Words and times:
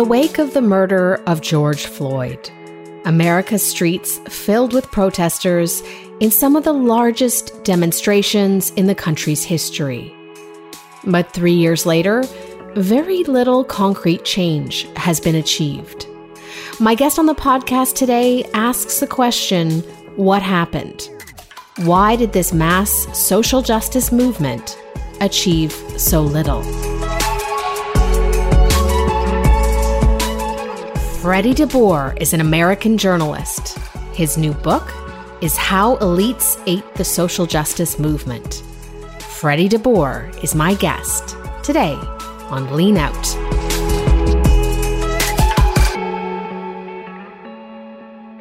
the 0.00 0.04
wake 0.04 0.38
of 0.38 0.54
the 0.54 0.62
murder 0.62 1.22
of 1.26 1.42
George 1.42 1.84
Floyd, 1.84 2.48
America's 3.04 3.62
streets 3.62 4.16
filled 4.30 4.72
with 4.72 4.90
protesters 4.90 5.82
in 6.20 6.30
some 6.30 6.56
of 6.56 6.64
the 6.64 6.72
largest 6.72 7.62
demonstrations 7.64 8.70
in 8.76 8.86
the 8.86 8.94
country's 8.94 9.44
history. 9.44 10.10
But 11.04 11.30
three 11.34 11.52
years 11.52 11.84
later, 11.84 12.22
very 12.76 13.24
little 13.24 13.62
concrete 13.62 14.24
change 14.24 14.88
has 14.96 15.20
been 15.20 15.34
achieved. 15.34 16.06
My 16.80 16.94
guest 16.94 17.18
on 17.18 17.26
the 17.26 17.34
podcast 17.34 17.94
today 17.94 18.44
asks 18.54 19.00
the 19.00 19.06
question 19.06 19.80
what 20.16 20.40
happened? 20.40 21.10
Why 21.80 22.16
did 22.16 22.32
this 22.32 22.54
mass 22.54 23.06
social 23.12 23.60
justice 23.60 24.10
movement 24.10 24.78
achieve 25.20 25.72
so 25.98 26.22
little? 26.22 26.89
Freddie 31.20 31.52
deBoer 31.52 32.18
is 32.18 32.32
an 32.32 32.40
American 32.40 32.96
journalist. 32.96 33.78
His 34.14 34.38
new 34.38 34.54
book 34.54 34.90
is 35.42 35.54
How 35.54 35.96
Elites 35.96 36.58
Ate 36.66 36.94
the 36.94 37.04
Social 37.04 37.44
Justice 37.44 37.98
Movement. 37.98 38.62
Freddie 39.20 39.68
deBoer 39.68 40.42
is 40.42 40.54
my 40.54 40.72
guest 40.72 41.36
today 41.62 41.92
on 42.48 42.74
Lean 42.74 42.96
Out. 42.96 43.26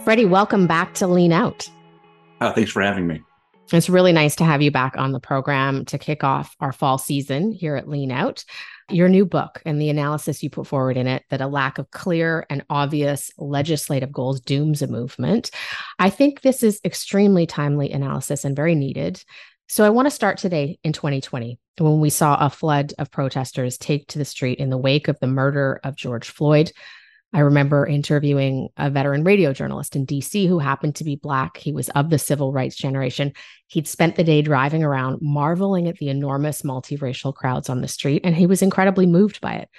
Freddie, 0.05 0.23
welcome 0.23 0.65
back 0.65 0.93
to 0.93 1.07
Lean 1.07 1.33
Out. 1.33 1.69
Oh, 2.39 2.53
thanks 2.53 2.71
for 2.71 2.81
having 2.81 3.07
me. 3.07 3.21
It's 3.73 3.89
really 3.89 4.13
nice 4.13 4.37
to 4.37 4.45
have 4.45 4.61
you 4.61 4.71
back 4.71 4.95
on 4.97 5.11
the 5.11 5.19
program 5.19 5.83
to 5.87 5.97
kick 5.97 6.23
off 6.23 6.55
our 6.61 6.71
fall 6.71 6.97
season 6.97 7.51
here 7.51 7.75
at 7.75 7.89
Lean 7.89 8.09
Out 8.09 8.45
your 8.91 9.09
new 9.09 9.25
book 9.25 9.61
and 9.65 9.81
the 9.81 9.89
analysis 9.89 10.43
you 10.43 10.49
put 10.49 10.67
forward 10.67 10.97
in 10.97 11.07
it 11.07 11.23
that 11.29 11.41
a 11.41 11.47
lack 11.47 11.77
of 11.77 11.91
clear 11.91 12.45
and 12.49 12.65
obvious 12.69 13.31
legislative 13.37 14.11
goals 14.11 14.39
dooms 14.41 14.81
a 14.81 14.87
movement. 14.87 15.51
I 15.97 16.09
think 16.09 16.41
this 16.41 16.63
is 16.63 16.81
extremely 16.83 17.45
timely 17.45 17.91
analysis 17.91 18.45
and 18.45 18.55
very 18.55 18.75
needed. 18.75 19.23
So 19.67 19.85
I 19.85 19.89
want 19.89 20.07
to 20.07 20.11
start 20.11 20.39
today 20.39 20.79
in 20.83 20.93
2020 20.93 21.59
when 21.77 21.99
we 21.99 22.09
saw 22.09 22.43
a 22.43 22.49
flood 22.49 22.93
of 22.97 23.11
protesters 23.11 23.77
take 23.77 24.07
to 24.07 24.17
the 24.17 24.25
street 24.25 24.59
in 24.59 24.69
the 24.69 24.77
wake 24.77 25.07
of 25.07 25.19
the 25.19 25.27
murder 25.27 25.79
of 25.83 25.95
George 25.95 26.29
Floyd. 26.29 26.71
I 27.31 27.41
remember 27.41 27.85
interviewing 27.85 28.69
a 28.75 28.89
veteran 28.89 29.23
radio 29.23 29.53
journalist 29.53 29.95
in 29.95 30.07
DC 30.07 30.47
who 30.47 30.57
happened 30.57 30.95
to 30.95 31.03
be 31.03 31.15
Black. 31.15 31.57
He 31.57 31.71
was 31.71 31.89
of 31.89 32.09
the 32.09 32.17
civil 32.17 32.51
rights 32.51 32.75
generation. 32.75 33.33
He'd 33.67 33.87
spent 33.87 34.15
the 34.15 34.23
day 34.23 34.41
driving 34.41 34.83
around, 34.83 35.19
marveling 35.21 35.87
at 35.87 35.97
the 35.97 36.09
enormous 36.09 36.63
multiracial 36.63 37.33
crowds 37.33 37.69
on 37.69 37.81
the 37.81 37.87
street, 37.87 38.21
and 38.23 38.35
he 38.35 38.47
was 38.47 38.63
incredibly 38.63 39.05
moved 39.05 39.41
by 39.41 39.53
it. 39.53 39.69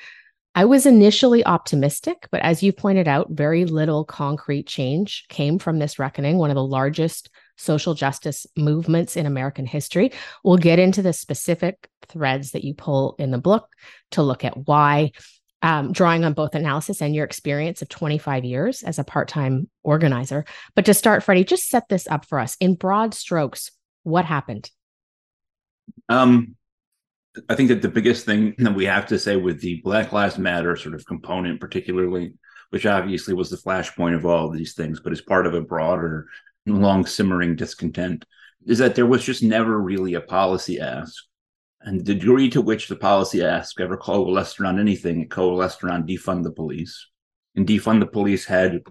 I 0.54 0.64
was 0.64 0.84
initially 0.84 1.44
optimistic, 1.44 2.26
but 2.30 2.40
as 2.42 2.62
you 2.62 2.72
pointed 2.72 3.06
out, 3.06 3.30
very 3.30 3.64
little 3.64 4.04
concrete 4.04 4.66
change 4.66 5.26
came 5.28 5.58
from 5.58 5.78
this 5.78 5.98
reckoning, 5.98 6.38
one 6.38 6.50
of 6.50 6.56
the 6.56 6.64
largest 6.64 7.30
social 7.56 7.94
justice 7.94 8.46
movements 8.56 9.16
in 9.16 9.26
American 9.26 9.66
history. 9.66 10.12
We'll 10.42 10.56
get 10.56 10.80
into 10.80 11.02
the 11.02 11.12
specific 11.12 11.88
threads 12.08 12.52
that 12.52 12.64
you 12.64 12.74
pull 12.74 13.14
in 13.18 13.30
the 13.30 13.38
book 13.38 13.68
to 14.12 14.22
look 14.22 14.44
at 14.44 14.66
why 14.66 15.12
um, 15.62 15.92
drawing 15.92 16.24
on 16.24 16.32
both 16.32 16.54
analysis 16.54 17.02
and 17.02 17.14
your 17.14 17.24
experience 17.24 17.82
of 17.82 17.88
25 17.88 18.44
years 18.44 18.82
as 18.82 18.98
a 18.98 19.04
part 19.04 19.28
time 19.28 19.68
organizer. 19.82 20.44
But 20.74 20.86
to 20.86 20.94
start, 20.94 21.22
Freddie, 21.22 21.44
just 21.44 21.68
set 21.68 21.88
this 21.88 22.06
up 22.08 22.24
for 22.24 22.38
us 22.38 22.56
in 22.60 22.74
broad 22.74 23.14
strokes. 23.14 23.70
What 24.02 24.24
happened? 24.24 24.70
Um, 26.08 26.56
I 27.48 27.54
think 27.54 27.68
that 27.68 27.82
the 27.82 27.88
biggest 27.88 28.24
thing 28.24 28.54
that 28.58 28.74
we 28.74 28.86
have 28.86 29.06
to 29.06 29.18
say 29.18 29.36
with 29.36 29.60
the 29.60 29.80
Black 29.82 30.12
Lives 30.12 30.38
Matter 30.38 30.76
sort 30.76 30.94
of 30.94 31.06
component, 31.06 31.60
particularly, 31.60 32.34
which 32.70 32.86
obviously 32.86 33.34
was 33.34 33.50
the 33.50 33.56
flashpoint 33.56 34.14
of 34.14 34.24
all 34.24 34.48
of 34.48 34.56
these 34.56 34.74
things, 34.74 35.00
but 35.00 35.12
is 35.12 35.20
part 35.20 35.46
of 35.46 35.54
a 35.54 35.60
broader, 35.60 36.28
long 36.66 37.04
simmering 37.04 37.56
discontent, 37.56 38.24
is 38.66 38.78
that 38.78 38.94
there 38.94 39.06
was 39.06 39.24
just 39.24 39.42
never 39.42 39.80
really 39.80 40.14
a 40.14 40.20
policy 40.20 40.80
ask 40.80 41.14
and 41.82 42.04
the 42.04 42.14
degree 42.14 42.50
to 42.50 42.60
which 42.60 42.88
the 42.88 42.96
policy 42.96 43.42
ask 43.42 43.80
ever 43.80 43.96
coalesced 43.96 44.60
around 44.60 44.78
anything, 44.78 45.20
it 45.20 45.30
coalesced 45.30 45.82
around 45.82 46.08
defund 46.08 46.44
the 46.44 46.52
police. 46.52 47.06
And 47.56 47.66
defund 47.66 48.00
the 48.00 48.06
police 48.06 48.44
had 48.44 48.82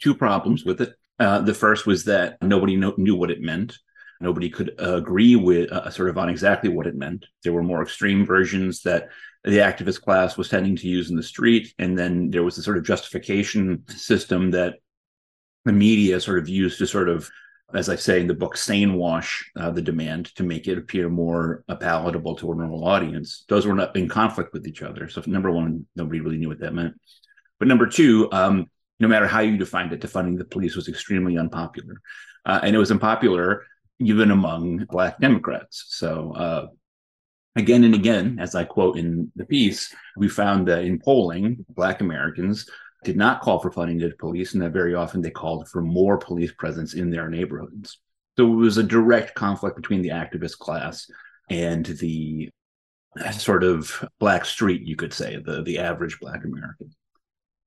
two 0.00 0.14
problems 0.14 0.64
with 0.64 0.80
it. 0.80 0.94
Uh, 1.18 1.40
the 1.40 1.54
first 1.54 1.86
was 1.86 2.04
that 2.04 2.36
nobody 2.42 2.76
knew 2.76 3.16
what 3.16 3.30
it 3.30 3.40
meant. 3.40 3.78
Nobody 4.20 4.50
could 4.50 4.74
uh, 4.80 4.96
agree 4.96 5.36
with 5.36 5.72
uh, 5.72 5.90
sort 5.90 6.10
of 6.10 6.18
on 6.18 6.28
exactly 6.28 6.68
what 6.68 6.86
it 6.86 6.94
meant. 6.94 7.26
There 7.42 7.52
were 7.52 7.62
more 7.62 7.82
extreme 7.82 8.24
versions 8.24 8.82
that 8.82 9.08
the 9.44 9.58
activist 9.58 10.02
class 10.02 10.36
was 10.36 10.48
tending 10.48 10.76
to 10.76 10.88
use 10.88 11.10
in 11.10 11.16
the 11.16 11.22
street. 11.22 11.74
And 11.78 11.98
then 11.98 12.30
there 12.30 12.44
was 12.44 12.58
a 12.58 12.62
sort 12.62 12.78
of 12.78 12.84
justification 12.84 13.82
system 13.88 14.52
that 14.52 14.74
the 15.64 15.72
media 15.72 16.20
sort 16.20 16.38
of 16.38 16.48
used 16.48 16.78
to 16.78 16.86
sort 16.86 17.08
of 17.08 17.28
as 17.74 17.88
I 17.88 17.96
say 17.96 18.20
in 18.20 18.26
the 18.26 18.34
book, 18.34 18.56
sane 18.56 18.94
wash 18.94 19.50
uh, 19.56 19.70
the 19.70 19.82
demand 19.82 20.34
to 20.36 20.42
make 20.42 20.68
it 20.68 20.78
appear 20.78 21.08
more 21.08 21.64
palatable 21.80 22.36
to 22.36 22.52
a 22.52 22.54
normal 22.54 22.84
audience. 22.84 23.44
Those 23.48 23.66
were 23.66 23.74
not 23.74 23.96
in 23.96 24.08
conflict 24.08 24.52
with 24.52 24.66
each 24.66 24.82
other. 24.82 25.08
So, 25.08 25.22
number 25.26 25.50
one, 25.50 25.86
nobody 25.96 26.20
really 26.20 26.38
knew 26.38 26.48
what 26.48 26.60
that 26.60 26.74
meant. 26.74 26.94
But 27.58 27.68
number 27.68 27.86
two, 27.86 28.28
um, 28.32 28.70
no 29.00 29.08
matter 29.08 29.26
how 29.26 29.40
you 29.40 29.56
defined 29.56 29.92
it, 29.92 30.00
defunding 30.00 30.38
the 30.38 30.44
police 30.44 30.76
was 30.76 30.88
extremely 30.88 31.38
unpopular. 31.38 32.00
Uh, 32.44 32.60
and 32.62 32.74
it 32.74 32.78
was 32.78 32.90
unpopular 32.90 33.64
even 33.98 34.30
among 34.30 34.86
Black 34.90 35.18
Democrats. 35.20 35.86
So, 35.88 36.32
uh, 36.32 36.66
again 37.56 37.84
and 37.84 37.94
again, 37.94 38.38
as 38.40 38.54
I 38.54 38.64
quote 38.64 38.98
in 38.98 39.30
the 39.36 39.44
piece, 39.44 39.94
we 40.16 40.28
found 40.28 40.68
that 40.68 40.84
in 40.84 40.98
polling, 40.98 41.64
Black 41.68 42.00
Americans 42.00 42.68
did 43.04 43.16
not 43.16 43.40
call 43.40 43.58
for 43.58 43.70
funding 43.70 43.98
to 44.00 44.08
the 44.08 44.16
police, 44.16 44.54
and 44.54 44.62
that 44.62 44.72
very 44.72 44.94
often 44.94 45.20
they 45.20 45.30
called 45.30 45.68
for 45.68 45.82
more 45.82 46.18
police 46.18 46.52
presence 46.52 46.94
in 46.94 47.10
their 47.10 47.28
neighborhoods. 47.28 47.98
So 48.36 48.50
it 48.50 48.56
was 48.56 48.78
a 48.78 48.82
direct 48.82 49.34
conflict 49.34 49.76
between 49.76 50.02
the 50.02 50.10
activist 50.10 50.58
class 50.58 51.10
and 51.50 51.84
the 51.84 52.50
sort 53.32 53.62
of 53.64 54.08
black 54.18 54.44
street, 54.44 54.82
you 54.82 54.96
could 54.96 55.12
say, 55.12 55.36
the 55.44 55.62
the 55.62 55.78
average 55.78 56.18
black 56.20 56.44
American. 56.44 56.94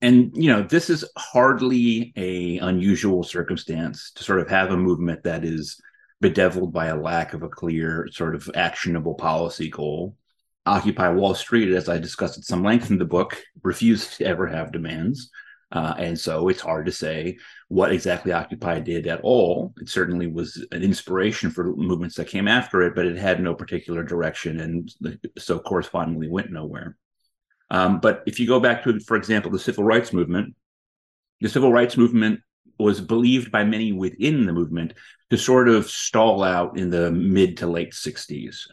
And 0.01 0.31
you 0.35 0.51
know, 0.51 0.63
this 0.63 0.89
is 0.89 1.05
hardly 1.17 2.13
a 2.15 2.57
unusual 2.59 3.23
circumstance 3.23 4.11
to 4.15 4.23
sort 4.23 4.39
of 4.39 4.49
have 4.49 4.71
a 4.71 4.77
movement 4.77 5.23
that 5.23 5.43
is 5.43 5.79
bedeviled 6.21 6.73
by 6.73 6.87
a 6.87 6.95
lack 6.95 7.33
of 7.33 7.43
a 7.43 7.49
clear 7.49 8.07
sort 8.11 8.35
of 8.35 8.49
actionable 8.55 9.15
policy 9.15 9.69
goal 9.69 10.15
Occupy 10.65 11.09
Wall 11.09 11.35
Street, 11.35 11.73
as 11.73 11.89
I 11.89 11.97
discussed 11.99 12.37
at 12.37 12.43
some 12.43 12.63
length 12.63 12.89
in 12.89 12.97
the 12.97 13.05
book, 13.05 13.41
refused 13.63 14.17
to 14.17 14.25
ever 14.25 14.47
have 14.47 14.71
demands. 14.71 15.29
Uh, 15.71 15.93
and 15.97 16.19
so 16.19 16.47
it's 16.47 16.61
hard 16.61 16.85
to 16.85 16.91
say 16.91 17.37
what 17.67 17.91
exactly 17.91 18.31
Occupy 18.31 18.79
did 18.79 19.07
at 19.07 19.21
all. 19.21 19.73
It 19.81 19.89
certainly 19.89 20.27
was 20.27 20.65
an 20.71 20.83
inspiration 20.83 21.49
for 21.49 21.75
movements 21.75 22.15
that 22.15 22.27
came 22.27 22.47
after 22.47 22.81
it, 22.83 22.95
but 22.95 23.05
it 23.05 23.17
had 23.17 23.41
no 23.41 23.53
particular 23.53 24.03
direction 24.03 24.59
and 24.59 24.93
so 25.37 25.59
correspondingly 25.59 26.29
went 26.29 26.51
nowhere. 26.51 26.97
Um, 27.71 27.99
but 27.99 28.23
if 28.27 28.39
you 28.39 28.47
go 28.47 28.59
back 28.59 28.83
to, 28.83 28.99
for 28.99 29.17
example, 29.17 29.51
the 29.51 29.59
civil 29.59 29.83
rights 29.83 30.13
movement, 30.13 30.55
the 31.41 31.49
civil 31.49 31.71
rights 31.71 31.97
movement 31.97 32.41
was 32.77 33.01
believed 33.01 33.51
by 33.51 33.63
many 33.63 33.91
within 33.91 34.45
the 34.45 34.53
movement 34.53 34.93
to 35.29 35.37
sort 35.37 35.67
of 35.67 35.89
stall 35.89 36.43
out 36.43 36.77
in 36.77 36.89
the 36.89 37.11
mid 37.11 37.57
to 37.57 37.67
late 37.67 37.91
60s. 37.91 38.67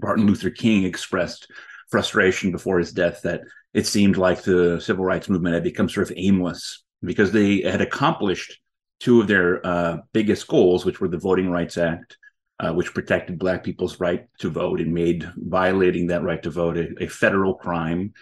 Martin 0.00 0.26
Luther 0.26 0.50
King 0.50 0.84
expressed 0.84 1.50
frustration 1.90 2.52
before 2.52 2.78
his 2.78 2.92
death 2.92 3.22
that 3.22 3.42
it 3.74 3.86
seemed 3.86 4.16
like 4.16 4.42
the 4.42 4.80
civil 4.80 5.04
rights 5.04 5.28
movement 5.28 5.54
had 5.54 5.64
become 5.64 5.88
sort 5.88 6.10
of 6.10 6.16
aimless 6.16 6.84
because 7.02 7.32
they 7.32 7.60
had 7.60 7.80
accomplished 7.80 8.58
two 9.00 9.20
of 9.20 9.28
their 9.28 9.64
uh, 9.66 9.98
biggest 10.12 10.46
goals, 10.48 10.84
which 10.84 11.00
were 11.00 11.08
the 11.08 11.18
Voting 11.18 11.50
Rights 11.50 11.78
Act, 11.78 12.16
uh, 12.60 12.72
which 12.72 12.94
protected 12.94 13.38
Black 13.38 13.62
people's 13.62 14.00
right 14.00 14.26
to 14.40 14.50
vote 14.50 14.80
and 14.80 14.92
made 14.92 15.30
violating 15.36 16.08
that 16.08 16.22
right 16.22 16.42
to 16.42 16.50
vote 16.50 16.76
a, 16.76 16.88
a 17.00 17.06
federal 17.06 17.54
crime, 17.54 18.12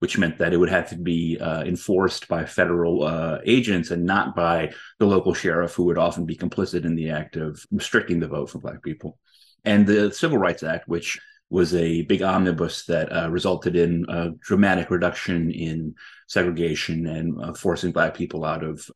which 0.00 0.18
meant 0.18 0.38
that 0.38 0.52
it 0.52 0.56
would 0.56 0.68
have 0.68 0.88
to 0.90 0.96
be 0.96 1.38
uh, 1.38 1.62
enforced 1.62 2.26
by 2.26 2.44
federal 2.44 3.04
uh, 3.04 3.38
agents 3.44 3.90
and 3.90 4.04
not 4.04 4.34
by 4.34 4.72
the 4.98 5.06
local 5.06 5.34
sheriff, 5.34 5.74
who 5.74 5.84
would 5.84 5.98
often 5.98 6.26
be 6.26 6.36
complicit 6.36 6.84
in 6.84 6.96
the 6.96 7.10
act 7.10 7.36
of 7.36 7.64
restricting 7.70 8.18
the 8.18 8.26
vote 8.26 8.50
for 8.50 8.58
Black 8.58 8.82
people 8.82 9.18
and 9.64 9.86
the 9.86 10.12
Civil 10.12 10.38
Rights 10.38 10.62
Act, 10.62 10.88
which 10.88 11.20
was 11.50 11.74
a 11.74 12.02
big 12.02 12.22
omnibus 12.22 12.84
that 12.86 13.12
uh, 13.14 13.30
resulted 13.30 13.76
in 13.76 14.04
a 14.08 14.30
dramatic 14.40 14.90
reduction 14.90 15.50
in 15.50 15.94
segregation 16.26 17.06
and 17.06 17.40
uh, 17.42 17.52
forcing 17.54 17.92
Black 17.92 18.14
people 18.14 18.44
out 18.44 18.64
of 18.64 18.90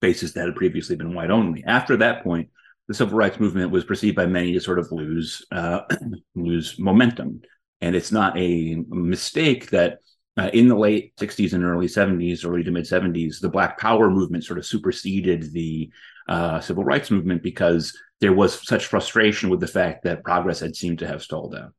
spaces 0.00 0.32
that 0.32 0.46
had 0.46 0.56
previously 0.56 0.96
been 0.96 1.14
white 1.14 1.30
only. 1.30 1.64
After 1.66 1.96
that 1.98 2.22
point, 2.22 2.48
the 2.88 2.94
civil 2.94 3.16
rights 3.16 3.40
movement 3.40 3.70
was 3.70 3.84
perceived 3.84 4.16
by 4.16 4.26
many 4.26 4.52
to 4.52 4.60
sort 4.60 4.78
of 4.78 4.90
lose 4.90 5.44
uh, 5.52 5.80
lose 6.34 6.78
momentum, 6.78 7.42
and 7.80 7.94
it's 7.94 8.12
not 8.12 8.38
a 8.38 8.76
mistake 8.88 9.70
that. 9.70 9.98
Uh, 10.36 10.48
in 10.54 10.68
the 10.68 10.76
late 10.76 11.14
60s 11.16 11.52
and 11.52 11.64
early 11.64 11.88
70s, 11.88 12.46
early 12.46 12.62
to 12.62 12.70
mid 12.70 12.84
70s, 12.84 13.40
the 13.40 13.48
Black 13.48 13.78
Power 13.78 14.08
movement 14.08 14.44
sort 14.44 14.60
of 14.60 14.64
superseded 14.64 15.52
the 15.52 15.90
uh, 16.28 16.60
civil 16.60 16.84
rights 16.84 17.10
movement 17.10 17.42
because 17.42 17.92
there 18.20 18.32
was 18.32 18.66
such 18.66 18.86
frustration 18.86 19.48
with 19.48 19.60
the 19.60 19.66
fact 19.66 20.04
that 20.04 20.24
progress 20.24 20.60
had 20.60 20.76
seemed 20.76 20.98
to 21.00 21.06
have 21.06 21.22
stalled 21.22 21.54
out. 21.54 21.72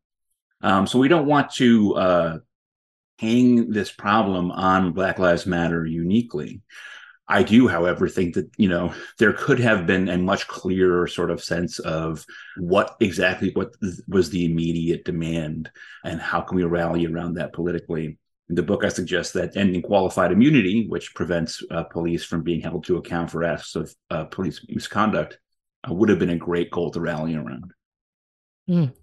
Um, 0.62 0.88
so 0.88 1.00
we 1.00 1.08
don't 1.08 1.28
want 1.28 1.52
to 1.56 1.96
uh, 1.96 2.38
hang 3.20 3.72
this 3.72 3.92
problem 3.92 4.52
on 4.52 4.94
Black 4.94 5.20
Lives 5.20 5.46
Matter 5.46 5.86
uniquely. 5.86 6.62
I 7.28 7.44
do, 7.44 7.68
however, 7.68 8.10
think 8.10 8.36
that, 8.36 8.50
you 8.58 8.68
know, 8.68 8.94
there 9.18 9.32
could 9.32 9.60
have 9.60 9.88
been 9.88 10.10
a 10.10 10.18
much 10.18 10.48
clearer 10.48 11.08
sort 11.08 11.32
of 11.32 11.42
sense 11.42 11.80
of 11.80 12.26
what 12.58 12.98
exactly 13.00 13.52
what 13.54 13.74
was 14.08 14.30
the 14.30 14.44
immediate 14.44 15.06
demand 15.06 15.72
and 16.04 16.20
how 16.20 16.42
can 16.42 16.58
we 16.58 16.64
rally 16.66 17.06
around 17.06 17.36
that 17.36 17.54
politically. 17.54 18.18
In 18.50 18.56
the 18.56 18.64
book, 18.64 18.84
I 18.84 18.90
suggest 18.90 19.34
that 19.36 19.56
ending 19.56 19.82
qualified 19.82 20.34
immunity, 20.34 20.88
which 20.90 21.16
prevents 21.16 21.64
uh, 21.72 21.84
police 21.84 22.26
from 22.26 22.44
being 22.44 22.60
held 22.60 22.84
to 22.86 22.98
account 22.98 23.32
for 23.32 23.46
acts 23.46 23.76
of 23.76 23.96
uh, 24.10 24.26
police 24.26 24.66
misconduct, 24.68 25.40
would 25.90 26.10
have 26.10 26.20
been 26.20 26.30
a 26.30 26.38
great 26.38 26.72
goal 26.72 26.92
to 26.92 27.00
rally 27.00 27.36
around. 27.36 27.74
Mm. 28.70 28.94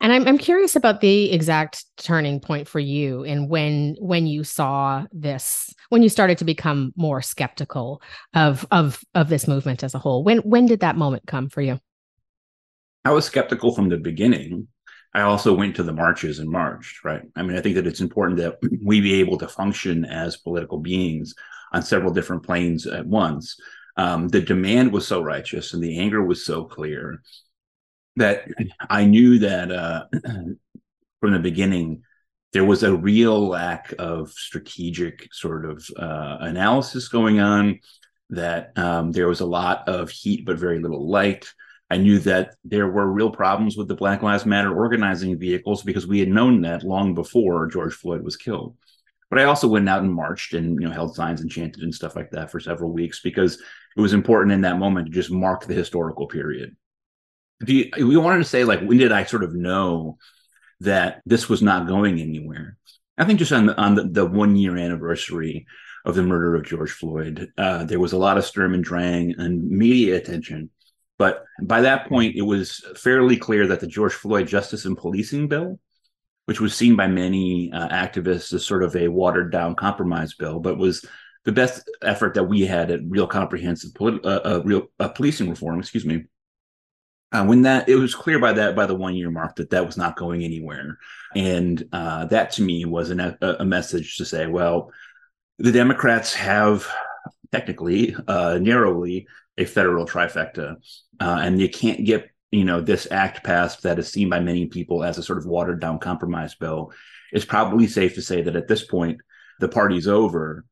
And 0.00 0.12
I'm 0.12 0.26
I'm 0.26 0.38
curious 0.38 0.74
about 0.74 1.00
the 1.00 1.32
exact 1.32 1.84
turning 1.96 2.40
point 2.40 2.68
for 2.68 2.80
you 2.80 3.22
and 3.24 3.48
when 3.48 3.96
when 4.00 4.26
you 4.26 4.42
saw 4.42 5.06
this 5.12 5.72
when 5.88 6.02
you 6.02 6.08
started 6.08 6.36
to 6.38 6.44
become 6.44 6.92
more 6.96 7.22
skeptical 7.22 8.02
of 8.34 8.66
of 8.72 9.00
of 9.14 9.28
this 9.28 9.46
movement 9.46 9.84
as 9.84 9.94
a 9.94 9.98
whole. 9.98 10.24
When 10.24 10.38
when 10.38 10.66
did 10.66 10.80
that 10.80 10.96
moment 10.96 11.26
come 11.26 11.48
for 11.48 11.62
you? 11.62 11.78
I 13.04 13.12
was 13.12 13.24
skeptical 13.24 13.74
from 13.74 13.88
the 13.88 13.98
beginning. 13.98 14.68
I 15.14 15.20
also 15.20 15.54
went 15.54 15.76
to 15.76 15.84
the 15.84 15.92
marches 15.92 16.40
and 16.40 16.50
marched, 16.50 17.04
right? 17.04 17.22
I 17.36 17.42
mean, 17.42 17.56
I 17.56 17.60
think 17.60 17.76
that 17.76 17.86
it's 17.86 18.00
important 18.00 18.40
that 18.40 18.58
we 18.82 19.00
be 19.00 19.14
able 19.20 19.38
to 19.38 19.46
function 19.46 20.04
as 20.04 20.36
political 20.36 20.78
beings 20.78 21.34
on 21.72 21.82
several 21.82 22.12
different 22.12 22.42
planes 22.42 22.86
at 22.86 23.06
once. 23.06 23.56
Um, 23.96 24.28
the 24.28 24.40
demand 24.40 24.92
was 24.92 25.06
so 25.06 25.22
righteous 25.22 25.72
and 25.72 25.82
the 25.82 25.98
anger 25.98 26.22
was 26.22 26.44
so 26.44 26.64
clear 26.64 27.22
that 28.16 28.46
I 28.88 29.04
knew 29.04 29.40
that 29.40 29.70
uh, 29.70 30.06
from 31.20 31.32
the 31.32 31.38
beginning 31.38 32.02
there 32.54 32.64
was 32.64 32.84
a 32.84 32.96
real 32.96 33.48
lack 33.48 33.92
of 33.98 34.30
strategic 34.30 35.28
sort 35.34 35.64
of 35.64 35.84
uh, 35.98 36.38
analysis 36.40 37.08
going 37.08 37.40
on. 37.40 37.80
That 38.30 38.72
um, 38.78 39.12
there 39.12 39.28
was 39.28 39.40
a 39.40 39.46
lot 39.46 39.86
of 39.88 40.08
heat 40.08 40.46
but 40.46 40.56
very 40.56 40.80
little 40.80 41.10
light. 41.10 41.52
I 41.90 41.98
knew 41.98 42.18
that 42.20 42.54
there 42.64 42.88
were 42.88 43.12
real 43.12 43.30
problems 43.30 43.76
with 43.76 43.88
the 43.88 43.94
Black 43.94 44.22
Lives 44.22 44.46
Matter 44.46 44.74
organizing 44.74 45.38
vehicles 45.38 45.82
because 45.82 46.06
we 46.06 46.20
had 46.20 46.28
known 46.28 46.62
that 46.62 46.84
long 46.84 47.14
before 47.14 47.66
George 47.66 47.92
Floyd 47.92 48.22
was 48.22 48.36
killed. 48.36 48.76
But 49.30 49.40
I 49.40 49.44
also 49.44 49.68
went 49.68 49.88
out 49.88 50.02
and 50.02 50.14
marched 50.14 50.54
and 50.54 50.80
you 50.80 50.88
know 50.88 50.94
held 50.94 51.14
signs 51.14 51.40
and 51.40 51.50
chanted 51.50 51.82
and 51.82 51.94
stuff 51.94 52.16
like 52.16 52.30
that 52.30 52.50
for 52.50 52.60
several 52.60 52.92
weeks 52.92 53.20
because 53.20 53.60
it 53.96 54.00
was 54.00 54.12
important 54.12 54.52
in 54.52 54.62
that 54.62 54.78
moment 54.78 55.06
to 55.06 55.12
just 55.12 55.30
mark 55.30 55.66
the 55.66 55.74
historical 55.74 56.26
period 56.26 56.76
if 57.60 57.68
you 57.68 58.06
we 58.06 58.16
wanted 58.16 58.38
to 58.38 58.44
say 58.44 58.64
like 58.64 58.80
when 58.80 58.98
did 58.98 59.12
I 59.12 59.24
sort 59.24 59.44
of 59.44 59.54
know 59.54 60.18
that 60.80 61.22
this 61.24 61.48
was 61.48 61.62
not 61.62 61.86
going 61.86 62.20
anywhere? 62.20 62.76
I 63.16 63.24
think 63.24 63.38
just 63.38 63.52
on 63.52 63.66
the, 63.66 63.80
on 63.80 63.94
the, 63.94 64.04
the 64.04 64.26
one 64.26 64.56
year 64.56 64.76
anniversary 64.76 65.66
of 66.04 66.14
the 66.14 66.22
murder 66.22 66.56
of 66.56 66.64
George 66.64 66.90
Floyd, 66.90 67.48
uh, 67.56 67.84
there 67.84 68.00
was 68.00 68.12
a 68.12 68.18
lot 68.18 68.36
of 68.36 68.44
sturm 68.44 68.74
and 68.74 68.84
drang 68.84 69.34
and 69.38 69.68
media 69.70 70.16
attention. 70.16 70.70
But 71.16 71.44
by 71.62 71.82
that 71.82 72.08
point, 72.08 72.34
it 72.34 72.42
was 72.42 72.84
fairly 72.96 73.36
clear 73.36 73.68
that 73.68 73.78
the 73.78 73.86
George 73.86 74.12
Floyd 74.12 74.48
Justice 74.48 74.84
and 74.84 74.98
Policing 74.98 75.46
Bill, 75.46 75.78
which 76.46 76.60
was 76.60 76.74
seen 76.74 76.96
by 76.96 77.06
many 77.06 77.72
uh, 77.72 77.88
activists 77.88 78.52
as 78.52 78.66
sort 78.66 78.82
of 78.82 78.96
a 78.96 79.06
watered 79.06 79.52
down 79.52 79.76
compromise 79.76 80.34
bill, 80.34 80.58
but 80.58 80.76
was 80.76 81.06
the 81.44 81.52
best 81.52 81.90
effort 82.02 82.34
that 82.34 82.44
we 82.44 82.62
had 82.62 82.90
at 82.90 83.00
real 83.06 83.26
comprehensive 83.26 83.94
polit- 83.94 84.24
uh, 84.24 84.40
uh 84.44 84.62
real 84.64 84.86
uh, 84.98 85.08
policing 85.08 85.50
reform, 85.50 85.78
excuse 85.78 86.06
me, 86.06 86.24
uh, 87.32 87.44
when 87.44 87.62
that 87.62 87.88
it 87.88 87.96
was 87.96 88.14
clear 88.14 88.38
by 88.38 88.52
that 88.52 88.74
by 88.74 88.86
the 88.86 88.94
one 88.94 89.14
year 89.14 89.30
mark 89.30 89.56
that 89.56 89.70
that 89.70 89.84
was 89.84 89.96
not 89.96 90.16
going 90.16 90.42
anywhere. 90.42 90.98
And 91.34 91.86
uh, 91.92 92.26
that 92.26 92.52
to 92.52 92.62
me 92.62 92.84
was 92.84 93.10
an, 93.10 93.20
a, 93.20 93.36
a, 93.40 93.64
message 93.64 94.16
to 94.18 94.24
say 94.24 94.46
well 94.46 94.92
the 95.58 95.72
democrats 95.72 96.32
have 96.34 96.88
technically 97.52 98.16
uh, 98.28 98.58
narrowly 98.60 99.26
a 99.58 99.64
federal 99.64 100.06
trifecta 100.06 100.76
and 101.20 101.60
you 101.60 101.68
can't 101.68 102.04
get 102.04 102.30
you 102.54 102.64
know 102.64 102.80
this 102.80 103.08
act 103.10 103.42
passed 103.44 103.82
that 103.82 103.98
is 103.98 104.10
seen 104.10 104.28
by 104.28 104.38
many 104.38 104.66
people 104.66 105.02
as 105.02 105.18
a 105.18 105.22
sort 105.22 105.38
of 105.38 105.46
watered 105.46 105.80
down 105.80 105.98
compromise 105.98 106.54
bill. 106.54 106.92
It's 107.32 107.44
probably 107.44 107.88
safe 107.88 108.14
to 108.14 108.22
say 108.22 108.42
that 108.42 108.56
at 108.56 108.68
this 108.68 108.84
point 108.84 109.20
the 109.58 109.68
party's 109.68 110.06
over 110.06 110.64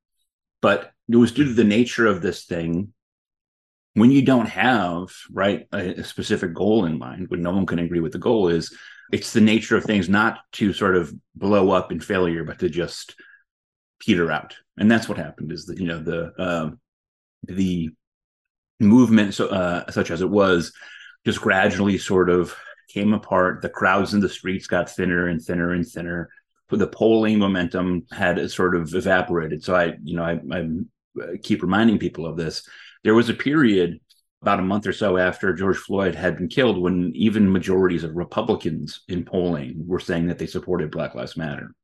but 0.63 0.93
it 1.11 1.17
was 1.17 1.33
due 1.33 1.45
to 1.45 1.53
the 1.53 1.65
nature 1.65 2.07
of 2.07 2.23
this 2.23 2.45
thing. 2.45 2.95
When 3.95 4.11
you 4.11 4.23
don't 4.23 4.47
have 4.47 5.13
right 5.31 5.67
a, 5.71 6.01
a, 6.01 6.05
specific 6.05 6.55
goal 6.55 6.87
in 6.87 6.99
mind 6.99 7.29
when 7.29 7.43
no 7.43 7.51
one 7.51 7.67
can 7.67 7.79
agree 7.79 8.01
with 8.01 8.13
the 8.13 8.19
goal 8.19 8.49
is 8.49 8.75
it's 9.13 9.35
the 9.35 9.43
nature 9.43 9.77
of 9.77 9.85
things 9.85 10.09
not 10.09 10.39
to 10.53 10.73
sort 10.73 10.97
of 10.97 11.13
blow 11.35 11.73
up 11.73 11.93
in 11.93 12.01
failure 12.01 12.43
but 12.45 12.61
to 12.61 12.71
just 12.71 13.17
peter 14.01 14.33
out. 14.33 14.57
And 14.79 14.91
that's 14.91 15.11
what 15.11 15.19
happened 15.19 15.53
is 15.53 15.67
that 15.67 15.79
you 15.79 15.87
know 15.87 16.03
the 16.03 16.33
uh, 16.39 16.71
the 17.43 17.91
movement 18.81 19.35
so 19.35 19.49
uh, 19.49 19.91
such 19.91 20.11
as 20.11 20.23
it 20.23 20.31
was 20.31 20.73
just 21.27 21.43
gradually 21.43 21.99
sort 21.99 22.31
of 22.31 22.55
came 22.89 23.13
apart. 23.13 23.61
The 23.61 23.69
crowds 23.69 24.15
in 24.15 24.21
the 24.21 24.29
streets 24.29 24.67
got 24.67 24.91
thinner 24.91 25.27
and 25.29 25.43
thinner 25.43 25.73
and 25.73 25.87
thinner 25.87 26.31
the 26.79 26.87
polling 26.87 27.39
momentum 27.39 28.05
had 28.13 28.51
sort 28.51 28.75
of 28.75 28.95
evaporated 28.95 29.63
so 29.63 29.75
i 29.75 29.95
you 30.03 30.17
know 30.17 30.25
i, 30.25 30.41
I 30.53 31.37
keep 31.43 31.63
reminding 31.63 31.99
people 31.99 32.27
of 32.27 32.37
this 32.37 32.67
there 33.05 33.15
was 33.15 33.29
a 33.29 33.35
period 33.35 34.01
about 34.43 34.59
a 34.59 34.63
month 34.63 34.87
or 34.89 34.93
so 34.93 35.17
after 35.17 35.53
George 35.53 35.77
Floyd 35.77 36.17
had 36.17 36.37
been 36.37 36.49
killed 36.49 36.77
when 36.77 37.13
even 37.15 37.51
majorities 37.51 38.03
of 38.03 38.17
Republicans 38.17 39.03
in 39.09 39.25
polling 39.25 39.87
were 39.87 40.01
saying 40.01 40.27
that 40.27 40.39
they 40.39 40.47
supported 40.47 40.91
Black 40.91 41.15
Lives 41.15 41.37
Matter, 41.37 41.75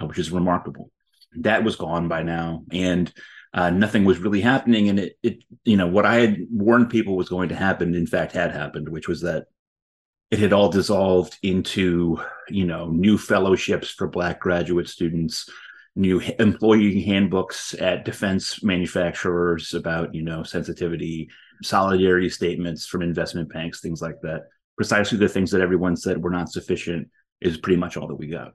uh, 0.00 0.06
which 0.06 0.18
is 0.18 0.30
remarkable. 0.30 0.90
That 1.38 1.64
was 1.64 1.74
gone 1.74 2.06
by 2.06 2.22
now, 2.22 2.62
and 2.70 3.12
uh, 3.52 3.70
nothing 3.70 4.04
was 4.04 4.18
really 4.18 4.40
happening. 4.40 4.88
And 4.88 5.00
it, 5.00 5.18
it, 5.24 5.44
you 5.64 5.76
know, 5.76 5.88
what 5.88 6.06
I 6.06 6.20
had 6.20 6.38
warned 6.50 6.90
people 6.90 7.16
was 7.16 7.28
going 7.28 7.48
to 7.48 7.56
happen, 7.56 7.96
in 7.96 8.06
fact, 8.06 8.30
had 8.30 8.52
happened, 8.52 8.88
which 8.88 9.08
was 9.08 9.22
that 9.22 9.46
it 10.30 10.38
had 10.38 10.52
all 10.52 10.68
dissolved 10.68 11.38
into, 11.42 12.20
you 12.48 12.64
know, 12.64 12.88
new 12.88 13.18
fellowships 13.18 13.90
for 13.90 14.08
Black 14.08 14.40
graduate 14.40 14.88
students, 14.88 15.48
new 15.96 16.20
employee 16.38 17.02
handbooks 17.02 17.74
at 17.74 18.04
defense 18.04 18.62
manufacturers 18.62 19.74
about 19.74 20.12
you 20.12 20.22
know 20.22 20.42
sensitivity 20.42 21.28
solidarity 21.62 22.28
statements 22.28 22.84
from 22.84 23.00
investment 23.00 23.48
banks 23.52 23.80
things 23.80 24.02
like 24.02 24.20
that 24.20 24.42
precisely 24.76 25.18
the 25.18 25.28
things 25.28 25.50
that 25.50 25.60
everyone 25.60 25.96
said 25.96 26.22
were 26.22 26.30
not 26.30 26.50
sufficient 26.50 27.08
is 27.40 27.58
pretty 27.58 27.78
much 27.78 27.96
all 27.96 28.08
that 28.08 28.14
we 28.14 28.26
got. 28.26 28.52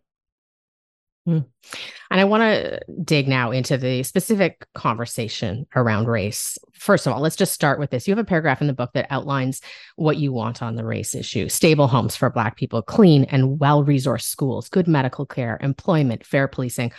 And 1.33 2.19
i 2.19 2.23
want 2.23 2.41
to 2.41 2.79
dig 3.03 3.27
now 3.27 3.51
into 3.51 3.77
the 3.77 4.03
specific 4.03 4.65
conversation 4.73 5.65
around 5.75 6.07
race 6.07 6.57
first 6.73 7.05
of 7.05 7.13
all 7.13 7.21
let's 7.21 7.35
just 7.35 7.53
start 7.53 7.79
with 7.79 7.89
this 7.89 8.07
you 8.07 8.11
have 8.11 8.23
a 8.23 8.27
paragraph 8.27 8.61
in 8.61 8.67
the 8.67 8.73
book 8.73 8.91
that 8.93 9.07
outlines 9.09 9.61
what 9.95 10.17
you 10.17 10.31
want 10.31 10.61
on 10.61 10.75
the 10.75 10.85
race 10.85 11.15
issue 11.15 11.49
stable 11.49 11.87
homes 11.87 12.15
for 12.15 12.29
black 12.29 12.55
people 12.55 12.81
clean 12.81 13.23
and 13.25 13.59
well 13.59 13.83
resourced 13.83 14.23
schools 14.23 14.69
good 14.69 14.87
medical 14.87 15.25
care 15.25 15.57
employment 15.61 16.25
fair 16.25 16.47
policing 16.47 16.91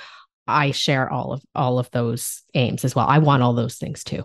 I 0.51 0.73
share 0.73 1.11
all 1.11 1.33
of 1.33 1.43
all 1.55 1.79
of 1.79 1.91
those 1.93 2.43
aims 2.55 2.85
as 2.85 2.95
well. 2.95 3.07
I 3.07 3.19
want 3.19 3.43
all 3.43 3.55
those 3.55 3.77
things 3.77 4.05
too. 4.05 4.25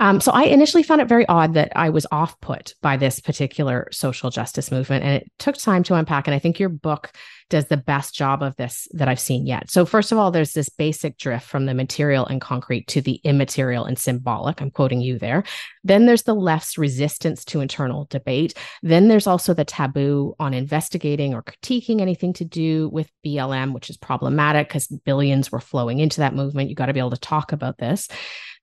Um, 0.00 0.20
so 0.20 0.30
I 0.32 0.44
initially 0.44 0.82
found 0.82 1.00
it 1.00 1.08
very 1.08 1.26
odd 1.26 1.54
that 1.54 1.72
I 1.74 1.90
was 1.90 2.06
off 2.12 2.38
put 2.40 2.74
by 2.82 2.96
this 2.96 3.20
particular 3.20 3.88
social 3.90 4.30
justice 4.30 4.70
movement, 4.70 5.04
and 5.04 5.14
it 5.14 5.32
took 5.38 5.56
time 5.56 5.82
to 5.84 5.94
unpack. 5.94 6.26
And 6.26 6.34
I 6.34 6.38
think 6.38 6.60
your 6.60 6.68
book 6.68 7.12
does 7.52 7.66
the 7.66 7.76
best 7.76 8.14
job 8.14 8.42
of 8.42 8.56
this 8.56 8.88
that 8.92 9.08
I've 9.08 9.20
seen 9.20 9.46
yet. 9.46 9.70
So, 9.70 9.84
first 9.84 10.10
of 10.10 10.16
all, 10.16 10.30
there's 10.30 10.54
this 10.54 10.70
basic 10.70 11.18
drift 11.18 11.46
from 11.46 11.66
the 11.66 11.74
material 11.74 12.24
and 12.24 12.40
concrete 12.40 12.86
to 12.88 13.02
the 13.02 13.20
immaterial 13.24 13.84
and 13.84 13.98
symbolic. 13.98 14.62
I'm 14.62 14.70
quoting 14.70 15.02
you 15.02 15.18
there. 15.18 15.44
Then 15.84 16.06
there's 16.06 16.22
the 16.22 16.34
left's 16.34 16.78
resistance 16.78 17.44
to 17.46 17.60
internal 17.60 18.06
debate. 18.06 18.54
Then 18.82 19.08
there's 19.08 19.26
also 19.26 19.52
the 19.52 19.66
taboo 19.66 20.34
on 20.40 20.54
investigating 20.54 21.34
or 21.34 21.42
critiquing 21.42 22.00
anything 22.00 22.32
to 22.34 22.44
do 22.46 22.88
with 22.88 23.10
BLM, 23.24 23.74
which 23.74 23.90
is 23.90 23.98
problematic 23.98 24.68
because 24.68 24.86
billions 24.86 25.52
were 25.52 25.60
flowing 25.60 25.98
into 25.98 26.20
that 26.20 26.34
movement. 26.34 26.70
You 26.70 26.74
got 26.74 26.86
to 26.86 26.94
be 26.94 27.00
able 27.00 27.10
to 27.10 27.18
talk 27.18 27.52
about 27.52 27.76
this. 27.76 28.08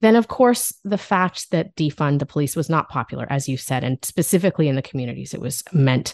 Then, 0.02 0.16
of 0.16 0.30
course, 0.30 0.74
the 0.84 0.98
fact 0.98 1.52
that 1.52 1.76
defund 1.76 2.20
the 2.20 2.26
police 2.26 2.56
was 2.56 2.70
not 2.70 2.90
popular, 2.90 3.28
as 3.30 3.50
you 3.50 3.58
said, 3.58 3.84
and 3.84 4.04
specifically 4.04 4.68
in 4.68 4.76
the 4.76 4.82
communities 4.82 5.34
it 5.34 5.42
was 5.42 5.64
meant 5.74 6.14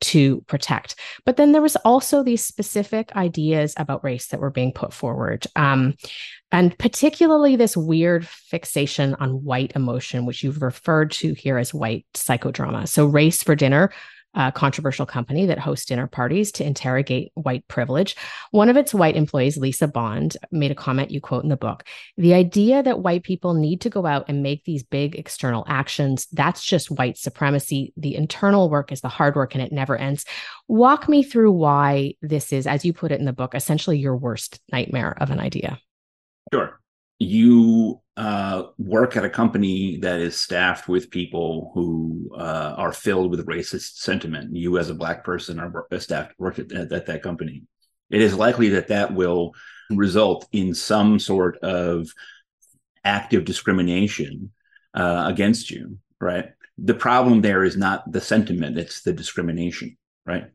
to 0.00 0.42
protect. 0.42 0.96
But 1.24 1.36
then 1.36 1.52
there 1.52 1.62
was 1.62 1.76
also 1.76 2.22
these 2.22 2.44
specific 2.44 3.14
ideas 3.16 3.74
about 3.76 4.04
race 4.04 4.28
that 4.28 4.40
were 4.40 4.50
being 4.50 4.72
put 4.72 4.92
forward. 4.92 5.46
Um, 5.56 5.94
and 6.52 6.76
particularly 6.78 7.56
this 7.56 7.76
weird 7.76 8.26
fixation 8.26 9.14
on 9.16 9.44
white 9.44 9.72
emotion, 9.74 10.26
which 10.26 10.42
you've 10.42 10.62
referred 10.62 11.10
to 11.12 11.32
here 11.34 11.58
as 11.58 11.74
white 11.74 12.06
psychodrama. 12.14 12.86
So, 12.88 13.06
race 13.06 13.42
for 13.42 13.56
dinner 13.56 13.90
a 14.34 14.52
controversial 14.52 15.06
company 15.06 15.46
that 15.46 15.58
hosts 15.58 15.86
dinner 15.86 16.06
parties 16.06 16.52
to 16.52 16.64
interrogate 16.64 17.30
white 17.34 17.66
privilege. 17.68 18.16
One 18.50 18.68
of 18.68 18.76
its 18.76 18.92
white 18.92 19.16
employees, 19.16 19.56
Lisa 19.56 19.88
Bond, 19.88 20.36
made 20.50 20.70
a 20.70 20.74
comment 20.74 21.10
you 21.10 21.20
quote 21.20 21.44
in 21.44 21.48
the 21.48 21.56
book. 21.56 21.84
The 22.16 22.34
idea 22.34 22.82
that 22.82 23.00
white 23.00 23.22
people 23.22 23.54
need 23.54 23.80
to 23.82 23.90
go 23.90 24.06
out 24.06 24.26
and 24.28 24.42
make 24.42 24.64
these 24.64 24.82
big 24.82 25.16
external 25.16 25.64
actions, 25.68 26.26
that's 26.32 26.64
just 26.64 26.90
white 26.90 27.16
supremacy. 27.16 27.92
The 27.96 28.16
internal 28.16 28.68
work 28.68 28.92
is 28.92 29.00
the 29.00 29.08
hard 29.08 29.36
work 29.36 29.54
and 29.54 29.62
it 29.62 29.72
never 29.72 29.96
ends. 29.96 30.24
Walk 30.68 31.08
me 31.08 31.22
through 31.22 31.52
why 31.52 32.14
this 32.22 32.52
is, 32.52 32.66
as 32.66 32.84
you 32.84 32.92
put 32.92 33.12
it 33.12 33.20
in 33.20 33.26
the 33.26 33.32
book, 33.32 33.54
essentially 33.54 33.98
your 33.98 34.16
worst 34.16 34.60
nightmare 34.72 35.16
of 35.20 35.30
an 35.30 35.40
idea. 35.40 35.78
Sure. 36.52 36.80
You 37.18 38.00
uh, 38.16 38.64
work 38.78 39.16
at 39.16 39.24
a 39.24 39.30
company 39.30 39.98
that 39.98 40.20
is 40.20 40.40
staffed 40.40 40.88
with 40.88 41.10
people 41.10 41.72
who 41.74 42.30
uh, 42.36 42.74
are 42.76 42.92
filled 42.92 43.30
with 43.30 43.46
racist 43.46 43.96
sentiment. 43.96 44.54
You, 44.54 44.78
as 44.78 44.88
a 44.88 44.94
black 44.94 45.24
person, 45.24 45.58
are 45.58 45.86
staffed 45.98 46.38
work 46.38 46.58
at, 46.58 46.70
at 46.72 47.06
that 47.06 47.22
company. 47.22 47.62
It 48.10 48.20
is 48.20 48.34
likely 48.34 48.68
that 48.70 48.88
that 48.88 49.14
will 49.14 49.52
result 49.90 50.46
in 50.52 50.74
some 50.74 51.18
sort 51.18 51.58
of 51.58 52.08
active 53.04 53.44
discrimination 53.44 54.52
uh, 54.94 55.24
against 55.26 55.70
you, 55.70 55.98
right? 56.20 56.50
The 56.78 56.94
problem 56.94 57.40
there 57.40 57.64
is 57.64 57.76
not 57.76 58.10
the 58.10 58.20
sentiment; 58.20 58.78
it's 58.78 59.02
the 59.02 59.12
discrimination, 59.12 59.96
right? 60.24 60.46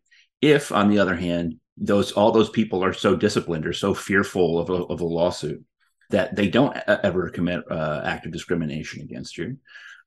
If, 0.42 0.72
on 0.72 0.90
the 0.90 1.00
other 1.00 1.16
hand, 1.16 1.56
those 1.76 2.14
all 2.14 2.32
those 2.32 2.50
people 2.50 2.84
are 2.84 2.94
so 2.94 3.16
disciplined 3.16 3.66
or 3.66 3.74
so 3.74 3.94
fearful 3.94 4.60
of 4.60 4.70
a, 4.70 4.84
of 4.86 5.02
a 5.02 5.06
lawsuit 5.06 5.64
that 6.10 6.36
they 6.36 6.48
don't 6.48 6.76
ever 6.88 7.30
commit 7.30 7.64
uh, 7.70 8.02
active 8.04 8.32
discrimination 8.32 9.02
against 9.02 9.38
you, 9.38 9.58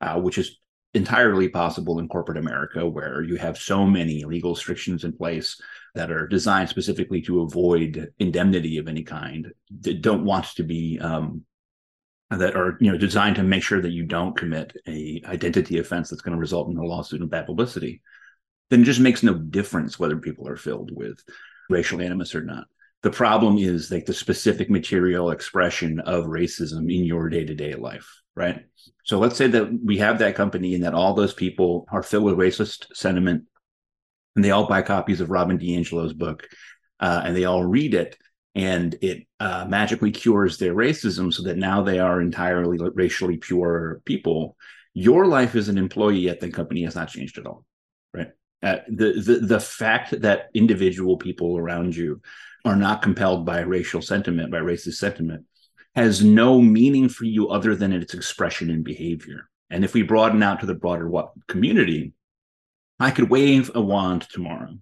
uh, 0.01 0.21
which 0.21 0.39
is 0.39 0.59
entirely 0.95 1.49
possible 1.49 1.99
in 1.99 2.09
corporate 2.09 2.39
America, 2.39 2.87
where 2.87 3.23
you 3.23 3.37
have 3.37 3.57
so 3.57 3.87
many 3.87 4.25
legal 4.25 4.53
restrictions 4.53 5.05
in 5.05 5.13
place 5.13 5.61
that 5.95 6.11
are 6.11 6.27
designed 6.27 6.69
specifically 6.69 7.23
to 7.23 7.43
avoid 7.43 8.13
indemnity 8.19 8.79
of 8.79 8.89
any 8.89 9.03
kind, 9.03 9.53
that 9.81 10.03
don't 10.03 10.25
want 10.25 10.47
to 10.47 10.63
be 10.63 10.99
um, 11.01 11.45
that 12.31 12.57
are 12.57 12.77
you 12.81 12.91
know 12.91 12.99
designed 12.99 13.37
to 13.37 13.43
make 13.43 13.63
sure 13.63 13.81
that 13.81 13.93
you 13.93 14.05
don't 14.05 14.37
commit 14.37 14.77
a 14.87 15.23
identity 15.27 15.79
offense 15.79 16.11
that's 16.11 16.23
going 16.23 16.35
to 16.35 16.41
result 16.41 16.69
in 16.69 16.77
a 16.77 16.85
lawsuit 16.85 17.21
and 17.21 17.31
bad 17.31 17.47
publicity. 17.47 18.03
Then 18.71 18.83
it 18.83 18.85
just 18.85 19.01
makes 19.01 19.23
no 19.23 19.35
difference 19.35 19.99
whether 19.99 20.17
people 20.17 20.49
are 20.49 20.57
filled 20.57 20.91
with 20.95 21.23
racial 21.69 22.01
animus 22.01 22.35
or 22.35 22.43
not 22.43 22.67
the 23.03 23.11
problem 23.11 23.59
is 23.59 23.91
like 23.91 24.07
the 24.07 24.15
specific 24.15 24.71
material 24.71 25.31
expression 25.31 26.01
of 26.01 26.25
racism 26.25 26.93
in 26.93 27.05
your 27.05 27.29
day-to-day 27.29 27.75
life 27.75 28.23
right? 28.35 28.65
So 29.05 29.19
let's 29.19 29.37
say 29.37 29.47
that 29.49 29.71
we 29.85 29.99
have 29.99 30.19
that 30.21 30.35
company 30.35 30.75
and 30.75 30.85
that 30.85 30.95
all 30.95 31.15
those 31.15 31.35
people 31.35 31.87
are 31.91 32.03
filled 32.03 32.25
with 32.25 32.37
racist 32.39 32.87
sentiment 32.95 33.45
and 34.35 34.45
they 34.45 34.51
all 34.51 34.67
buy 34.67 34.83
copies 34.83 35.21
of 35.21 35.31
robin 35.31 35.59
diangelo's 35.59 36.15
book 36.15 36.49
uh, 37.01 37.23
and 37.25 37.37
they 37.37 37.45
all 37.45 37.65
read 37.65 37.95
it 37.95 38.17
and 38.55 38.97
it 39.01 39.27
uh, 39.41 39.65
magically 39.67 40.11
cures 40.11 40.59
their 40.59 40.75
racism 40.75 41.33
so 41.33 41.43
that 41.43 41.57
now 41.57 41.83
they 41.83 41.99
are 41.99 42.21
entirely 42.21 42.79
racially 42.95 43.37
pure 43.37 44.01
people 44.05 44.57
your 44.95 45.27
life 45.27 45.55
as 45.55 45.69
an 45.69 45.79
employee 45.79 46.29
at 46.29 46.41
the 46.41 46.51
company 46.51 46.83
has 46.85 46.95
not 46.95 47.09
changed 47.09 47.39
at 47.39 47.47
all 47.47 47.65
right? 48.15 48.29
Uh, 48.63 48.77
the, 48.89 49.13
the 49.21 49.47
the 49.47 49.61
fact 49.61 50.21
that 50.21 50.49
individual 50.55 51.17
people 51.17 51.59
around 51.59 51.95
you 51.97 52.21
are 52.65 52.77
not 52.77 53.03
compelled 53.03 53.45
by 53.45 53.61
racial 53.61 54.03
sentiment, 54.03 54.51
by 54.51 54.59
racist 54.59 54.95
sentiment, 54.95 55.45
has 55.95 56.25
no 56.25 56.61
meaning 56.61 57.09
for 57.09 57.25
you 57.25 57.49
other 57.49 57.75
than 57.75 57.93
its 57.93 58.15
expression 58.15 58.71
in 58.71 58.83
behavior. 58.83 59.49
And 59.71 59.85
if 59.85 59.95
we 59.95 60.03
broaden 60.03 60.43
out 60.43 60.61
to 60.61 60.67
the 60.67 60.75
broader 60.75 61.11
community, 61.49 62.13
I 63.01 63.11
could 63.11 63.31
wave 63.31 63.71
a 63.75 63.81
wand 63.81 64.27
tomorrow, 64.31 64.79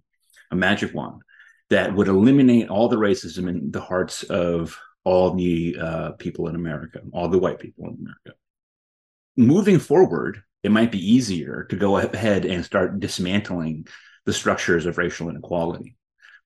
a 0.50 0.56
magic 0.56 0.94
wand, 0.94 1.22
that 1.70 1.94
would 1.94 2.08
eliminate 2.08 2.68
all 2.68 2.88
the 2.88 2.98
racism 2.98 3.48
in 3.48 3.70
the 3.70 3.80
hearts 3.80 4.24
of 4.24 4.78
all 5.04 5.34
the 5.34 5.76
uh, 5.80 6.10
people 6.12 6.48
in 6.48 6.56
America, 6.56 7.00
all 7.12 7.28
the 7.28 7.38
white 7.38 7.58
people 7.58 7.86
in 7.86 7.96
America. 8.00 8.38
Moving 9.36 9.78
forward, 9.78 10.42
it 10.62 10.70
might 10.70 10.92
be 10.92 11.12
easier 11.14 11.66
to 11.70 11.76
go 11.76 11.96
ahead 11.96 12.44
and 12.44 12.64
start 12.64 13.00
dismantling 13.00 13.86
the 14.26 14.32
structures 14.32 14.84
of 14.86 14.98
racial 14.98 15.30
inequality. 15.30 15.96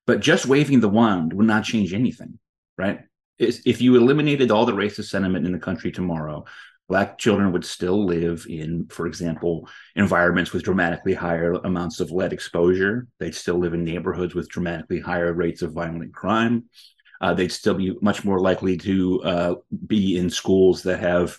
But 0.06 0.20
just 0.20 0.46
waving 0.46 0.80
the 0.80 0.88
wand 0.88 1.32
would 1.32 1.46
not 1.46 1.64
change 1.64 1.94
anything, 1.94 2.38
right? 2.76 3.00
If 3.38 3.80
you 3.80 3.96
eliminated 3.96 4.50
all 4.50 4.66
the 4.66 4.72
racist 4.72 5.08
sentiment 5.08 5.46
in 5.46 5.52
the 5.52 5.58
country 5.58 5.90
tomorrow, 5.90 6.44
Black 6.88 7.16
children 7.16 7.50
would 7.52 7.64
still 7.64 8.04
live 8.04 8.46
in, 8.48 8.86
for 8.88 9.06
example, 9.06 9.68
environments 9.96 10.52
with 10.52 10.62
dramatically 10.62 11.14
higher 11.14 11.54
amounts 11.54 11.98
of 12.00 12.10
lead 12.10 12.34
exposure. 12.34 13.06
They'd 13.18 13.34
still 13.34 13.58
live 13.58 13.72
in 13.72 13.84
neighborhoods 13.84 14.34
with 14.34 14.50
dramatically 14.50 15.00
higher 15.00 15.32
rates 15.32 15.62
of 15.62 15.72
violent 15.72 16.12
crime. 16.12 16.64
Uh, 17.22 17.32
they'd 17.32 17.50
still 17.50 17.74
be 17.74 17.96
much 18.02 18.22
more 18.22 18.38
likely 18.38 18.76
to 18.76 19.22
uh, 19.22 19.54
be 19.86 20.18
in 20.18 20.28
schools 20.28 20.82
that 20.82 21.00
have 21.00 21.38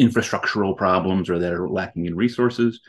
infrastructural 0.00 0.76
problems 0.76 1.30
or 1.30 1.38
that 1.38 1.52
are 1.52 1.68
lacking 1.68 2.06
in 2.06 2.16
resources. 2.16 2.80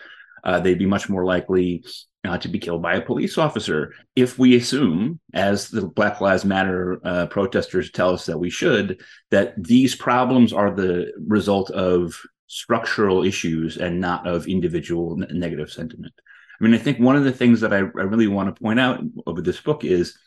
Uh, 0.44 0.60
they'd 0.60 0.80
be 0.80 0.88
much 0.88 1.08
more 1.08 1.24
likely 1.24 1.86
uh, 2.28 2.38
to 2.38 2.48
be 2.48 2.60
killed 2.60 2.82
by 2.82 2.96
a 2.96 3.02
police 3.02 3.38
officer. 3.38 3.94
If 4.16 4.38
we 4.38 4.56
assume, 4.56 5.20
as 5.34 5.70
the 5.70 5.88
Black 5.88 6.22
Lives 6.22 6.46
Matter 6.46 7.00
uh, 7.04 7.28
protesters 7.28 7.92
tell 7.92 8.12
us 8.14 8.26
that 8.26 8.38
we 8.38 8.50
should, 8.50 9.02
that 9.32 9.62
these 9.62 9.96
problems 9.96 10.54
are 10.54 10.72
the 10.72 11.12
result 11.26 11.72
of 11.72 12.20
structural 12.48 13.24
issues 13.24 13.78
and 13.78 14.00
not 14.00 14.28
of 14.28 14.48
individual 14.48 15.18
n- 15.22 15.40
negative 15.40 15.72
sentiment. 15.72 16.14
I 16.60 16.64
mean, 16.64 16.74
I 16.74 16.78
think 16.78 17.00
one 17.00 17.16
of 17.16 17.24
the 17.24 17.32
things 17.32 17.62
that 17.62 17.74
I, 17.74 17.78
I 17.78 17.82
really 17.82 18.28
want 18.28 18.54
to 18.54 18.62
point 18.62 18.80
out 18.80 19.02
over 19.26 19.42
this 19.42 19.60
book 19.60 19.84
is 19.84 20.18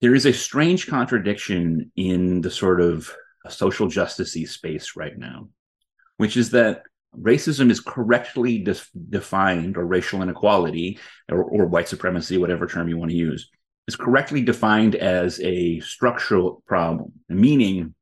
there 0.00 0.14
is 0.14 0.26
a 0.26 0.32
strange 0.32 0.86
contradiction 0.86 1.90
in 1.96 2.40
the 2.40 2.50
sort 2.50 2.80
of 2.80 3.12
social 3.48 3.88
justice 3.88 4.32
space 4.32 4.96
right 4.96 5.16
now, 5.16 5.48
which 6.16 6.36
is 6.36 6.50
that 6.50 6.82
racism 7.20 7.70
is 7.70 7.80
correctly 7.80 8.58
def- 8.58 8.90
defined, 9.10 9.76
or 9.76 9.86
racial 9.86 10.22
inequality, 10.22 10.98
or, 11.30 11.44
or 11.44 11.66
white 11.66 11.88
supremacy, 11.88 12.38
whatever 12.38 12.66
term 12.66 12.88
you 12.88 12.98
want 12.98 13.10
to 13.10 13.16
use, 13.16 13.50
is 13.88 13.96
correctly 13.96 14.42
defined 14.42 14.94
as 14.94 15.40
a 15.40 15.80
structural 15.80 16.62
problem, 16.66 17.12
meaning 17.28 17.94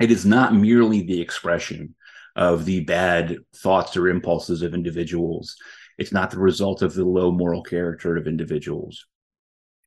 it 0.00 0.10
is 0.10 0.24
not 0.24 0.54
merely 0.54 1.02
the 1.02 1.20
expression 1.20 1.94
of 2.36 2.64
the 2.64 2.80
bad 2.80 3.36
thoughts 3.56 3.96
or 3.96 4.08
impulses 4.08 4.62
of 4.62 4.74
individuals. 4.74 5.56
It's 5.98 6.12
not 6.12 6.30
the 6.30 6.38
result 6.38 6.80
of 6.82 6.94
the 6.94 7.04
low 7.04 7.30
moral 7.30 7.62
character 7.62 8.16
of 8.16 8.26
individuals. 8.26 9.06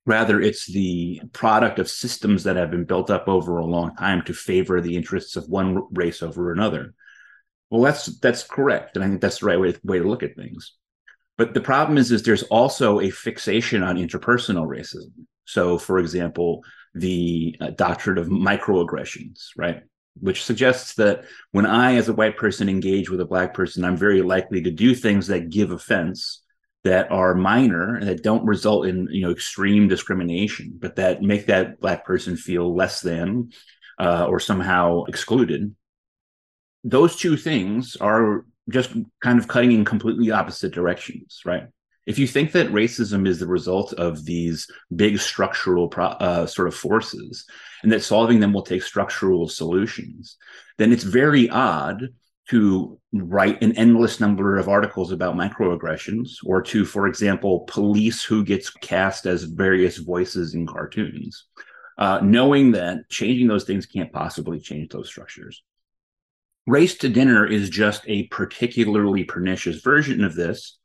Rather, 0.06 0.42
it's 0.42 0.68
the 0.68 1.22
product 1.32 1.80
of 1.80 1.90
systems 1.90 2.44
that 2.44 2.58
have 2.58 2.70
been 2.70 2.84
built 2.84 3.10
up 3.10 3.28
over 3.28 3.58
a 3.58 3.66
long 3.66 3.96
time 3.96 4.22
to 4.24 4.34
favor 4.34 4.82
the 4.82 4.96
interests 4.96 5.36
of 5.36 5.48
one 5.48 5.82
race 5.94 6.22
over 6.22 6.52
another. 6.52 6.94
Well, 7.74 7.82
that's 7.82 8.06
that's 8.20 8.44
correct, 8.44 8.96
and 8.96 9.04
I 9.04 9.08
think 9.08 9.20
that's 9.20 9.40
the 9.40 9.48
right 9.48 9.60
way, 9.60 9.74
way 9.84 9.98
to 9.98 10.08
look 10.08 10.22
at 10.22 10.36
things. 10.36 10.74
But 11.40 11.56
the 11.56 11.60
problem 11.60 11.98
is, 11.98 12.12
is 12.12 12.22
there's 12.22 12.44
also 12.44 13.00
a 13.00 13.10
fixation 13.10 13.82
on 13.82 13.96
interpersonal 13.96 14.68
racism. 14.68 15.26
So, 15.46 15.80
for 15.80 15.98
example, 15.98 16.64
the 16.94 17.56
uh, 17.60 17.72
doctrine 17.72 18.20
of 18.20 18.28
microaggressions, 18.28 19.48
right, 19.58 19.82
which 20.20 20.44
suggests 20.44 20.94
that 20.98 21.24
when 21.52 21.66
I, 21.66 21.96
as 21.96 22.10
a 22.10 22.14
white 22.14 22.38
person, 22.38 22.70
engage 22.70 23.10
with 23.10 23.20
a 23.22 23.26
black 23.26 23.56
person, 23.56 23.84
I'm 23.84 23.98
very 23.98 24.22
likely 24.22 24.62
to 24.62 24.70
do 24.70 24.94
things 24.94 25.26
that 25.30 25.50
give 25.50 25.72
offense, 25.72 26.44
that 26.84 27.12
are 27.12 27.34
minor 27.34 27.96
and 27.96 28.08
that 28.08 28.22
don't 28.22 28.46
result 28.46 28.86
in 28.86 29.08
you 29.10 29.24
know 29.24 29.32
extreme 29.32 29.88
discrimination, 29.88 30.78
but 30.80 30.98
that 30.98 31.24
make 31.24 31.48
that 31.48 31.80
black 31.80 32.06
person 32.06 32.38
feel 32.38 32.76
less 32.76 33.02
than 33.02 33.50
uh, 33.98 34.28
or 34.30 34.40
somehow 34.40 35.06
excluded 35.06 35.74
those 36.84 37.16
two 37.16 37.38
things 37.38 37.96
are 37.98 38.46
just 38.70 38.92
kind 39.22 39.40
of 39.40 39.48
cutting 39.48 39.72
in 39.72 39.86
completely 39.86 40.32
opposite 40.32 40.74
directions, 40.74 41.42
right? 41.46 41.68
If 42.06 42.20
you 42.20 42.28
think 42.28 42.52
that 42.52 42.72
racism 42.72 43.28
is 43.28 43.40
the 43.40 43.48
result 43.48 43.94
of 43.94 44.26
these 44.26 44.70
big 44.94 45.20
structural 45.20 45.88
pro- 45.88 46.06
uh, 46.08 46.46
sort 46.46 46.68
of 46.68 46.76
forces 46.76 47.46
and 47.82 47.92
that 47.92 48.04
solving 48.04 48.40
them 48.40 48.52
will 48.52 48.62
take 48.62 48.84
structural 48.84 49.48
solutions, 49.48 50.38
then 50.78 50.92
it's 50.92 51.04
very 51.04 51.50
odd 51.50 52.10
to 52.50 53.00
write 53.14 53.62
an 53.62 53.72
endless 53.78 54.20
number 54.20 54.58
of 54.58 54.68
articles 54.68 55.14
about 55.14 55.36
microaggressions 55.36 56.32
or 56.44 56.62
to, 56.62 56.84
for 56.84 57.08
example, 57.08 57.62
police 57.68 58.22
who 58.22 58.44
gets 58.44 58.70
cast 58.70 59.26
as 59.26 59.44
various 59.44 59.98
voices 59.98 60.54
in 60.54 60.68
cartoons, 60.68 61.46
uh, 61.98 62.20
knowing 62.22 62.72
that 62.74 63.08
changing 63.10 63.48
those 63.48 63.64
things 63.64 63.86
can't 63.86 64.12
possibly 64.12 64.60
change 64.60 64.90
those 64.90 65.08
structures. 65.08 65.64
Race 66.66 66.96
to 67.00 67.10
Dinner 67.10 67.46
is 67.46 67.70
just 67.70 68.04
a 68.08 68.28
particularly 68.28 69.24
pernicious 69.24 69.82
version 69.82 70.24
of 70.24 70.36
this. 70.36 70.78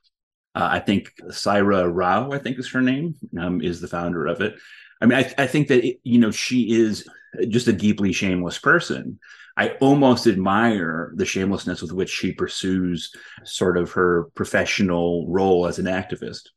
Uh, 0.54 0.68
I 0.72 0.80
think 0.80 1.12
Saira 1.28 1.88
Rao, 1.92 2.32
I 2.32 2.38
think 2.38 2.58
is 2.58 2.70
her 2.70 2.80
name, 2.80 3.14
um, 3.38 3.60
is 3.60 3.80
the 3.80 3.88
founder 3.88 4.26
of 4.26 4.40
it. 4.40 4.58
I 5.00 5.06
mean, 5.06 5.18
I, 5.18 5.32
I 5.38 5.46
think 5.46 5.68
that, 5.68 5.84
it, 5.84 6.00
you 6.02 6.18
know, 6.18 6.32
she 6.32 6.72
is 6.72 7.08
just 7.48 7.68
a 7.68 7.72
deeply 7.72 8.12
shameless 8.12 8.58
person. 8.58 9.20
I 9.56 9.76
almost 9.80 10.26
admire 10.26 11.12
the 11.16 11.24
shamelessness 11.24 11.82
with 11.82 11.92
which 11.92 12.10
she 12.10 12.32
pursues 12.32 13.12
sort 13.44 13.76
of 13.76 13.92
her 13.92 14.24
professional 14.34 15.28
role 15.28 15.66
as 15.66 15.78
an 15.78 15.86
activist. 15.86 16.48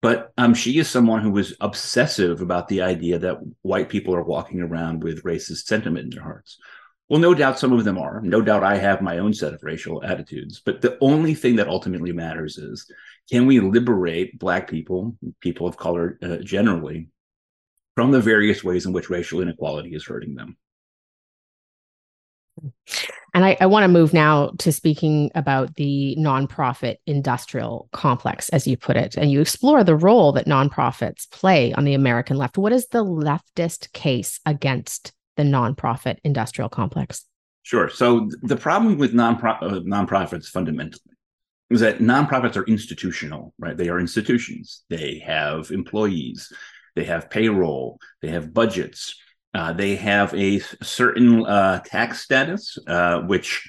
But 0.00 0.32
um, 0.36 0.52
she 0.52 0.78
is 0.78 0.88
someone 0.88 1.22
who 1.22 1.30
was 1.30 1.54
obsessive 1.60 2.42
about 2.42 2.68
the 2.68 2.82
idea 2.82 3.18
that 3.20 3.38
white 3.62 3.88
people 3.88 4.14
are 4.14 4.24
walking 4.24 4.60
around 4.60 5.02
with 5.02 5.22
racist 5.22 5.66
sentiment 5.66 6.04
in 6.04 6.10
their 6.10 6.24
hearts. 6.24 6.58
Well, 7.12 7.20
no 7.20 7.34
doubt 7.34 7.58
some 7.58 7.74
of 7.74 7.84
them 7.84 7.98
are. 7.98 8.22
No 8.22 8.40
doubt 8.40 8.64
I 8.64 8.78
have 8.78 9.02
my 9.02 9.18
own 9.18 9.34
set 9.34 9.52
of 9.52 9.62
racial 9.62 10.02
attitudes. 10.02 10.62
But 10.64 10.80
the 10.80 10.96
only 11.02 11.34
thing 11.34 11.56
that 11.56 11.68
ultimately 11.68 12.10
matters 12.10 12.56
is 12.56 12.90
can 13.30 13.44
we 13.44 13.60
liberate 13.60 14.38
Black 14.38 14.66
people, 14.66 15.14
people 15.40 15.66
of 15.66 15.76
color 15.76 16.18
uh, 16.22 16.38
generally, 16.38 17.08
from 17.96 18.12
the 18.12 18.20
various 18.22 18.64
ways 18.64 18.86
in 18.86 18.94
which 18.94 19.10
racial 19.10 19.42
inequality 19.42 19.94
is 19.94 20.06
hurting 20.06 20.36
them? 20.36 20.56
And 23.34 23.44
I, 23.44 23.58
I 23.60 23.66
want 23.66 23.84
to 23.84 23.88
move 23.88 24.14
now 24.14 24.52
to 24.60 24.72
speaking 24.72 25.30
about 25.34 25.74
the 25.74 26.16
nonprofit 26.18 26.96
industrial 27.06 27.90
complex, 27.92 28.48
as 28.48 28.66
you 28.66 28.78
put 28.78 28.96
it, 28.96 29.18
and 29.18 29.30
you 29.30 29.42
explore 29.42 29.84
the 29.84 29.96
role 29.96 30.32
that 30.32 30.46
nonprofits 30.46 31.30
play 31.30 31.74
on 31.74 31.84
the 31.84 31.92
American 31.92 32.38
left. 32.38 32.56
What 32.56 32.72
is 32.72 32.88
the 32.88 33.04
leftist 33.04 33.92
case 33.92 34.40
against 34.46 35.12
the 35.36 35.42
nonprofit 35.42 36.18
industrial 36.24 36.68
complex? 36.68 37.24
Sure. 37.62 37.88
So 37.88 38.28
the 38.42 38.56
problem 38.56 38.98
with 38.98 39.14
nonpro- 39.14 39.62
uh, 39.62 39.80
nonprofits 39.80 40.46
fundamentally 40.46 41.14
is 41.70 41.80
that 41.80 41.98
nonprofits 41.98 42.56
are 42.56 42.66
institutional, 42.66 43.54
right? 43.58 43.76
They 43.76 43.88
are 43.88 44.00
institutions. 44.00 44.84
They 44.90 45.22
have 45.24 45.70
employees, 45.70 46.52
they 46.96 47.04
have 47.04 47.30
payroll, 47.30 47.98
they 48.20 48.28
have 48.28 48.52
budgets, 48.52 49.16
uh, 49.54 49.72
they 49.72 49.96
have 49.96 50.34
a 50.34 50.58
certain 50.82 51.46
uh, 51.46 51.80
tax 51.84 52.20
status, 52.20 52.76
uh, 52.86 53.20
which 53.20 53.68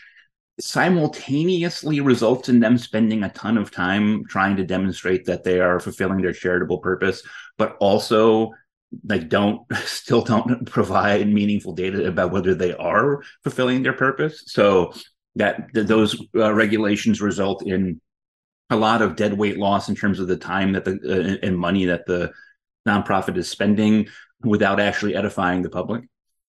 simultaneously 0.60 2.00
results 2.00 2.48
in 2.48 2.60
them 2.60 2.78
spending 2.78 3.24
a 3.24 3.30
ton 3.30 3.58
of 3.58 3.72
time 3.72 4.24
trying 4.26 4.56
to 4.56 4.66
demonstrate 4.66 5.26
that 5.26 5.44
they 5.44 5.60
are 5.60 5.80
fulfilling 5.80 6.22
their 6.22 6.34
charitable 6.34 6.78
purpose, 6.78 7.24
but 7.58 7.76
also 7.80 8.52
like 9.06 9.30
don't 9.30 9.62
still 9.86 10.22
don't 10.22 10.66
provide 10.66 11.28
meaningful 11.28 11.74
data 11.74 12.08
about 12.08 12.32
whether 12.32 12.56
they 12.56 12.74
are 12.74 13.24
fulfilling 13.44 13.84
their 13.84 13.94
purpose. 13.94 14.44
So 14.48 14.94
that, 15.36 15.70
those 15.74 16.22
uh, 16.36 16.54
regulations 16.54 17.22
result 17.22 17.66
in 17.66 18.00
a 18.70 18.76
lot 18.76 19.02
of 19.02 19.16
dead 19.16 19.38
weight 19.38 19.58
loss 19.58 19.90
in 19.90 19.96
terms 19.96 20.20
of 20.20 20.28
the 20.28 20.38
time 20.38 20.74
that 20.74 20.86
the 20.86 21.00
uh, 21.04 21.46
and 21.46 21.58
money 21.58 21.86
that 21.86 22.06
the 22.06 22.32
nonprofit 22.88 23.38
is 23.38 23.50
spending 23.50 24.08
without 24.44 24.80
actually 24.80 25.16
edifying 25.16 25.62
the 25.62 25.70
public. 25.70 26.04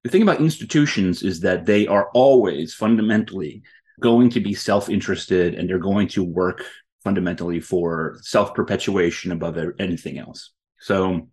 The 0.04 0.10
thing 0.10 0.22
about 0.22 0.40
institutions 0.40 1.22
is 1.22 1.40
that 1.40 1.66
they 1.66 1.86
are 1.86 2.10
always 2.14 2.74
fundamentally 2.74 3.62
going 4.00 4.30
to 4.30 4.40
be 4.40 4.54
self 4.54 4.88
interested 4.88 5.54
and 5.54 5.68
they're 5.68 5.78
going 5.78 6.08
to 6.08 6.24
work 6.24 6.64
fundamentally 7.02 7.60
for 7.60 8.18
self 8.22 8.54
perpetuation 8.54 9.32
above 9.32 9.58
anything 9.78 10.18
else. 10.18 10.50
So, 10.80 11.28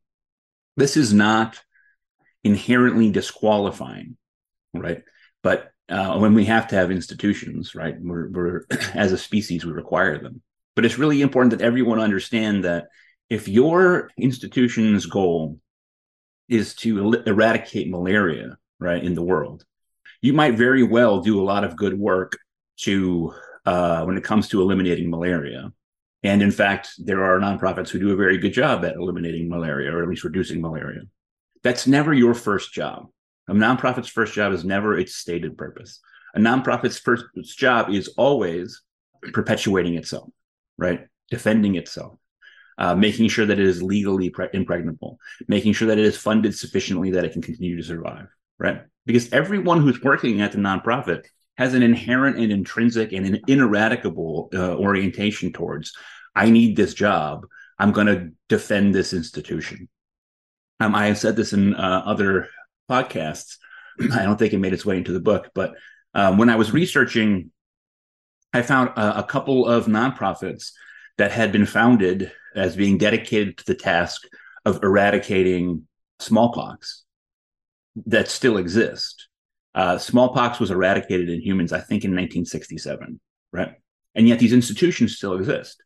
this 0.82 0.98
is 0.98 1.14
not 1.14 1.62
inherently 2.44 3.12
disqualifying, 3.12 4.18
right? 4.74 5.04
But 5.44 5.72
uh, 5.88 6.18
when 6.18 6.34
we 6.34 6.46
have 6.46 6.68
to 6.70 6.76
have 6.76 6.90
institutions, 6.90 7.76
right, 7.76 7.96
we're, 8.00 8.32
we're 8.32 8.66
as 8.96 9.12
a 9.12 9.18
species, 9.18 9.64
we 9.64 9.74
require 9.74 10.18
them. 10.18 10.42
But 10.76 10.86
it's 10.86 10.98
really 10.98 11.22
important 11.22 11.52
that 11.52 11.64
everyone 11.64 12.00
understand 12.00 12.64
that 12.64 12.88
if 13.30 13.48
your 13.48 14.10
institution's 14.18 15.06
goal 15.06 15.60
is 16.50 16.74
to 16.78 17.14
eradicate 17.28 17.92
malaria, 17.92 18.58
right, 18.80 19.04
in 19.04 19.14
the 19.14 19.22
world, 19.22 19.64
you 20.24 20.34
might 20.34 20.58
very 20.58 20.82
well 20.82 21.22
do 21.22 21.40
a 21.40 21.46
lot 21.46 21.64
of 21.64 21.78
good 21.78 21.98
work 21.98 22.38
to 22.78 23.34
uh, 23.66 24.04
when 24.06 24.18
it 24.18 24.24
comes 24.24 24.48
to 24.48 24.62
eliminating 24.62 25.12
malaria. 25.12 25.72
And 26.24 26.42
in 26.42 26.52
fact, 26.52 26.92
there 27.00 27.24
are 27.24 27.40
nonprofits 27.40 27.90
who 27.90 28.00
do 28.00 28.12
a 28.12 28.16
very 28.16 28.38
good 28.38 28.54
job 28.54 28.86
at 28.86 28.96
eliminating 28.96 29.50
malaria 29.50 29.92
or 29.92 30.04
at 30.04 30.10
least 30.10 30.24
reducing 30.24 30.62
malaria. 30.62 31.02
That's 31.64 31.88
never 31.88 32.14
your 32.14 32.34
first 32.34 32.74
job. 32.74 33.08
A 33.48 33.54
nonprofit's 33.54 34.08
first 34.08 34.34
job 34.34 34.54
is 34.54 34.64
never 34.64 34.98
its 34.98 35.16
stated 35.16 35.58
purpose. 35.58 36.00
A 36.36 36.40
nonprofit's 36.40 37.00
first 37.00 37.26
job 37.58 37.90
is 37.90 38.10
always 38.18 38.82
perpetuating 39.34 39.96
itself, 39.96 40.30
right? 40.78 41.08
Defending 41.30 41.76
itself, 41.76 42.18
uh, 42.78 42.96
making 42.96 43.28
sure 43.28 43.46
that 43.46 43.60
it 43.60 43.66
is 43.66 43.84
legally 43.84 44.30
pre- 44.30 44.48
impregnable, 44.54 45.20
making 45.48 45.74
sure 45.74 45.88
that 45.88 46.00
it 46.00 46.06
is 46.06 46.18
funded 46.18 46.56
sufficiently 46.56 47.12
that 47.12 47.26
it 47.26 47.34
can 47.34 47.42
continue 47.42 47.78
to 47.78 47.84
survive, 47.84 48.28
right? 48.60 48.84
Because 49.06 49.32
everyone 49.34 49.82
who's 49.82 50.02
working 50.02 50.42
at 50.42 50.52
the 50.52 50.60
nonprofit 50.60 51.26
has 51.62 51.76
an 51.76 51.84
inherent 51.84 52.40
and 52.40 52.52
intrinsic 52.52 53.14
and 53.14 53.24
an 53.24 53.40
ineradicable 53.48 54.50
uh, 54.52 54.76
orientation 54.78 55.54
towards 55.54 55.94
I 56.36 56.50
need 56.50 56.76
this 56.76 56.96
job. 56.96 57.46
I'm 57.78 57.92
going 57.92 58.08
to 58.08 58.32
defend 58.50 58.96
this 58.96 59.14
institution. 59.14 59.88
Um, 60.80 60.96
I 60.96 61.06
have 61.06 61.20
said 61.20 61.36
this 61.36 61.54
in 61.54 61.76
uh, 61.76 62.02
other 62.04 62.48
podcasts. 62.90 63.58
I 64.12 64.24
don't 64.24 64.40
think 64.40 64.54
it 64.54 64.58
made 64.58 64.74
its 64.74 64.88
way 64.88 64.98
into 64.98 65.12
the 65.14 65.20
book, 65.20 65.52
but 65.54 65.76
um, 66.16 66.40
when 66.40 66.50
I 66.50 66.56
was 66.56 66.74
researching, 66.74 67.52
I 68.52 68.64
found 68.64 68.90
a, 68.98 69.20
a 69.20 69.24
couple 69.24 69.68
of 69.68 69.86
nonprofits 69.86 70.72
that 71.20 71.32
had 71.32 71.52
been 71.52 71.68
founded 71.68 72.32
as 72.56 72.76
being 72.76 72.98
dedicated 72.98 73.60
to 73.60 73.66
the 73.66 73.76
task 73.76 74.24
of 74.66 74.82
eradicating 74.82 75.86
smallpox 76.20 77.04
that 78.08 78.30
still 78.30 78.58
exist. 78.58 79.28
Uh, 79.74 79.98
smallpox 79.98 80.60
was 80.60 80.72
eradicated 80.72 81.30
in 81.30 81.42
humans, 81.42 81.72
I 81.72 81.80
think, 81.80 82.04
in 82.04 82.12
1967, 82.12 83.20
right? 83.52 83.74
And 84.16 84.28
yet 84.28 84.40
these 84.40 84.54
institutions 84.54 85.16
still 85.16 85.36
exist. 85.36 85.82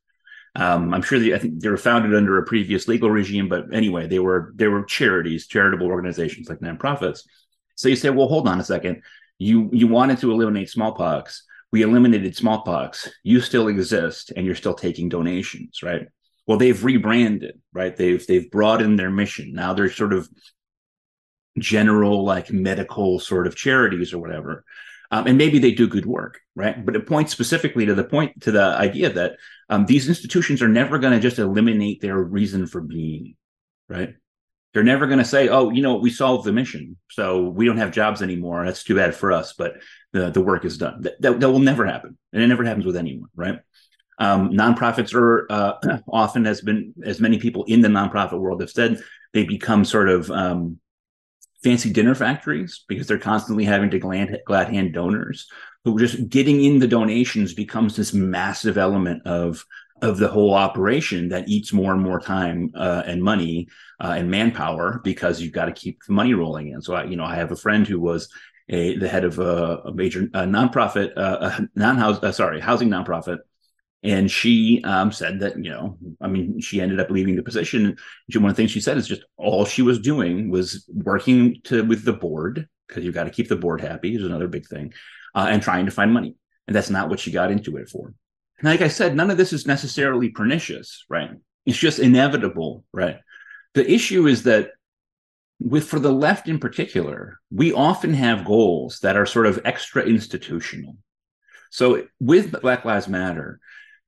Um, 0.56 0.94
I'm 0.94 1.02
sure 1.02 1.20
they, 1.20 1.34
I 1.34 1.38
think 1.38 1.60
they 1.60 1.70
were 1.70 1.78
founded 1.78 2.16
under 2.16 2.38
a 2.38 2.46
previous 2.46 2.88
legal 2.88 3.12
regime, 3.12 3.50
but 3.50 3.74
anyway, 3.74 4.08
they 4.08 4.20
were 4.20 4.54
they 4.56 4.68
were 4.68 4.84
charities, 4.84 5.48
charitable 5.48 5.88
organizations 5.88 6.48
like 6.50 6.60
nonprofits. 6.60 7.22
So 7.76 7.90
you 7.90 7.96
say, 7.98 8.10
well, 8.10 8.28
hold 8.28 8.48
on 8.48 8.60
a 8.60 8.64
second. 8.64 9.02
You 9.38 9.70
you 9.74 9.88
wanted 9.88 10.20
to 10.20 10.32
eliminate 10.32 10.70
smallpox. 10.70 11.44
We 11.72 11.82
eliminated 11.82 12.38
smallpox. 12.38 13.12
You 13.24 13.42
still 13.42 13.68
exist, 13.68 14.32
and 14.36 14.46
you're 14.46 14.56
still 14.56 14.76
taking 14.76 15.10
donations, 15.10 15.84
right? 15.84 16.08
well 16.48 16.58
they've 16.58 16.84
rebranded 16.84 17.60
right 17.74 17.96
they've 17.96 18.26
they've 18.28 18.50
broadened 18.52 18.98
their 19.00 19.10
mission 19.10 19.54
now 19.54 19.74
they're 19.74 19.90
sort 19.90 20.14
of 20.14 20.30
general 21.58 22.24
like 22.24 22.52
medical 22.52 23.20
sort 23.20 23.48
of 23.48 23.56
charities 23.56 24.14
or 24.14 24.20
whatever. 24.20 24.64
Um, 25.12 25.28
and 25.28 25.38
maybe 25.38 25.60
they 25.60 25.72
do 25.72 25.88
good 25.88 26.06
work 26.06 26.42
right? 26.56 26.86
But 26.86 26.96
it 26.96 27.06
points 27.06 27.32
specifically 27.32 27.86
to 27.86 27.94
the 27.94 28.04
point 28.04 28.42
to 28.42 28.52
the 28.52 28.64
idea 28.64 29.10
that 29.10 29.38
um, 29.70 29.86
these 29.86 30.08
institutions 30.08 30.62
are 30.62 30.68
never 30.68 30.98
going 30.98 31.14
to 31.14 31.20
just 31.20 31.40
eliminate 31.40 32.02
their 32.02 32.18
reason 32.18 32.66
for 32.68 32.82
being 32.82 33.36
right? 33.88 34.16
They're 34.74 34.84
never 34.84 35.06
going 35.06 35.20
to 35.20 35.26
say 35.26 35.48
oh 35.48 35.70
you 35.70 35.82
know 35.82 35.96
we 35.96 36.10
solved 36.10 36.46
the 36.46 36.52
mission 36.52 36.98
so 37.10 37.44
we 37.44 37.66
don't 37.66 37.78
have 37.78 37.92
jobs 37.92 38.22
anymore. 38.22 38.66
That's 38.66 38.84
too 38.84 38.96
bad 38.96 39.16
for 39.16 39.32
us 39.32 39.54
but 39.54 39.76
the, 40.14 40.32
the 40.32 40.42
work 40.42 40.66
is 40.66 40.78
done. 40.78 41.02
That, 41.02 41.22
that, 41.22 41.40
that 41.40 41.50
will 41.50 41.60
never 41.60 41.86
happen 41.86 42.18
and 42.34 42.42
it 42.42 42.48
never 42.48 42.64
happens 42.64 42.86
with 42.86 42.98
anyone 42.98 43.30
right? 43.36 43.60
Um, 44.18 44.52
nonprofits 44.52 45.14
are 45.14 45.46
uh, 45.50 46.00
often, 46.08 46.48
as 46.48 46.62
been 46.62 46.94
as 47.04 47.20
many 47.20 47.38
people 47.38 47.66
in 47.66 47.82
the 47.82 47.90
nonprofit 47.90 48.40
world 48.40 48.62
have 48.62 48.70
said, 48.70 49.02
they 49.34 49.44
become 49.44 49.84
sort 49.84 50.08
of 50.08 50.32
um, 50.32 50.80
fancy 51.66 51.92
dinner 51.92 52.14
factories 52.14 52.86
because 52.88 53.08
they're 53.08 53.18
constantly 53.18 53.66
having 53.66 53.90
to 53.90 53.98
glad, 53.98 54.40
glad 54.46 54.70
hand 54.70 54.94
donors 54.94 55.48
who 55.84 55.98
just 55.98 56.30
getting 56.30 56.64
in 56.64 56.78
the 56.78 56.88
donations 56.88 57.56
becomes 57.56 57.96
this 57.96 58.14
massive 58.14 58.78
element 58.78 59.26
of 59.26 59.66
of 60.02 60.18
the 60.18 60.28
whole 60.28 60.54
operation 60.54 61.30
that 61.30 61.48
eats 61.48 61.74
more 61.74 61.94
and 61.94 62.04
more 62.04 62.20
time 62.20 62.70
uh, 62.76 63.02
and 63.08 63.24
money 63.24 63.68
uh, 64.00 64.14
and 64.16 64.30
manpower 64.30 65.00
because 65.04 65.42
you've 65.42 65.54
got 65.54 65.66
to 65.66 65.72
keep 65.72 65.98
the 66.06 66.14
money 66.14 66.34
rolling 66.34 66.68
in. 66.68 66.82
So 66.82 66.94
I, 66.94 67.06
you 67.06 67.16
know, 67.16 67.24
I 67.24 67.36
have 67.36 67.52
a 67.52 67.56
friend 67.56 67.88
who 67.88 68.00
was 68.00 68.30
a 68.70 68.98
the 68.98 69.08
head 69.08 69.24
of 69.24 69.40
a, 69.40 69.78
a 69.86 69.94
major 69.94 70.24
a 70.34 70.44
nonprofit, 70.44 71.14
uh, 71.18 71.50
a 71.58 71.70
non-house, 71.76 72.20
uh, 72.22 72.32
sorry, 72.32 72.60
housing 72.60 72.90
nonprofit 72.90 73.40
and 74.06 74.30
she 74.30 74.84
um, 74.84 75.12
said 75.12 75.40
that, 75.40 75.58
you 75.58 75.72
know, 75.72 75.98
I 76.22 76.28
mean, 76.28 76.62
she 76.62 76.80
ended 76.80 77.00
up 77.00 77.10
leaving 77.10 77.36
the 77.36 77.42
position. 77.42 77.98
She, 78.30 78.38
one 78.38 78.52
of 78.52 78.56
the 78.56 78.62
things 78.62 78.70
she 78.70 78.80
said 78.80 78.98
is 78.98 79.08
just 79.08 79.24
all 79.36 79.66
she 79.66 79.82
was 79.82 79.98
doing 80.00 80.52
was 80.52 80.88
working 80.94 81.60
to 81.64 81.84
with 81.84 82.06
the 82.06 82.14
board 82.14 82.70
because 82.88 83.04
you've 83.04 83.16
got 83.16 83.24
to 83.24 83.32
keep 83.32 83.50
the 83.50 83.56
board 83.56 83.82
happy 83.82 84.16
is 84.16 84.24
another 84.24 84.48
big 84.48 84.68
thing, 84.68 84.94
uh, 85.34 85.48
and 85.50 85.64
trying 85.64 85.86
to 85.86 85.92
find 85.92 86.14
money. 86.14 86.36
And 86.68 86.76
that's 86.76 86.92
not 86.92 87.10
what 87.10 87.20
she 87.20 87.32
got 87.32 87.50
into 87.50 87.78
it 87.78 87.90
for. 87.90 88.14
And 88.60 88.70
like 88.70 88.82
I 88.82 88.90
said, 88.90 89.16
none 89.16 89.32
of 89.32 89.38
this 89.38 89.52
is 89.52 89.66
necessarily 89.66 90.30
pernicious, 90.30 91.04
right? 91.10 91.32
It's 91.66 91.78
just 91.78 91.98
inevitable, 91.98 92.86
right? 92.94 93.18
The 93.74 93.92
issue 93.92 94.28
is 94.28 94.44
that 94.44 94.70
with 95.60 95.88
for 95.88 95.98
the 95.98 96.14
left 96.14 96.48
in 96.48 96.60
particular, 96.60 97.40
we 97.50 97.74
often 97.74 98.14
have 98.14 98.46
goals 98.46 99.00
that 99.00 99.18
are 99.18 99.26
sort 99.26 99.48
of 99.48 99.60
extra 99.66 100.04
institutional. 100.04 100.96
So 101.72 102.04
with 102.20 102.62
Black 102.62 102.86
Lives 102.86 103.08
Matter, 103.08 103.60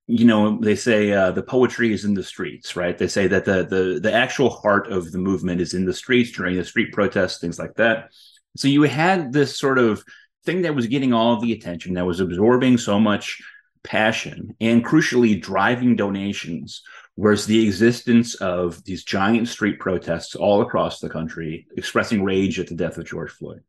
you 0.08 0.26
know 0.26 0.58
they 0.60 0.76
say 0.76 1.12
uh, 1.12 1.32
the 1.32 1.44
poetry 1.44 1.94
is 1.94 2.06
in 2.06 2.14
the 2.14 2.24
streets 2.24 2.76
right 2.76 2.98
they 2.98 3.08
say 3.08 3.28
that 3.28 3.46
the 3.46 3.66
the 3.66 4.00
the 4.02 4.14
actual 4.14 4.50
heart 4.50 4.92
of 4.92 5.12
the 5.12 5.18
movement 5.18 5.62
is 5.62 5.74
in 5.74 5.86
the 5.86 5.94
streets 5.94 6.32
during 6.32 6.56
the 6.56 6.64
street 6.64 6.94
protests 6.94 7.40
things 7.40 7.60
like 7.60 7.76
that 7.76 8.10
so 8.56 8.68
you 8.68 8.84
had 8.84 9.34
this 9.34 9.58
sort 9.58 9.78
of 9.78 10.04
thing 10.46 10.62
that 10.62 10.76
was 10.76 10.88
getting 10.88 11.14
all 11.14 11.40
the 11.40 11.52
attention 11.52 11.94
that 11.94 12.06
was 12.06 12.22
absorbing 12.22 12.78
so 12.78 13.00
much 13.00 13.42
passion 13.84 14.56
and 14.62 14.86
crucially 14.86 15.40
driving 15.40 15.96
donations 15.96 16.84
was 17.18 17.46
the 17.46 17.66
existence 17.66 18.36
of 18.36 18.84
these 18.84 19.04
giant 19.04 19.48
street 19.48 19.80
protests 19.80 20.36
all 20.36 20.62
across 20.62 21.00
the 21.00 21.10
country 21.10 21.68
expressing 21.76 22.24
rage 22.24 22.60
at 22.60 22.68
the 22.68 22.76
death 22.76 22.98
of 22.98 23.06
George 23.06 23.32
Floyd. 23.32 23.64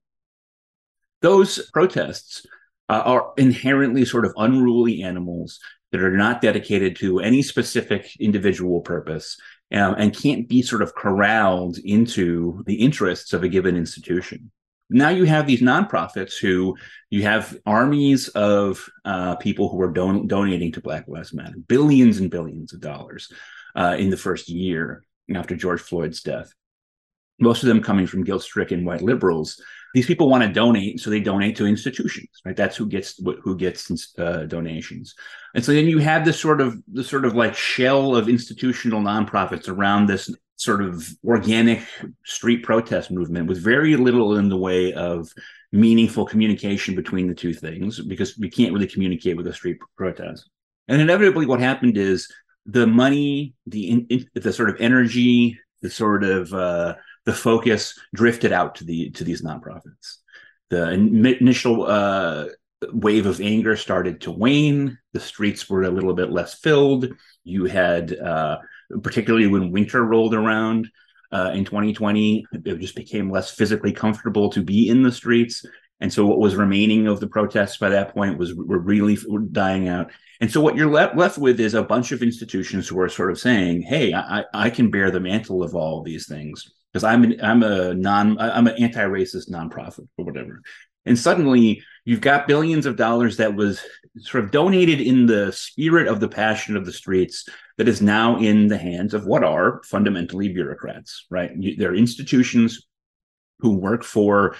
Those 1.22 1.70
protests 1.70 2.46
uh, 2.90 3.02
are 3.04 3.32
inherently 3.38 4.04
sort 4.04 4.26
of 4.26 4.34
unruly 4.36 5.02
animals 5.02 5.60
that 5.92 6.02
are 6.02 6.16
not 6.16 6.40
dedicated 6.40 6.96
to 6.96 7.20
any 7.20 7.42
specific 7.42 8.10
individual 8.20 8.80
purpose 8.80 9.36
um, 9.72 9.94
and 9.98 10.16
can't 10.16 10.48
be 10.48 10.62
sort 10.62 10.82
of 10.82 10.94
corralled 10.94 11.78
into 11.78 12.62
the 12.66 12.74
interests 12.74 13.32
of 13.32 13.42
a 13.42 13.48
given 13.48 13.76
institution. 13.76 14.50
Now 14.90 15.10
you 15.10 15.24
have 15.24 15.46
these 15.46 15.60
nonprofits 15.60 16.38
who 16.38 16.76
you 17.10 17.22
have 17.24 17.58
armies 17.66 18.28
of 18.28 18.88
uh, 19.04 19.36
people 19.36 19.68
who 19.68 19.80
are 19.82 19.92
don- 19.92 20.26
donating 20.26 20.72
to 20.72 20.80
Black 20.80 21.06
Lives 21.06 21.34
Matter, 21.34 21.56
billions 21.66 22.18
and 22.18 22.30
billions 22.30 22.72
of 22.72 22.80
dollars 22.80 23.30
uh, 23.76 23.96
in 23.98 24.08
the 24.08 24.16
first 24.16 24.48
year 24.48 25.04
after 25.34 25.54
George 25.54 25.82
Floyd's 25.82 26.22
death. 26.22 26.54
Most 27.40 27.62
of 27.62 27.68
them 27.68 27.82
coming 27.82 28.06
from 28.06 28.24
guilt-stricken 28.24 28.84
white 28.84 29.02
liberals 29.02 29.60
these 29.94 30.06
people 30.06 30.28
want 30.28 30.44
to 30.44 30.52
donate, 30.52 31.00
so 31.00 31.10
they 31.10 31.20
donate 31.20 31.56
to 31.56 31.66
institutions, 31.66 32.28
right? 32.44 32.56
That's 32.56 32.76
who 32.76 32.86
gets 32.86 33.20
who 33.42 33.56
gets 33.56 33.90
uh, 34.18 34.44
donations, 34.44 35.14
and 35.54 35.64
so 35.64 35.72
then 35.72 35.86
you 35.86 35.98
have 35.98 36.24
this 36.24 36.38
sort 36.38 36.60
of 36.60 36.80
the 36.92 37.02
sort 37.02 37.24
of 37.24 37.34
like 37.34 37.54
shell 37.54 38.14
of 38.14 38.28
institutional 38.28 39.00
nonprofits 39.00 39.68
around 39.68 40.06
this 40.06 40.30
sort 40.56 40.82
of 40.82 41.08
organic 41.24 41.82
street 42.24 42.62
protest 42.64 43.10
movement 43.10 43.48
with 43.48 43.62
very 43.62 43.96
little 43.96 44.36
in 44.36 44.48
the 44.48 44.56
way 44.56 44.92
of 44.92 45.32
meaningful 45.72 46.26
communication 46.26 46.94
between 46.94 47.28
the 47.28 47.34
two 47.34 47.54
things 47.54 48.00
because 48.00 48.36
we 48.38 48.50
can't 48.50 48.72
really 48.72 48.86
communicate 48.86 49.36
with 49.36 49.46
a 49.46 49.52
street 49.52 49.78
protest. 49.96 50.50
And 50.88 51.00
inevitably, 51.00 51.46
what 51.46 51.60
happened 51.60 51.96
is 51.96 52.30
the 52.66 52.86
money, 52.86 53.54
the 53.66 54.06
in, 54.08 54.28
the 54.34 54.52
sort 54.52 54.68
of 54.68 54.76
energy, 54.80 55.58
the 55.80 55.90
sort 55.90 56.24
of 56.24 56.52
uh, 56.52 56.96
the 57.28 57.34
focus 57.34 57.92
drifted 58.14 58.52
out 58.52 58.74
to 58.76 58.84
the 58.84 59.10
to 59.10 59.22
these 59.22 59.42
nonprofits. 59.42 60.16
The 60.70 60.90
initial 60.90 61.84
uh, 61.84 62.46
wave 62.90 63.26
of 63.26 63.42
anger 63.42 63.76
started 63.76 64.22
to 64.22 64.30
wane. 64.30 64.96
The 65.12 65.20
streets 65.20 65.68
were 65.68 65.82
a 65.82 65.90
little 65.90 66.14
bit 66.14 66.32
less 66.32 66.54
filled. 66.54 67.08
You 67.44 67.66
had, 67.66 68.18
uh, 68.18 68.58
particularly 69.02 69.46
when 69.46 69.72
winter 69.72 70.02
rolled 70.02 70.32
around 70.32 70.88
uh, 71.30 71.50
in 71.54 71.66
2020, 71.66 72.46
it 72.64 72.78
just 72.78 72.96
became 72.96 73.30
less 73.30 73.50
physically 73.50 73.92
comfortable 73.92 74.48
to 74.48 74.62
be 74.62 74.88
in 74.88 75.02
the 75.02 75.12
streets. 75.12 75.66
And 76.00 76.10
so, 76.10 76.24
what 76.24 76.38
was 76.38 76.56
remaining 76.56 77.08
of 77.08 77.20
the 77.20 77.28
protests 77.28 77.76
by 77.76 77.90
that 77.90 78.14
point 78.14 78.38
was 78.38 78.54
were 78.54 78.78
really 78.78 79.18
dying 79.52 79.88
out. 79.88 80.12
And 80.40 80.50
so, 80.50 80.62
what 80.62 80.76
you're 80.76 80.90
left 80.90 81.14
left 81.14 81.36
with 81.36 81.60
is 81.60 81.74
a 81.74 81.82
bunch 81.82 82.10
of 82.10 82.22
institutions 82.22 82.88
who 82.88 82.98
are 83.00 83.10
sort 83.10 83.32
of 83.32 83.38
saying, 83.38 83.82
"Hey, 83.82 84.14
I, 84.14 84.44
I 84.54 84.70
can 84.70 84.90
bear 84.90 85.10
the 85.10 85.20
mantle 85.20 85.62
of 85.62 85.74
all 85.74 85.98
of 85.98 86.06
these 86.06 86.26
things." 86.26 86.70
Because 86.98 87.12
I'm 87.14 87.22
an, 87.22 87.40
I'm 87.40 87.62
a 87.62 87.94
non 87.94 88.38
I'm 88.40 88.66
an 88.66 88.82
anti-racist 88.82 89.50
nonprofit 89.50 90.08
or 90.18 90.24
whatever. 90.24 90.62
And 91.06 91.16
suddenly 91.16 91.82
you've 92.04 92.20
got 92.20 92.48
billions 92.48 92.86
of 92.86 92.96
dollars 92.96 93.36
that 93.36 93.54
was 93.54 93.80
sort 94.18 94.42
of 94.44 94.50
donated 94.50 95.00
in 95.00 95.26
the 95.26 95.52
spirit 95.52 96.08
of 96.08 96.18
the 96.18 96.28
passion 96.28 96.76
of 96.76 96.84
the 96.84 96.92
streets 96.92 97.48
that 97.76 97.86
is 97.86 98.02
now 98.02 98.36
in 98.38 98.66
the 98.66 98.76
hands 98.76 99.14
of 99.14 99.26
what 99.26 99.44
are 99.44 99.80
fundamentally 99.84 100.52
bureaucrats, 100.52 101.26
right? 101.30 101.52
They're 101.78 101.94
institutions 101.94 102.86
who 103.60 103.76
work 103.76 104.02
for 104.02 104.56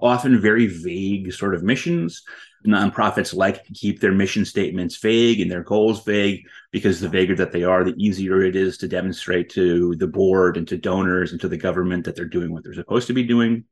often 0.00 0.40
very 0.40 0.68
vague 0.68 1.32
sort 1.32 1.56
of 1.56 1.64
missions. 1.64 2.22
Nonprofits 2.66 3.34
like 3.34 3.64
to 3.64 3.72
keep 3.72 4.00
their 4.00 4.12
mission 4.12 4.44
statements 4.44 4.96
vague 4.96 5.40
and 5.40 5.50
their 5.50 5.62
goals 5.62 6.04
vague 6.04 6.46
because 6.72 7.00
the 7.00 7.08
vaguer 7.08 7.34
that 7.36 7.52
they 7.52 7.64
are, 7.64 7.84
the 7.84 7.94
easier 7.96 8.42
it 8.42 8.54
is 8.54 8.76
to 8.78 8.88
demonstrate 8.88 9.48
to 9.50 9.94
the 9.96 10.06
board 10.06 10.56
and 10.56 10.68
to 10.68 10.76
donors 10.76 11.32
and 11.32 11.40
to 11.40 11.48
the 11.48 11.56
government 11.56 12.04
that 12.04 12.16
they're 12.16 12.26
doing 12.26 12.52
what 12.52 12.62
they're 12.62 12.74
supposed 12.74 13.06
to 13.06 13.14
be 13.14 13.22
doing. 13.22 13.64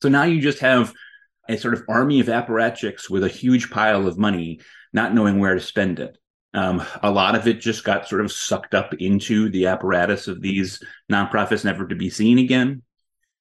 So 0.00 0.08
now 0.08 0.22
you 0.24 0.40
just 0.40 0.60
have 0.60 0.94
a 1.48 1.58
sort 1.58 1.74
of 1.74 1.84
army 1.88 2.20
of 2.20 2.28
apparatchiks 2.28 3.10
with 3.10 3.24
a 3.24 3.28
huge 3.28 3.70
pile 3.70 4.06
of 4.06 4.18
money, 4.18 4.60
not 4.92 5.14
knowing 5.14 5.38
where 5.38 5.54
to 5.54 5.60
spend 5.60 5.98
it. 5.98 6.16
Um, 6.54 6.82
a 7.02 7.10
lot 7.10 7.34
of 7.34 7.46
it 7.46 7.60
just 7.60 7.84
got 7.84 8.08
sort 8.08 8.22
of 8.22 8.32
sucked 8.32 8.74
up 8.74 8.94
into 8.94 9.50
the 9.50 9.66
apparatus 9.66 10.28
of 10.28 10.40
these 10.40 10.82
nonprofits, 11.12 11.64
never 11.64 11.86
to 11.86 11.94
be 11.94 12.08
seen 12.08 12.38
again 12.38 12.82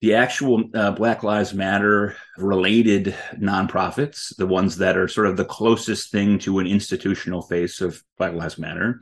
the 0.02 0.14
actual 0.14 0.64
uh, 0.76 0.92
Black 0.92 1.24
Lives 1.24 1.54
Matter 1.54 2.16
related 2.38 3.16
nonprofits, 3.36 4.36
the 4.38 4.46
ones 4.46 4.78
that 4.78 4.98
are 4.98 5.08
sort 5.08 5.28
of 5.28 5.38
the 5.38 5.46
closest 5.46 6.12
thing 6.12 6.38
to 6.40 6.60
an 6.60 6.68
institutional 6.68 7.42
face 7.42 7.82
of 7.82 8.02
Black 8.18 8.34
Lives 8.34 8.60
Matter, 8.60 9.02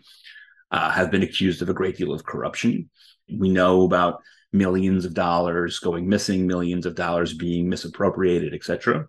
uh, 0.72 0.90
have 0.90 1.12
been 1.12 1.24
accused 1.24 1.62
of 1.62 1.70
a 1.70 1.74
great 1.74 1.98
deal 1.98 2.14
of 2.14 2.26
corruption. 2.26 2.90
We 3.30 3.50
know 3.50 3.84
about 3.84 4.22
millions 4.54 5.04
of 5.04 5.14
dollars 5.14 5.80
going 5.80 6.08
missing, 6.08 6.48
millions 6.48 6.86
of 6.86 6.96
dollars 6.96 7.34
being 7.34 7.68
misappropriated, 7.70 8.54
etc. 8.54 9.08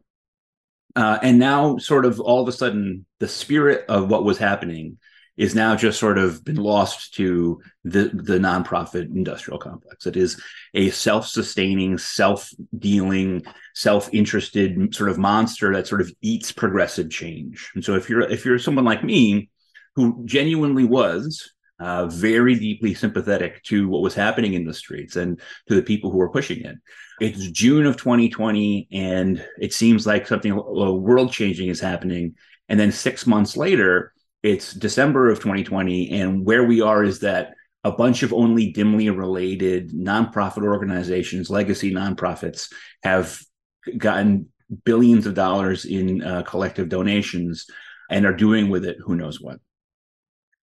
Uh, 0.96 1.18
and 1.22 1.38
now, 1.38 1.76
sort 1.78 2.04
of 2.04 2.18
all 2.18 2.42
of 2.42 2.48
a 2.48 2.52
sudden, 2.52 3.06
the 3.20 3.28
spirit 3.28 3.84
of 3.88 4.10
what 4.10 4.24
was 4.24 4.38
happening 4.38 4.98
is 5.36 5.54
now 5.54 5.76
just 5.76 5.98
sort 5.98 6.18
of 6.18 6.42
been 6.44 6.56
lost 6.56 7.14
to 7.14 7.60
the 7.84 8.10
the 8.12 8.38
nonprofit 8.38 9.14
industrial 9.14 9.58
complex. 9.58 10.06
It 10.06 10.16
is 10.16 10.40
a 10.74 10.90
self-sustaining, 10.90 11.98
self-dealing, 11.98 13.44
self-interested 13.74 14.94
sort 14.94 15.10
of 15.10 15.18
monster 15.18 15.74
that 15.74 15.86
sort 15.86 16.00
of 16.00 16.12
eats 16.22 16.52
progressive 16.52 17.10
change. 17.10 17.70
And 17.74 17.84
so 17.84 17.94
if 17.94 18.08
you're 18.08 18.22
if 18.22 18.44
you're 18.44 18.58
someone 18.58 18.84
like 18.84 19.04
me 19.04 19.50
who 19.94 20.22
genuinely 20.24 20.84
was 20.84 21.52
uh, 21.78 22.06
very 22.06 22.54
deeply 22.54 22.94
sympathetic 22.94 23.62
to 23.64 23.88
what 23.88 24.02
was 24.02 24.14
happening 24.14 24.54
in 24.54 24.64
the 24.64 24.74
streets 24.74 25.16
and 25.16 25.40
to 25.68 25.74
the 25.74 25.82
people 25.82 26.10
who 26.10 26.18
were 26.18 26.30
pushing 26.30 26.62
it. 26.64 26.76
It's 27.20 27.50
June 27.50 27.86
of 27.86 27.96
2020, 27.96 28.88
and 28.92 29.44
it 29.58 29.72
seems 29.72 30.06
like 30.06 30.26
something 30.26 30.54
world 30.54 31.32
changing 31.32 31.68
is 31.68 31.80
happening. 31.80 32.34
And 32.68 32.78
then 32.78 32.92
six 32.92 33.26
months 33.26 33.56
later, 33.56 34.12
it's 34.42 34.72
December 34.72 35.30
of 35.30 35.38
2020, 35.38 36.10
and 36.10 36.44
where 36.44 36.64
we 36.64 36.80
are 36.80 37.02
is 37.02 37.20
that 37.20 37.54
a 37.84 37.92
bunch 37.92 38.22
of 38.22 38.32
only 38.32 38.72
dimly 38.72 39.08
related 39.10 39.90
nonprofit 39.90 40.64
organizations, 40.64 41.50
legacy 41.50 41.92
nonprofits, 41.92 42.72
have 43.02 43.40
gotten 43.96 44.48
billions 44.84 45.26
of 45.26 45.34
dollars 45.34 45.84
in 45.84 46.22
uh, 46.22 46.42
collective 46.42 46.88
donations 46.88 47.66
and 48.10 48.26
are 48.26 48.32
doing 48.32 48.68
with 48.68 48.84
it 48.84 48.96
who 49.04 49.14
knows 49.14 49.40
what. 49.40 49.60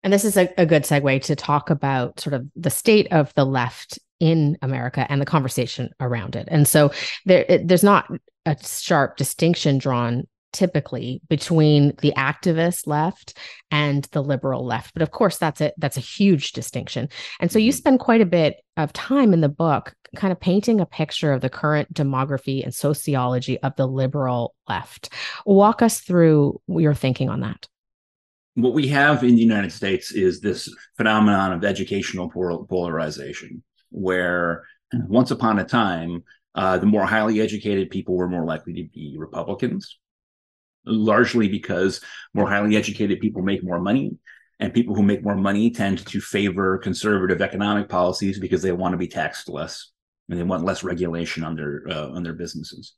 And 0.02 0.12
this 0.12 0.24
is 0.24 0.36
a, 0.36 0.52
a 0.58 0.66
good 0.66 0.82
segue 0.82 1.22
to 1.22 1.36
talk 1.36 1.70
about 1.70 2.18
sort 2.18 2.34
of 2.34 2.46
the 2.56 2.70
state 2.70 3.12
of 3.12 3.32
the 3.34 3.44
left 3.44 3.98
in 4.18 4.58
America 4.62 5.06
and 5.08 5.20
the 5.20 5.26
conversation 5.26 5.90
around 6.00 6.36
it. 6.36 6.48
And 6.50 6.66
so 6.66 6.92
there, 7.24 7.44
it, 7.48 7.68
there's 7.68 7.84
not 7.84 8.10
a 8.46 8.56
sharp 8.64 9.16
distinction 9.16 9.78
drawn 9.78 10.26
typically 10.52 11.20
between 11.28 11.94
the 12.00 12.12
activist 12.16 12.86
left 12.86 13.38
and 13.70 14.04
the 14.12 14.22
liberal 14.22 14.64
left. 14.64 14.92
But 14.94 15.02
of 15.02 15.10
course 15.10 15.38
that's 15.38 15.60
a 15.60 15.72
that's 15.78 15.96
a 15.96 16.00
huge 16.00 16.52
distinction. 16.52 17.08
And 17.40 17.50
so 17.50 17.58
you 17.58 17.70
mm-hmm. 17.70 17.78
spend 17.78 18.00
quite 18.00 18.20
a 18.20 18.26
bit 18.26 18.56
of 18.76 18.92
time 18.92 19.32
in 19.32 19.40
the 19.40 19.48
book 19.48 19.94
kind 20.16 20.32
of 20.32 20.40
painting 20.40 20.80
a 20.80 20.86
picture 20.86 21.32
of 21.32 21.40
the 21.40 21.48
current 21.48 21.92
demography 21.92 22.62
and 22.62 22.74
sociology 22.74 23.58
of 23.60 23.74
the 23.76 23.86
liberal 23.86 24.54
left. 24.68 25.10
Walk 25.46 25.82
us 25.82 26.00
through 26.00 26.60
your 26.68 26.94
thinking 26.94 27.28
on 27.28 27.40
that. 27.40 27.66
What 28.54 28.74
we 28.74 28.88
have 28.88 29.22
in 29.22 29.34
the 29.34 29.42
united 29.42 29.72
states 29.72 30.12
is 30.12 30.40
this 30.40 30.68
phenomenon 30.96 31.52
of 31.52 31.64
educational 31.64 32.30
polarization 32.30 33.62
where 33.90 34.64
once 35.08 35.30
upon 35.30 35.58
a 35.58 35.64
time 35.64 36.22
uh, 36.54 36.76
the 36.76 36.84
more 36.84 37.06
highly 37.06 37.40
educated 37.40 37.88
people 37.88 38.14
were 38.14 38.28
more 38.28 38.44
likely 38.44 38.74
to 38.74 38.84
be 38.92 39.16
republicans 39.18 39.98
largely 40.84 41.48
because 41.48 42.00
more 42.34 42.48
highly 42.48 42.76
educated 42.76 43.20
people 43.20 43.42
make 43.42 43.62
more 43.62 43.80
money 43.80 44.16
and 44.62 44.72
people 44.72 44.94
who 44.94 45.02
make 45.02 45.24
more 45.24 45.36
money 45.36 45.70
tend 45.70 46.06
to 46.06 46.20
favor 46.20 46.78
conservative 46.78 47.42
economic 47.42 47.88
policies 47.88 48.38
because 48.38 48.62
they 48.62 48.70
want 48.70 48.92
to 48.92 48.98
be 48.98 49.08
taxed 49.08 49.48
less 49.48 49.90
and 50.28 50.38
they 50.38 50.44
want 50.44 50.64
less 50.64 50.84
regulation 50.84 51.42
on 51.42 51.56
their 51.56 51.82
uh, 51.90 52.08
on 52.10 52.22
their 52.22 52.32
businesses. 52.32 52.94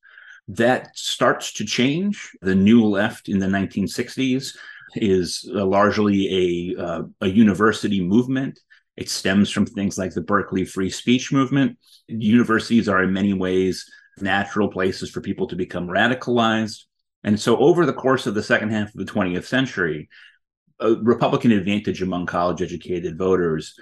That 0.47 0.97
starts 0.97 1.55
to 1.55 1.65
change. 1.65 2.33
The 2.43 2.55
new 2.55 2.85
left 2.85 3.31
in 3.31 3.39
the 3.39 3.47
1960s 3.47 4.55
is 4.97 5.51
uh, 5.55 5.65
largely 5.65 6.75
a 6.77 6.83
uh, 6.83 7.03
a 7.23 7.29
university 7.29 8.03
movement. 8.03 8.61
It 8.97 9.09
stems 9.09 9.51
from 9.51 9.65
things 9.67 9.97
like 9.97 10.13
the 10.13 10.21
Berkeley 10.21 10.67
free 10.67 10.91
speech 10.91 11.33
movement. 11.33 11.79
Universities 12.07 12.89
are 12.89 13.03
in 13.03 13.13
many 13.13 13.33
ways 13.33 13.91
natural 14.21 14.69
places 14.69 15.11
for 15.11 15.21
people 15.21 15.47
to 15.49 15.57
become 15.57 15.89
radicalized 15.89 16.85
and 17.25 17.41
so, 17.41 17.57
over 17.57 17.87
the 17.87 17.93
course 17.93 18.27
of 18.27 18.35
the 18.35 18.43
second 18.43 18.71
half 18.71 18.89
of 18.89 18.95
the 18.95 19.11
20th 19.11 19.45
century, 19.45 20.09
a 20.79 20.93
Republican 20.93 21.53
advantage 21.53 22.03
among 22.03 22.27
college 22.27 22.61
educated 22.61 23.17
voters 23.17 23.75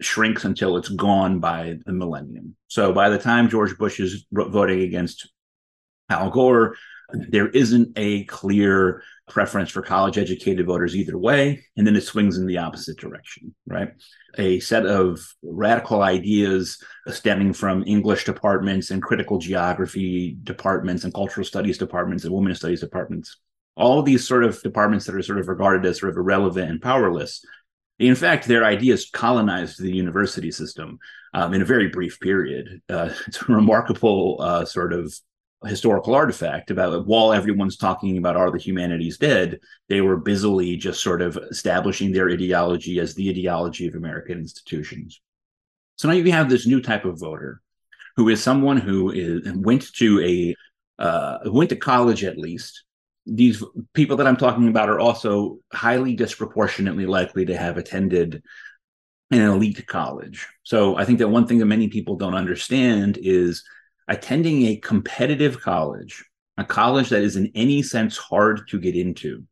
shrinks 0.00 0.44
until 0.44 0.76
it's 0.76 0.88
gone 0.88 1.38
by 1.38 1.78
the 1.84 1.92
millennium. 1.92 2.56
So, 2.68 2.92
by 2.92 3.10
the 3.10 3.18
time 3.18 3.50
George 3.50 3.76
Bush 3.76 4.00
is 4.00 4.26
voting 4.32 4.80
against 4.80 5.30
Al 6.08 6.30
Gore, 6.30 6.76
there 7.12 7.48
isn't 7.48 7.92
a 7.96 8.24
clear 8.24 9.02
preference 9.28 9.70
for 9.70 9.82
college 9.82 10.18
educated 10.18 10.66
voters 10.66 10.96
either 10.96 11.16
way, 11.16 11.64
and 11.76 11.86
then 11.86 11.96
it 11.96 12.02
swings 12.02 12.38
in 12.38 12.46
the 12.46 12.58
opposite 12.58 12.98
direction, 12.98 13.54
right? 13.66 13.90
A 14.36 14.60
set 14.60 14.86
of 14.86 15.20
radical 15.42 16.02
ideas 16.02 16.82
stemming 17.08 17.52
from 17.52 17.84
English 17.86 18.24
departments 18.24 18.90
and 18.90 19.02
critical 19.02 19.38
geography 19.38 20.36
departments 20.42 21.04
and 21.04 21.14
cultural 21.14 21.44
studies 21.44 21.78
departments 21.78 22.24
and 22.24 22.32
women's 22.32 22.58
studies 22.58 22.80
departments. 22.80 23.38
All 23.76 24.02
these 24.02 24.26
sort 24.26 24.44
of 24.44 24.60
departments 24.62 25.06
that 25.06 25.14
are 25.14 25.22
sort 25.22 25.38
of 25.38 25.48
regarded 25.48 25.86
as 25.86 26.00
sort 26.00 26.10
of 26.10 26.16
irrelevant 26.16 26.70
and 26.70 26.82
powerless. 26.82 27.44
In 27.98 28.14
fact, 28.14 28.46
their 28.46 28.64
ideas 28.64 29.10
colonized 29.12 29.80
the 29.80 29.94
university 29.94 30.50
system 30.50 30.98
um, 31.34 31.54
in 31.54 31.62
a 31.62 31.66
very 31.66 31.88
brief 31.88 32.18
period. 32.20 32.80
Uh, 32.88 33.10
it's 33.26 33.42
a 33.42 33.52
remarkable 33.52 34.38
uh, 34.40 34.64
sort 34.64 34.92
of 34.92 35.14
historical 35.66 36.14
artifact 36.14 36.70
about 36.70 37.06
while 37.06 37.32
everyone's 37.32 37.76
talking 37.76 38.16
about 38.16 38.36
are 38.36 38.50
the 38.50 38.58
humanities 38.58 39.18
dead 39.18 39.58
they 39.88 40.00
were 40.00 40.16
busily 40.16 40.76
just 40.76 41.02
sort 41.02 41.20
of 41.20 41.36
establishing 41.50 42.12
their 42.12 42.30
ideology 42.30 43.00
as 43.00 43.14
the 43.14 43.28
ideology 43.28 43.88
of 43.88 43.94
american 43.94 44.38
institutions. 44.38 45.20
So 45.96 46.06
now 46.06 46.14
you 46.14 46.30
have 46.30 46.48
this 46.48 46.66
new 46.66 46.80
type 46.80 47.04
of 47.04 47.18
voter 47.18 47.60
who 48.16 48.28
is 48.28 48.42
someone 48.42 48.76
who 48.76 49.10
is, 49.10 49.52
went 49.54 49.92
to 49.94 50.20
a 50.20 50.54
uh, 51.02 51.38
went 51.46 51.70
to 51.70 51.76
college 51.76 52.24
at 52.24 52.38
least. 52.38 52.84
These 53.26 53.62
people 53.94 54.16
that 54.18 54.26
i'm 54.28 54.36
talking 54.36 54.68
about 54.68 54.88
are 54.88 55.00
also 55.00 55.58
highly 55.72 56.14
disproportionately 56.14 57.06
likely 57.06 57.46
to 57.46 57.56
have 57.56 57.78
attended 57.78 58.42
an 59.32 59.40
elite 59.40 59.88
college. 59.88 60.46
So 60.62 60.96
i 60.96 61.04
think 61.04 61.18
that 61.18 61.28
one 61.28 61.48
thing 61.48 61.58
that 61.58 61.66
many 61.66 61.88
people 61.88 62.14
don't 62.14 62.34
understand 62.34 63.18
is 63.20 63.64
attending 64.08 64.66
a 64.66 64.76
competitive 64.76 65.60
college, 65.60 66.24
a 66.56 66.64
college 66.64 67.10
that 67.10 67.22
is 67.22 67.36
in 67.36 67.52
any 67.54 67.82
sense 67.82 68.16
hard 68.16 68.66
to 68.68 68.80
get 68.80 68.96
into, 68.96 69.44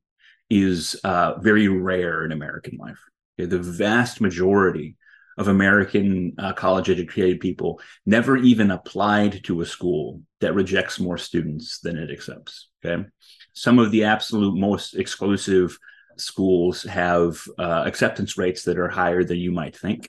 is 0.48 0.98
uh, 1.04 1.38
very 1.40 1.68
rare 1.68 2.24
in 2.24 2.32
American 2.32 2.78
life. 2.78 2.98
Okay, 3.38 3.46
the 3.46 3.58
vast 3.58 4.20
majority 4.20 4.96
of 5.38 5.48
American 5.48 6.34
uh, 6.38 6.52
college 6.52 6.88
educated 6.88 7.40
people 7.40 7.80
never 8.06 8.36
even 8.36 8.70
applied 8.70 9.44
to 9.44 9.60
a 9.60 9.66
school 9.66 10.22
that 10.40 10.54
rejects 10.54 10.98
more 10.98 11.18
students 11.18 11.80
than 11.80 11.98
it 11.98 12.10
accepts. 12.10 12.68
Okay. 12.84 13.04
Some 13.52 13.78
of 13.78 13.90
the 13.90 14.04
absolute 14.04 14.56
most 14.56 14.94
exclusive 14.94 15.78
schools 16.16 16.82
have 16.84 17.38
uh, 17.58 17.82
acceptance 17.86 18.38
rates 18.38 18.64
that 18.64 18.78
are 18.78 18.88
higher 18.88 19.24
than 19.24 19.38
you 19.38 19.52
might 19.52 19.76
think. 19.76 20.08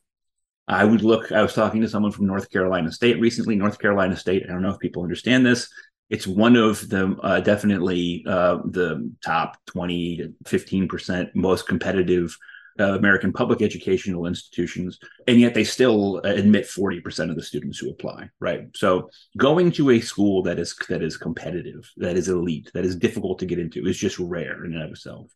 I 0.67 0.83
would 0.83 1.01
look, 1.01 1.31
I 1.31 1.41
was 1.41 1.53
talking 1.53 1.81
to 1.81 1.89
someone 1.89 2.11
from 2.11 2.27
North 2.27 2.51
Carolina 2.51 2.91
State 2.91 3.19
recently. 3.19 3.55
North 3.55 3.79
Carolina 3.79 4.17
State, 4.17 4.43
I 4.43 4.51
don't 4.51 4.61
know 4.61 4.71
if 4.71 4.79
people 4.79 5.03
understand 5.03 5.45
this. 5.45 5.69
It's 6.09 6.27
one 6.27 6.55
of 6.55 6.87
the 6.89 7.15
uh, 7.21 7.39
definitely 7.41 8.23
uh, 8.27 8.57
the 8.65 9.11
top 9.23 9.57
20 9.67 10.17
to 10.17 10.33
15% 10.45 11.29
most 11.35 11.67
competitive 11.67 12.37
uh, 12.79 12.95
American 12.95 13.33
public 13.33 13.61
educational 13.61 14.25
institutions, 14.27 14.99
and 15.27 15.39
yet 15.39 15.53
they 15.53 15.63
still 15.63 16.17
admit 16.19 16.65
40% 16.65 17.29
of 17.29 17.35
the 17.35 17.43
students 17.43 17.79
who 17.79 17.89
apply. 17.89 18.29
Right. 18.39 18.67
So 18.75 19.09
going 19.37 19.71
to 19.73 19.89
a 19.91 19.99
school 19.99 20.43
that 20.43 20.59
is 20.59 20.75
that 20.89 21.01
is 21.01 21.17
competitive, 21.17 21.89
that 21.97 22.17
is 22.17 22.29
elite, 22.29 22.71
that 22.73 22.85
is 22.85 22.95
difficult 22.95 23.39
to 23.39 23.45
get 23.45 23.59
into 23.59 23.85
is 23.87 23.97
just 23.97 24.19
rare 24.19 24.63
in 24.63 24.73
and 24.73 24.83
of 24.83 24.91
itself. 24.91 25.31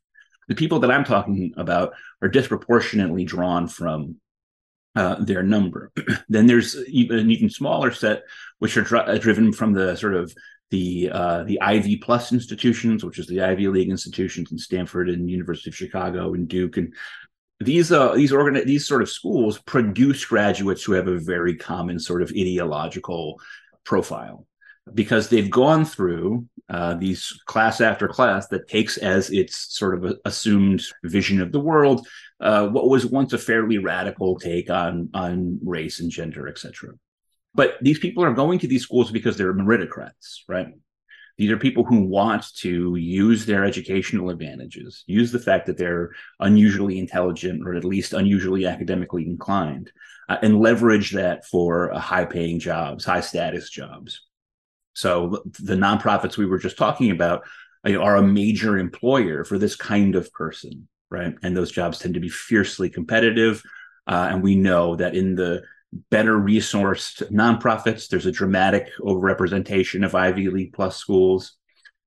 The 0.47 0.55
people 0.55 0.79
that 0.79 0.91
I'm 0.91 1.05
talking 1.05 1.53
about 1.57 1.93
are 2.21 2.27
disproportionately 2.27 3.23
drawn 3.25 3.67
from 3.67 4.17
uh, 4.95 5.15
their 5.23 5.43
number. 5.43 5.91
then 6.29 6.47
there's 6.47 6.75
even 6.87 7.19
an 7.19 7.31
even 7.31 7.49
smaller 7.49 7.91
set, 7.91 8.23
which 8.59 8.77
are 8.77 8.95
uh, 8.95 9.17
driven 9.17 9.53
from 9.53 9.73
the 9.73 9.95
sort 9.95 10.15
of 10.15 10.33
the 10.69 11.09
uh, 11.11 11.43
the 11.43 11.61
Ivy 11.61 11.97
Plus 11.97 12.31
institutions, 12.31 13.03
which 13.03 13.19
is 13.19 13.27
the 13.27 13.41
Ivy 13.41 13.67
League 13.67 13.89
institutions 13.89 14.51
in 14.51 14.57
Stanford 14.57 15.09
and 15.09 15.29
University 15.29 15.69
of 15.69 15.75
Chicago 15.75 16.33
and 16.33 16.47
Duke, 16.47 16.77
and 16.77 16.93
these 17.59 17.91
uh, 17.91 18.13
these 18.13 18.33
organ 18.33 18.65
these 18.65 18.87
sort 18.87 19.01
of 19.01 19.09
schools 19.09 19.59
produce 19.59 20.25
graduates 20.25 20.83
who 20.83 20.93
have 20.93 21.07
a 21.07 21.19
very 21.19 21.55
common 21.55 21.99
sort 21.99 22.21
of 22.21 22.31
ideological 22.31 23.39
profile 23.83 24.45
because 24.93 25.29
they've 25.29 25.51
gone 25.51 25.85
through 25.85 26.47
uh, 26.69 26.95
these 26.95 27.39
class 27.45 27.81
after 27.81 28.07
class 28.07 28.47
that 28.47 28.67
takes 28.67 28.97
as 28.97 29.29
its 29.29 29.77
sort 29.77 30.03
of 30.03 30.17
assumed 30.25 30.81
vision 31.03 31.41
of 31.41 31.51
the 31.51 31.59
world 31.59 32.07
uh, 32.41 32.67
what 32.67 32.89
was 32.89 33.05
once 33.05 33.33
a 33.33 33.37
fairly 33.37 33.77
radical 33.77 34.37
take 34.39 34.69
on 34.69 35.09
on 35.13 35.59
race 35.63 35.99
and 35.99 36.09
gender, 36.09 36.47
etc. 36.47 36.93
But 37.53 37.75
these 37.81 37.99
people 37.99 38.23
are 38.23 38.33
going 38.33 38.59
to 38.59 38.67
these 38.67 38.83
schools 38.83 39.11
because 39.11 39.37
they're 39.37 39.53
meritocrats, 39.53 40.39
right? 40.47 40.67
These 41.37 41.51
are 41.51 41.57
people 41.57 41.83
who 41.83 42.01
want 42.01 42.45
to 42.57 42.95
use 42.95 43.45
their 43.45 43.63
educational 43.63 44.29
advantages, 44.29 45.03
use 45.07 45.31
the 45.31 45.39
fact 45.39 45.65
that 45.67 45.77
they're 45.77 46.11
unusually 46.39 46.99
intelligent 46.99 47.65
or 47.65 47.75
at 47.75 47.85
least 47.85 48.13
unusually 48.13 48.65
academically 48.65 49.25
inclined, 49.25 49.91
uh, 50.29 50.37
and 50.41 50.59
leverage 50.59 51.11
that 51.11 51.45
for 51.45 51.93
uh, 51.93 51.99
high 51.99 52.25
paying 52.25 52.59
jobs, 52.59 53.05
high 53.05 53.21
status 53.21 53.69
jobs. 53.69 54.21
So 54.93 55.43
the 55.59 55.75
nonprofits 55.75 56.37
we 56.37 56.45
were 56.45 56.59
just 56.59 56.77
talking 56.77 57.11
about 57.11 57.43
are 57.85 58.17
a 58.17 58.23
major 58.23 58.77
employer 58.77 59.43
for 59.43 59.57
this 59.57 59.75
kind 59.75 60.15
of 60.15 60.31
person, 60.33 60.87
right? 61.09 61.35
And 61.41 61.55
those 61.55 61.71
jobs 61.71 61.99
tend 61.99 62.13
to 62.13 62.19
be 62.19 62.29
fiercely 62.29 62.89
competitive. 62.89 63.63
Uh, 64.07 64.29
and 64.31 64.43
we 64.43 64.55
know 64.55 64.95
that 64.95 65.15
in 65.15 65.35
the 65.35 65.63
better 66.09 66.37
resourced 66.37 67.29
nonprofits, 67.31 68.07
there's 68.07 68.25
a 68.25 68.31
dramatic 68.31 68.89
overrepresentation 68.99 70.05
of 70.05 70.15
Ivy 70.15 70.49
League 70.49 70.73
plus 70.73 70.97
schools. 70.97 71.57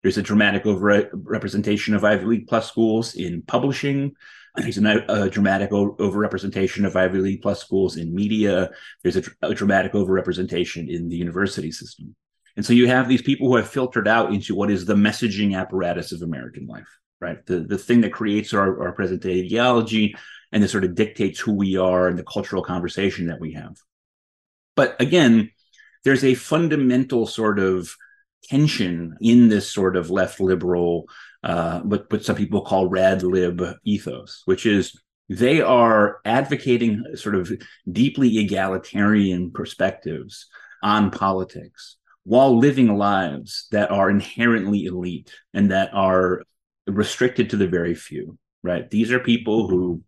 There's 0.03 0.18
a 0.18 0.23
dramatic 0.23 0.64
overrepresentation 0.64 1.94
of 1.94 2.05
Ivy 2.05 2.25
League 2.27 2.47
plus 2.47 2.68
schools 2.68 3.14
in 3.14 3.42
publishing. 3.42 4.12
There's 4.57 4.79
a, 4.79 5.05
a 5.09 5.31
dramatic 5.31 5.70
overrepresentation 5.70 6.87
of 6.87 6.94
Ivy 6.94 7.18
League 7.18 7.42
plus 7.42 7.61
schools 7.61 7.97
in 7.97 8.14
media. 8.14 8.70
There's 9.03 9.16
a, 9.16 9.23
a 9.42 9.55
dramatic 9.55 9.92
overrepresentation 9.92 10.88
in 10.88 11.09
the 11.09 11.16
university 11.16 11.73
system. 11.73 12.14
And 12.57 12.64
so 12.64 12.73
you 12.73 12.87
have 12.87 13.09
these 13.09 13.23
people 13.23 13.49
who 13.49 13.57
have 13.57 13.69
filtered 13.69 14.07
out 14.07 14.33
into 14.33 14.55
what 14.55 14.71
is 14.71 14.85
the 14.85 14.95
messaging 14.95 15.57
apparatus 15.57 16.12
of 16.12 16.23
American 16.23 16.67
life, 16.67 16.88
right? 17.21 17.45
The, 17.47 17.61
the 17.61 17.79
thing 17.79 18.03
that 18.03 18.12
creates 18.12 18.55
our, 18.55 18.83
our 18.83 18.93
present 18.93 19.23
day 19.23 19.40
ideology 19.40 20.14
and 20.53 20.62
that 20.62 20.69
sort 20.69 20.85
of 20.85 20.95
dictates 20.95 21.40
who 21.40 21.53
we 21.53 21.77
are 21.77 22.07
and 22.07 22.19
the 22.19 22.25
cultural 22.25 22.62
conversation 22.62 23.27
that 23.27 23.40
we 23.40 23.55
have. 23.55 23.77
But 24.77 25.01
again, 25.01 25.51
there's 26.05 26.25
a 26.25 26.35
fundamental 26.35 27.27
sort 27.27 27.59
of 27.59 27.95
tension 28.45 29.17
in 29.21 29.49
this 29.49 29.71
sort 29.71 29.97
of 29.97 30.11
left 30.11 30.38
liberal, 30.38 31.09
uh, 31.43 31.81
what, 31.81 32.11
what 32.11 32.25
some 32.25 32.37
people 32.37 32.61
call 32.61 32.88
rad 32.88 33.23
lib 33.23 33.62
ethos, 33.85 34.43
which 34.45 34.67
is 34.67 35.01
they 35.29 35.61
are 35.61 36.19
advocating 36.25 37.03
sort 37.14 37.35
of 37.35 37.51
deeply 37.90 38.38
egalitarian 38.38 39.51
perspectives 39.51 40.47
on 40.83 41.11
politics 41.11 41.97
while 42.24 42.58
living 42.58 42.96
lives 42.96 43.68
that 43.70 43.90
are 43.90 44.10
inherently 44.10 44.87
elite 44.87 45.32
and 45.52 45.70
that 45.70 45.90
are 45.92 46.42
restricted 46.87 47.50
to 47.50 47.56
the 47.56 47.68
very 47.68 47.94
few, 47.94 48.38
right? 48.62 48.90
These 48.90 49.12
are 49.12 49.20
people 49.20 49.68
who 49.68 50.02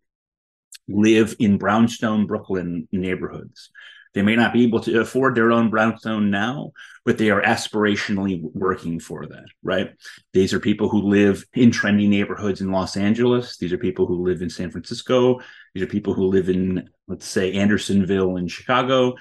live 0.89 1.37
in 1.39 1.59
brownstone 1.59 2.27
Brooklyn 2.27 2.89
neighborhoods. 2.93 3.71
They 4.15 4.23
may 4.23 4.35
not 4.35 4.55
be 4.55 4.65
able 4.65 4.81
to 4.81 5.01
afford 5.03 5.35
their 5.35 5.53
own 5.53 5.69
brownstone 5.69 6.31
now, 6.31 6.73
but 7.05 7.19
they 7.19 7.29
are 7.29 7.43
aspirationally 7.43 8.41
working 8.55 8.99
for 8.99 9.27
that, 9.27 9.45
right? 9.63 9.91
These 10.33 10.55
are 10.55 10.61
people 10.61 10.89
who 10.89 11.03
live 11.03 11.45
in 11.53 11.71
trendy 11.71 12.09
neighborhoods 12.09 12.63
in 12.63 12.73
Los 12.73 12.97
Angeles. 12.97 13.59
These 13.59 13.75
are 13.75 13.79
people 13.79 14.07
who 14.07 14.25
live 14.25 14.41
in 14.41 14.49
San 14.49 14.71
Francisco. 14.71 15.41
These 15.75 15.83
are 15.83 15.89
people 15.89 16.15
who 16.15 16.29
live 16.29 16.49
in, 16.49 16.89
let's 17.07 17.27
say, 17.27 17.53
Andersonville 17.53 18.37
in 18.37 18.49
Chicago 18.49 19.17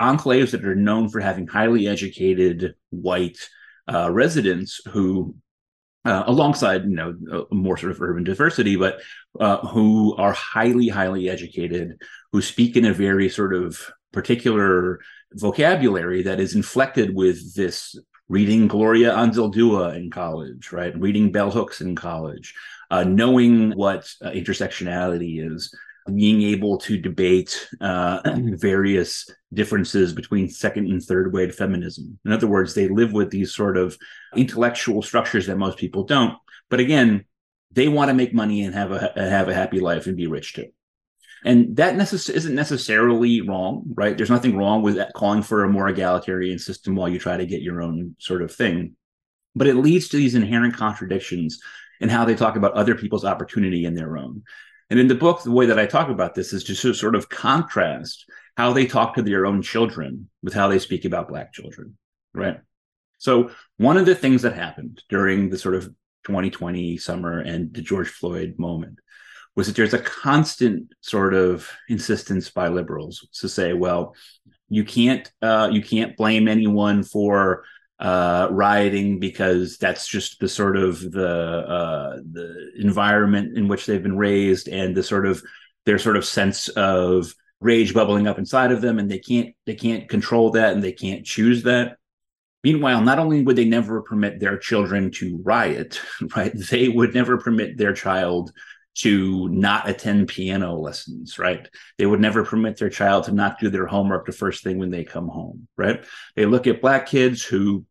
enclaves 0.00 0.50
that 0.52 0.64
are 0.64 0.74
known 0.74 1.08
for 1.08 1.20
having 1.20 1.46
highly 1.46 1.86
educated 1.86 2.74
white 2.90 3.38
uh, 3.92 4.10
residents 4.10 4.80
who 4.88 5.34
uh, 6.04 6.24
alongside 6.26 6.84
you 6.84 6.96
know 6.96 7.46
more 7.50 7.76
sort 7.76 7.92
of 7.92 8.00
urban 8.00 8.24
diversity 8.24 8.76
but 8.76 9.00
uh, 9.38 9.58
who 9.58 10.16
are 10.16 10.32
highly 10.32 10.88
highly 10.88 11.28
educated 11.28 12.00
who 12.32 12.40
speak 12.40 12.76
in 12.76 12.86
a 12.86 12.94
very 12.94 13.28
sort 13.28 13.54
of 13.54 13.90
particular 14.12 15.00
vocabulary 15.34 16.22
that 16.22 16.40
is 16.40 16.54
inflected 16.54 17.14
with 17.14 17.54
this 17.54 17.96
reading 18.28 18.66
gloria 18.66 19.12
anzaldúa 19.12 19.94
in 19.94 20.10
college 20.10 20.72
right? 20.72 20.98
Reading 20.98 21.30
bell 21.30 21.50
hooks 21.50 21.80
in 21.80 21.94
college 21.94 22.54
uh, 22.90 23.04
knowing 23.04 23.72
what 23.72 24.10
uh, 24.22 24.30
intersectionality 24.30 25.46
is 25.52 25.74
being 26.14 26.42
able 26.42 26.78
to 26.78 26.98
debate 26.98 27.68
uh, 27.80 28.20
various 28.36 29.28
differences 29.52 30.12
between 30.12 30.48
second 30.48 30.90
and 30.90 31.02
third 31.02 31.32
wave 31.32 31.54
feminism. 31.54 32.18
In 32.24 32.32
other 32.32 32.46
words, 32.46 32.74
they 32.74 32.88
live 32.88 33.12
with 33.12 33.30
these 33.30 33.54
sort 33.54 33.76
of 33.76 33.96
intellectual 34.36 35.02
structures 35.02 35.46
that 35.46 35.56
most 35.56 35.78
people 35.78 36.04
don't. 36.04 36.36
But 36.68 36.80
again, 36.80 37.24
they 37.72 37.88
want 37.88 38.08
to 38.08 38.14
make 38.14 38.34
money 38.34 38.62
and 38.62 38.74
have 38.74 38.92
a 38.92 39.12
have 39.16 39.48
a 39.48 39.54
happy 39.54 39.80
life 39.80 40.06
and 40.06 40.16
be 40.16 40.26
rich 40.26 40.54
too. 40.54 40.66
And 41.44 41.76
that 41.76 41.94
necess- 41.94 42.28
isn't 42.28 42.54
necessarily 42.54 43.40
wrong, 43.40 43.84
right? 43.94 44.16
There's 44.16 44.30
nothing 44.30 44.56
wrong 44.56 44.82
with 44.82 44.98
calling 45.14 45.42
for 45.42 45.64
a 45.64 45.70
more 45.70 45.88
egalitarian 45.88 46.58
system 46.58 46.94
while 46.94 47.08
you 47.08 47.18
try 47.18 47.36
to 47.36 47.46
get 47.46 47.62
your 47.62 47.80
own 47.80 48.14
sort 48.18 48.42
of 48.42 48.54
thing. 48.54 48.96
But 49.54 49.66
it 49.66 49.76
leads 49.76 50.08
to 50.08 50.16
these 50.16 50.34
inherent 50.34 50.76
contradictions 50.76 51.60
and 52.00 52.10
how 52.10 52.24
they 52.24 52.34
talk 52.34 52.56
about 52.56 52.74
other 52.74 52.94
people's 52.94 53.24
opportunity 53.24 53.84
and 53.84 53.96
their 53.96 54.16
own. 54.16 54.42
And 54.90 54.98
in 54.98 55.08
the 55.08 55.14
book, 55.14 55.42
the 55.42 55.52
way 55.52 55.66
that 55.66 55.78
I 55.78 55.86
talk 55.86 56.08
about 56.08 56.34
this 56.34 56.52
is 56.52 56.64
just 56.64 56.82
to 56.82 56.92
sort 56.92 57.14
of 57.14 57.28
contrast 57.28 58.26
how 58.56 58.72
they 58.72 58.86
talk 58.86 59.14
to 59.14 59.22
their 59.22 59.46
own 59.46 59.62
children 59.62 60.28
with 60.42 60.52
how 60.52 60.68
they 60.68 60.78
speak 60.78 61.04
about 61.04 61.28
Black 61.28 61.52
children, 61.52 61.96
right? 62.34 62.60
So, 63.18 63.50
one 63.76 63.96
of 63.96 64.06
the 64.06 64.14
things 64.14 64.42
that 64.42 64.54
happened 64.54 65.02
during 65.08 65.50
the 65.50 65.58
sort 65.58 65.76
of 65.76 65.84
2020 66.24 66.96
summer 66.96 67.38
and 67.38 67.72
the 67.72 67.82
George 67.82 68.08
Floyd 68.08 68.56
moment 68.58 68.98
was 69.56 69.66
that 69.66 69.76
there's 69.76 69.94
a 69.94 69.98
constant 69.98 70.92
sort 71.00 71.34
of 71.34 71.70
insistence 71.88 72.50
by 72.50 72.68
liberals 72.68 73.26
to 73.34 73.48
say, 73.48 73.72
well, 73.72 74.14
you 74.68 74.84
can't 74.84 75.30
uh, 75.42 75.68
you 75.70 75.82
can't 75.82 76.16
blame 76.16 76.48
anyone 76.48 77.02
for 77.02 77.64
uh, 78.00 78.48
rioting 78.50 79.18
because 79.18 79.76
that's 79.76 80.08
just 80.08 80.40
the 80.40 80.48
sort 80.48 80.76
of 80.76 81.00
the 81.12 81.28
uh, 81.28 82.16
the 82.32 82.72
environment 82.78 83.58
in 83.58 83.68
which 83.68 83.84
they've 83.84 84.02
been 84.02 84.16
raised 84.16 84.68
and 84.68 84.96
the 84.96 85.02
sort 85.02 85.26
of 85.26 85.42
their 85.84 85.98
sort 85.98 86.16
of 86.16 86.24
sense 86.24 86.68
of 86.68 87.34
rage 87.60 87.92
bubbling 87.92 88.26
up 88.26 88.38
inside 88.38 88.72
of 88.72 88.80
them 88.80 88.98
and 88.98 89.10
they 89.10 89.18
can't 89.18 89.54
they 89.66 89.74
can't 89.74 90.08
control 90.08 90.50
that 90.50 90.72
and 90.72 90.82
they 90.82 90.92
can't 90.92 91.26
choose 91.26 91.62
that 91.64 91.98
meanwhile 92.64 93.02
not 93.02 93.18
only 93.18 93.42
would 93.42 93.56
they 93.56 93.66
never 93.66 94.00
permit 94.00 94.40
their 94.40 94.56
children 94.56 95.10
to 95.10 95.38
riot 95.42 96.00
right 96.36 96.52
they 96.70 96.88
would 96.88 97.12
never 97.12 97.36
permit 97.36 97.76
their 97.76 97.92
child 97.92 98.50
to 98.92 99.48
not 99.48 99.88
attend 99.88 100.28
piano 100.28 100.74
lessons, 100.74 101.38
right? 101.38 101.68
They 101.96 102.06
would 102.06 102.20
never 102.20 102.44
permit 102.44 102.76
their 102.76 102.90
child 102.90 103.24
to 103.24 103.32
not 103.32 103.58
do 103.60 103.70
their 103.70 103.86
homework 103.86 104.26
the 104.26 104.32
first 104.32 104.64
thing 104.64 104.78
when 104.78 104.90
they 104.90 105.04
come 105.04 105.28
home, 105.28 105.68
right? 105.76 106.04
They 106.34 106.44
look 106.44 106.66
at 106.66 106.82
black 106.82 107.06
kids 107.06 107.42
who 107.42 107.86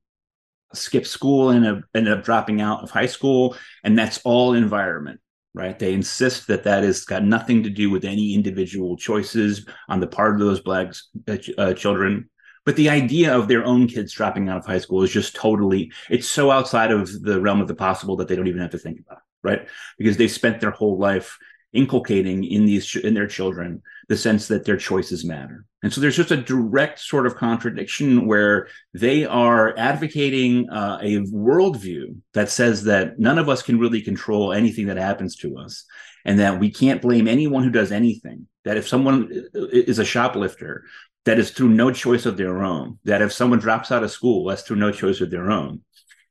skip 0.74 1.06
school 1.06 1.50
and 1.50 1.84
end 1.96 2.08
up 2.08 2.24
dropping 2.24 2.62
out 2.62 2.84
of 2.84 2.92
high 2.92 3.06
school, 3.06 3.56
and 3.84 3.98
that's 3.98 4.20
all 4.24 4.54
environment, 4.54 5.20
right? 5.54 5.78
They 5.78 5.94
insist 5.94 6.48
that 6.48 6.64
that 6.64 6.84
has 6.84 7.06
got 7.06 7.24
nothing 7.24 7.64
to 7.64 7.70
do 7.70 7.90
with 7.90 8.06
any 8.06 8.34
individual 8.34 8.98
choices 8.98 9.68
on 9.88 10.00
the 10.00 10.08
part 10.08 10.34
of 10.34 10.40
those 10.40 10.60
black 10.60 10.94
uh, 11.28 11.38
uh, 11.58 11.74
children. 11.74 12.30
But 12.66 12.76
the 12.76 12.90
idea 12.90 13.36
of 13.36 13.48
their 13.48 13.66
own 13.66 13.88
kids 13.88 14.14
dropping 14.14 14.50
out 14.50 14.58
of 14.58 14.66
high 14.66 14.80
school 14.80 15.02
is 15.02 15.12
just 15.12 15.36
totally, 15.36 15.92
it's 16.10 16.28
so 16.28 16.52
outside 16.52 16.92
of 16.92 17.10
the 17.24 17.42
realm 17.42 17.62
of 17.62 17.68
the 17.68 17.76
possible 17.76 18.16
that 18.18 18.28
they 18.28 18.36
don't 18.36 18.48
even 18.48 18.62
have 18.62 18.72
to 18.72 18.78
think 18.78 19.00
about 19.00 19.18
it 19.18 19.24
right? 19.44 19.68
Because 19.98 20.18
they've 20.18 20.32
spent 20.32 20.60
their 20.62 20.72
whole 20.72 20.98
life 20.98 21.38
inculcating 21.72 22.44
in 22.44 22.66
these 22.66 22.96
in 22.96 23.14
their 23.14 23.28
children 23.28 23.82
the 24.10 24.18
sense 24.18 24.48
that 24.48 24.66
their 24.66 24.76
choices 24.76 25.24
matter. 25.24 25.66
And 25.82 25.94
so 25.94 26.02
there's 26.02 26.18
just 26.18 26.32
a 26.32 26.38
direct 26.38 27.00
sort 27.00 27.26
of 27.26 27.36
contradiction 27.36 28.26
where 28.26 28.68
they 28.94 29.26
are 29.26 29.78
advocating 29.78 30.70
uh, 30.70 31.00
a 31.02 31.20
worldview 31.28 32.18
that 32.34 32.50
says 32.50 32.84
that 32.84 33.18
none 33.18 33.40
of 33.40 33.48
us 33.48 33.62
can 33.62 33.80
really 33.80 34.02
control 34.02 34.52
anything 34.52 34.88
that 34.88 34.98
happens 34.98 35.38
to 35.38 35.58
us, 35.58 35.86
and 36.26 36.40
that 36.40 36.60
we 36.60 36.70
can't 36.70 37.02
blame 37.02 37.28
anyone 37.28 37.64
who 37.64 37.70
does 37.70 37.92
anything. 37.92 38.48
That 38.66 38.76
if 38.76 38.88
someone 38.88 39.30
is 39.54 40.00
a 40.00 40.06
shoplifter, 40.06 40.84
that 41.24 41.40
is 41.40 41.52
through 41.52 41.70
no 41.70 41.92
choice 41.92 42.26
of 42.26 42.36
their 42.36 42.64
own. 42.64 43.00
That 43.06 43.22
if 43.22 43.32
someone 43.32 43.60
drops 43.60 43.92
out 43.92 44.04
of 44.04 44.12
school, 44.12 44.46
that's 44.46 44.64
through 44.64 44.78
no 44.78 44.92
choice 44.92 45.22
of 45.22 45.32
their 45.32 45.50
own 45.50 45.82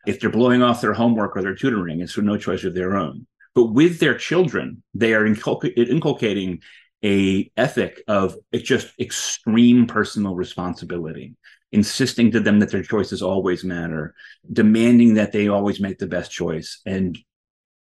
if 0.08 0.20
they're 0.20 0.30
blowing 0.30 0.62
off 0.62 0.80
their 0.80 0.94
homework 0.94 1.36
or 1.36 1.42
their 1.42 1.54
tutoring, 1.54 2.00
it's 2.00 2.14
through 2.14 2.24
no 2.24 2.38
choice 2.38 2.64
of 2.64 2.74
their 2.74 2.96
own. 2.96 3.26
But 3.54 3.66
with 3.66 4.00
their 4.00 4.16
children, 4.16 4.82
they 4.94 5.12
are 5.12 5.28
inculc- 5.28 5.76
inculcating 5.76 6.62
a 7.04 7.50
ethic 7.56 8.02
of 8.08 8.36
just 8.54 8.92
extreme 8.98 9.86
personal 9.86 10.34
responsibility, 10.34 11.36
insisting 11.72 12.30
to 12.30 12.40
them 12.40 12.58
that 12.58 12.70
their 12.70 12.82
choices 12.82 13.22
always 13.22 13.64
matter, 13.64 14.14
demanding 14.52 15.14
that 15.14 15.32
they 15.32 15.48
always 15.48 15.80
make 15.80 15.98
the 15.98 16.06
best 16.06 16.30
choice, 16.30 16.80
and 16.86 17.18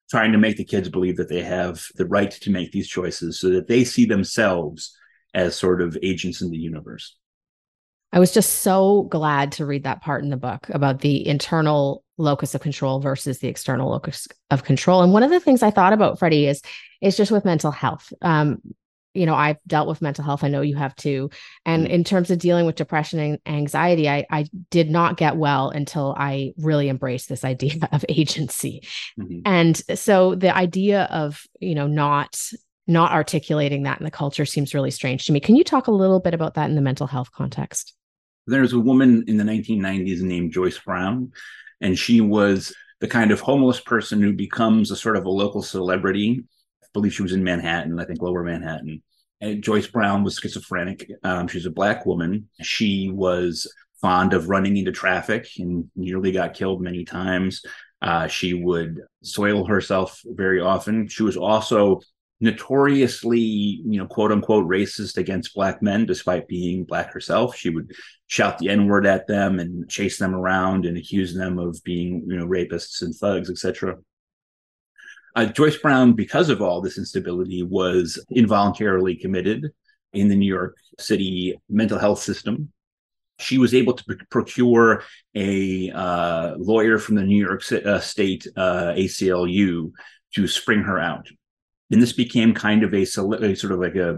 trying 0.10 0.32
to 0.32 0.38
make 0.38 0.58
the 0.58 0.64
kids 0.64 0.90
believe 0.90 1.18
that 1.18 1.30
they 1.30 1.42
have 1.42 1.86
the 1.96 2.06
right 2.06 2.32
to 2.32 2.50
make 2.50 2.72
these 2.72 2.88
choices 2.88 3.40
so 3.40 3.50
that 3.50 3.68
they 3.68 3.84
see 3.84 4.06
themselves 4.06 4.98
as 5.34 5.56
sort 5.56 5.82
of 5.82 5.98
agents 6.02 6.42
in 6.42 6.50
the 6.50 6.58
universe. 6.58 7.18
I 8.14 8.20
was 8.20 8.32
just 8.32 8.62
so 8.62 9.04
glad 9.04 9.52
to 9.54 9.66
read 9.66 9.84
that 9.84 10.02
part 10.02 10.24
in 10.24 10.30
the 10.30 10.38
book 10.38 10.70
about 10.70 11.02
the 11.02 11.28
internal 11.28 12.04
locus 12.18 12.56
of 12.56 12.62
control 12.62 13.00
versus 13.00 13.40
the 13.40 13.50
external 13.50 13.92
locus 13.92 14.28
of 14.50 14.64
control. 14.64 15.04
And 15.04 15.12
one 15.12 15.24
of 15.24 15.30
the 15.30 15.42
things 15.42 15.62
I 15.62 15.72
thought 15.72 15.94
about, 15.94 16.18
Freddie, 16.18 16.48
is 16.48 16.62
is 17.02 17.18
just 17.18 17.32
with 17.32 17.46
mental 17.46 17.70
health. 17.70 18.12
Um, 18.22 18.62
you 19.18 19.26
know, 19.26 19.36
I've 19.36 19.58
dealt 19.66 19.88
with 19.88 20.02
mental 20.02 20.24
health. 20.24 20.44
I 20.44 20.48
know 20.48 20.62
you 20.62 20.76
have 20.76 20.96
too. 20.96 21.30
And 21.66 21.84
mm-hmm. 21.84 21.94
in 21.94 22.04
terms 22.04 22.32
of 22.32 22.40
dealing 22.40 22.66
with 22.66 22.76
depression 22.76 23.20
and 23.20 23.40
anxiety, 23.46 24.10
I, 24.10 24.26
I 24.30 24.46
did 24.70 24.90
not 24.90 25.18
get 25.18 25.38
well 25.38 25.70
until 25.70 26.16
I 26.18 26.54
really 26.58 26.90
embraced 26.90 27.30
this 27.30 27.44
idea 27.46 27.90
of 27.92 28.06
agency. 28.10 28.88
Mm-hmm. 29.20 29.42
And 29.46 29.78
so 30.00 30.36
the 30.36 30.56
idea 30.56 31.04
of, 31.06 31.44
you 31.60 31.76
know, 31.76 31.88
not 31.88 32.40
not 32.88 33.12
articulating 33.12 33.84
that 33.84 34.00
in 34.00 34.06
the 34.06 34.12
culture 34.12 34.46
seems 34.46 34.74
really 34.74 34.92
strange 34.92 35.26
to 35.26 35.34
me. 35.34 35.42
Can 35.42 35.58
you 35.58 35.64
talk 35.66 35.88
a 35.88 35.92
little 35.92 36.22
bit 36.22 36.34
about 36.34 36.54
that 36.54 36.70
in 36.70 36.76
the 36.76 36.82
mental 36.82 37.06
health 37.06 37.32
context? 37.34 37.94
There's 38.48 38.72
a 38.72 38.80
woman 38.80 39.26
in 39.28 39.36
the 39.36 39.44
1990s 39.44 40.22
named 40.22 40.54
Joyce 40.54 40.80
Brown, 40.80 41.34
and 41.82 42.00
she 42.00 42.22
was 42.22 42.74
the 43.02 43.08
kind 43.08 43.32
of 43.32 43.42
homeless 43.42 43.82
person 43.82 44.22
who 44.22 44.34
becomes 44.34 44.90
a 44.90 44.96
sort 44.96 45.18
of 45.18 45.26
a 45.26 45.30
local 45.30 45.62
celebrity. 45.62 46.46
I 46.82 46.88
believe 46.94 47.14
she 47.14 47.24
was 47.24 47.34
in 47.34 47.44
Manhattan, 47.44 48.00
I 48.00 48.06
think 48.06 48.22
lower 48.22 48.44
Manhattan. 48.44 49.04
And 49.40 49.64
Joyce 49.64 49.88
Brown 49.88 50.24
was 50.24 50.36
schizophrenic. 50.36 51.10
Um, 51.24 51.48
she's 51.48 51.66
a 51.66 51.72
black 51.72 52.06
woman. 52.06 52.50
She 52.62 53.12
was 53.14 53.72
fond 54.02 54.34
of 54.34 54.50
running 54.50 54.78
into 54.78 54.92
traffic 54.92 55.48
and 55.58 55.90
nearly 55.96 56.32
got 56.32 56.54
killed 56.54 56.82
many 56.82 57.04
times. 57.06 57.62
Uh, 58.02 58.28
she 58.28 58.54
would 58.54 59.02
soil 59.24 59.66
herself 59.66 60.22
very 60.26 60.60
often. 60.60 61.08
She 61.08 61.24
was 61.24 61.38
also 61.38 62.02
notoriously, 62.40 63.40
you 63.40 63.98
know, 63.98 64.06
quote 64.06 64.32
unquote 64.32 64.68
racist 64.68 65.18
against 65.18 65.56
black 65.56 65.82
men, 65.82 66.06
despite 66.06 66.48
being 66.48 66.84
black 66.84 67.12
herself. 67.12 67.56
She 67.56 67.70
would 67.70 67.92
shout 68.28 68.60
the 68.60 68.70
N 68.70 68.88
word 68.88 69.08
at 69.08 69.28
them 69.28 69.60
and 69.60 69.90
chase 69.90 70.20
them 70.20 70.36
around 70.36 70.86
and 70.86 70.98
accuse 70.98 71.34
them 71.34 71.58
of 71.58 71.80
being, 71.84 72.24
you 72.28 72.38
know, 72.38 72.46
rapists 72.46 73.02
and 73.02 73.16
thugs, 73.16 73.50
etc. 73.50 73.96
Uh, 75.38 75.46
Joyce 75.46 75.78
Brown, 75.78 76.14
because 76.14 76.50
of 76.50 76.64
all 76.64 76.82
this 76.82 76.98
instability, 76.98 77.62
was 77.62 78.20
involuntarily 78.32 79.16
committed 79.16 79.68
in 80.12 80.30
the 80.30 80.36
New 80.36 80.48
York 80.48 80.76
City 81.00 81.56
mental 81.70 82.00
health 82.00 82.18
system. 82.18 82.74
She 83.38 83.60
was 83.60 83.76
able 83.76 83.94
to 83.94 84.18
procure 84.32 85.04
a 85.36 85.92
uh, 85.92 86.56
lawyer 86.58 86.98
from 86.98 87.18
the 87.18 87.24
New 87.24 87.38
York 87.38 87.62
uh, 87.72 88.00
State 88.00 88.48
uh, 88.56 88.94
ACLU 88.98 89.92
to 90.34 90.48
spring 90.48 90.82
her 90.82 90.98
out. 90.98 91.28
And 91.92 92.02
this 92.02 92.14
became 92.14 92.56
kind 92.56 92.84
of 92.84 92.92
a, 92.96 93.04
a 93.04 93.06
sort 93.06 93.74
of 93.74 93.80
like 93.80 93.96
a 93.96 94.18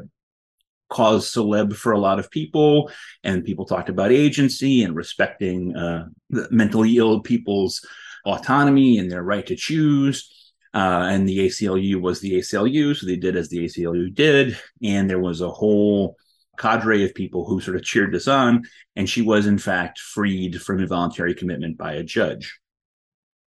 cause 0.89 1.29
celeb 1.33 1.75
for 1.75 1.91
a 1.91 1.99
lot 1.99 2.19
of 2.19 2.31
people. 2.31 2.91
And 3.25 3.43
people 3.43 3.65
talked 3.65 3.89
about 3.89 4.13
agency 4.13 4.83
and 4.83 4.95
respecting 4.95 5.75
uh, 5.75 6.05
mentally 6.49 6.95
ill 6.95 7.19
people's 7.19 7.85
autonomy 8.25 8.99
and 8.99 9.11
their 9.11 9.21
right 9.21 9.45
to 9.47 9.57
choose 9.57 10.33
uh, 10.73 11.07
and 11.09 11.27
the 11.27 11.39
aclu 11.39 11.99
was 11.99 12.19
the 12.19 12.33
aclu 12.33 12.95
so 12.95 13.05
they 13.05 13.15
did 13.15 13.35
as 13.35 13.49
the 13.49 13.65
aclu 13.65 14.13
did 14.13 14.57
and 14.83 15.09
there 15.09 15.19
was 15.19 15.41
a 15.41 15.49
whole 15.49 16.15
cadre 16.57 17.03
of 17.03 17.15
people 17.15 17.45
who 17.45 17.61
sort 17.61 17.77
of 17.77 17.83
cheered 17.83 18.13
this 18.13 18.27
on 18.27 18.61
and 18.95 19.09
she 19.09 19.21
was 19.21 19.47
in 19.47 19.57
fact 19.57 19.99
freed 19.99 20.61
from 20.61 20.79
involuntary 20.79 21.33
commitment 21.33 21.77
by 21.77 21.93
a 21.93 22.03
judge 22.03 22.59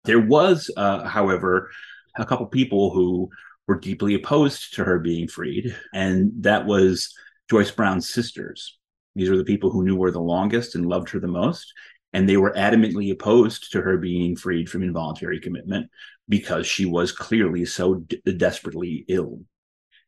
there 0.05 0.21
was 0.21 0.71
uh, 0.77 1.05
however 1.05 1.71
a 2.17 2.25
couple 2.25 2.47
people 2.47 2.91
who 2.91 3.31
were 3.67 3.79
deeply 3.79 4.15
opposed 4.15 4.75
to 4.75 4.85
her 4.85 4.99
being 4.99 5.29
freed. 5.29 5.77
And 5.95 6.33
that 6.43 6.67
was 6.67 7.15
Joyce 7.49 7.71
Brown's 7.71 8.09
sisters. 8.09 8.79
These 9.15 9.31
were 9.31 9.37
the 9.37 9.45
people 9.45 9.71
who 9.71 9.85
knew 9.85 10.01
her 10.03 10.11
the 10.11 10.21
longest 10.21 10.75
and 10.75 10.87
loved 10.87 11.11
her 11.11 11.21
the 11.21 11.29
most. 11.29 11.73
And 12.13 12.29
they 12.29 12.37
were 12.37 12.53
adamantly 12.53 13.13
opposed 13.13 13.73
to 13.73 13.83
her 13.83 13.97
being 13.97 14.37
freed 14.37 14.69
from 14.69 14.83
involuntary 14.83 15.41
commitment 15.41 15.91
because 16.29 16.67
she 16.67 16.85
was 16.85 17.13
clearly 17.13 17.65
so 17.65 17.97
d- 17.97 18.21
desperately 18.37 19.05
ill. 19.09 19.41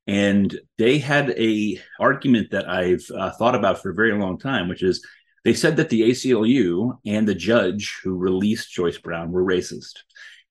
And 0.06 0.58
they 0.78 0.98
had 0.98 1.30
a 1.30 1.80
argument 2.00 2.50
that 2.50 2.68
I've 2.68 3.06
uh, 3.16 3.30
thought 3.30 3.54
about 3.54 3.80
for 3.80 3.90
a 3.90 3.94
very 3.94 4.12
long 4.18 4.38
time, 4.38 4.68
which 4.68 4.82
is 4.82 5.04
they 5.44 5.54
said 5.54 5.76
that 5.76 5.90
the 5.90 6.02
ACLU 6.02 6.98
and 7.07 7.26
the 7.26 7.34
judge 7.34 7.98
who 8.03 8.16
released 8.16 8.72
Joyce 8.72 8.98
Brown 8.98 9.30
were 9.30 9.44
racist. 9.44 9.98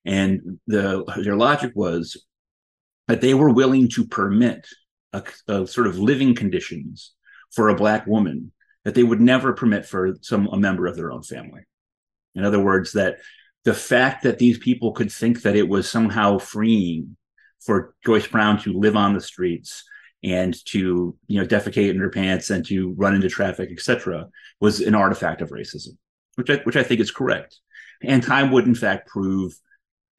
And 0.04 0.58
the 0.66 1.04
their 1.22 1.36
logic 1.36 1.72
was 1.74 2.16
that 3.08 3.20
they 3.20 3.34
were 3.34 3.50
willing 3.50 3.88
to 3.90 4.06
permit 4.06 4.66
a, 5.12 5.22
a, 5.48 5.66
sort 5.66 5.86
of 5.86 5.98
living 5.98 6.34
conditions 6.34 7.12
for 7.50 7.68
a 7.68 7.76
black 7.76 8.06
woman 8.06 8.52
that 8.84 8.94
they 8.94 9.02
would 9.02 9.20
never 9.20 9.52
permit 9.52 9.86
for 9.86 10.16
some 10.22 10.48
a 10.48 10.56
member 10.56 10.86
of 10.86 10.96
their 10.96 11.12
own 11.12 11.22
family. 11.22 11.62
In 12.34 12.44
other 12.44 12.60
words, 12.60 12.92
that 12.92 13.18
the 13.64 13.74
fact 13.74 14.24
that 14.24 14.38
these 14.38 14.58
people 14.58 14.92
could 14.92 15.12
think 15.12 15.42
that 15.42 15.56
it 15.56 15.68
was 15.68 15.88
somehow 15.88 16.38
freeing 16.38 17.16
for 17.60 17.94
Joyce 18.04 18.26
Brown 18.26 18.58
to 18.62 18.72
live 18.72 18.96
on 18.96 19.14
the 19.14 19.20
streets 19.20 19.84
and 20.24 20.54
to 20.66 21.16
you 21.26 21.40
know 21.40 21.46
defecate 21.46 21.90
in 21.90 21.98
her 21.98 22.10
pants 22.10 22.50
and 22.50 22.64
to 22.66 22.92
run 22.96 23.14
into 23.14 23.28
traffic, 23.28 23.70
etc., 23.70 24.28
was 24.60 24.80
an 24.80 24.94
artifact 24.94 25.42
of 25.42 25.50
racism, 25.50 25.96
which 26.36 26.50
I, 26.50 26.56
which 26.64 26.76
I 26.76 26.82
think 26.82 27.00
is 27.00 27.10
correct. 27.10 27.58
And 28.02 28.22
time 28.22 28.50
would 28.50 28.66
in 28.66 28.74
fact 28.74 29.08
prove 29.08 29.52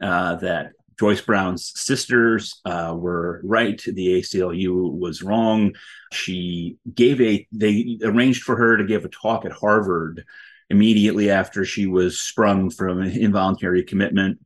uh, 0.01 0.35
that 0.37 0.71
Joyce 0.99 1.21
Brown's 1.21 1.71
sisters 1.75 2.61
uh, 2.65 2.95
were 2.97 3.41
right. 3.43 3.81
The 3.85 4.21
ACLU 4.21 4.91
was 4.91 5.23
wrong. 5.23 5.73
She 6.11 6.77
gave 6.93 7.19
a, 7.21 7.47
they 7.51 7.97
arranged 8.03 8.43
for 8.43 8.55
her 8.55 8.77
to 8.77 8.83
give 8.83 9.05
a 9.05 9.09
talk 9.09 9.45
at 9.45 9.51
Harvard 9.51 10.23
immediately 10.69 11.29
after 11.29 11.65
she 11.65 11.87
was 11.87 12.19
sprung 12.19 12.69
from 12.69 13.01
involuntary 13.01 13.83
commitment. 13.83 14.39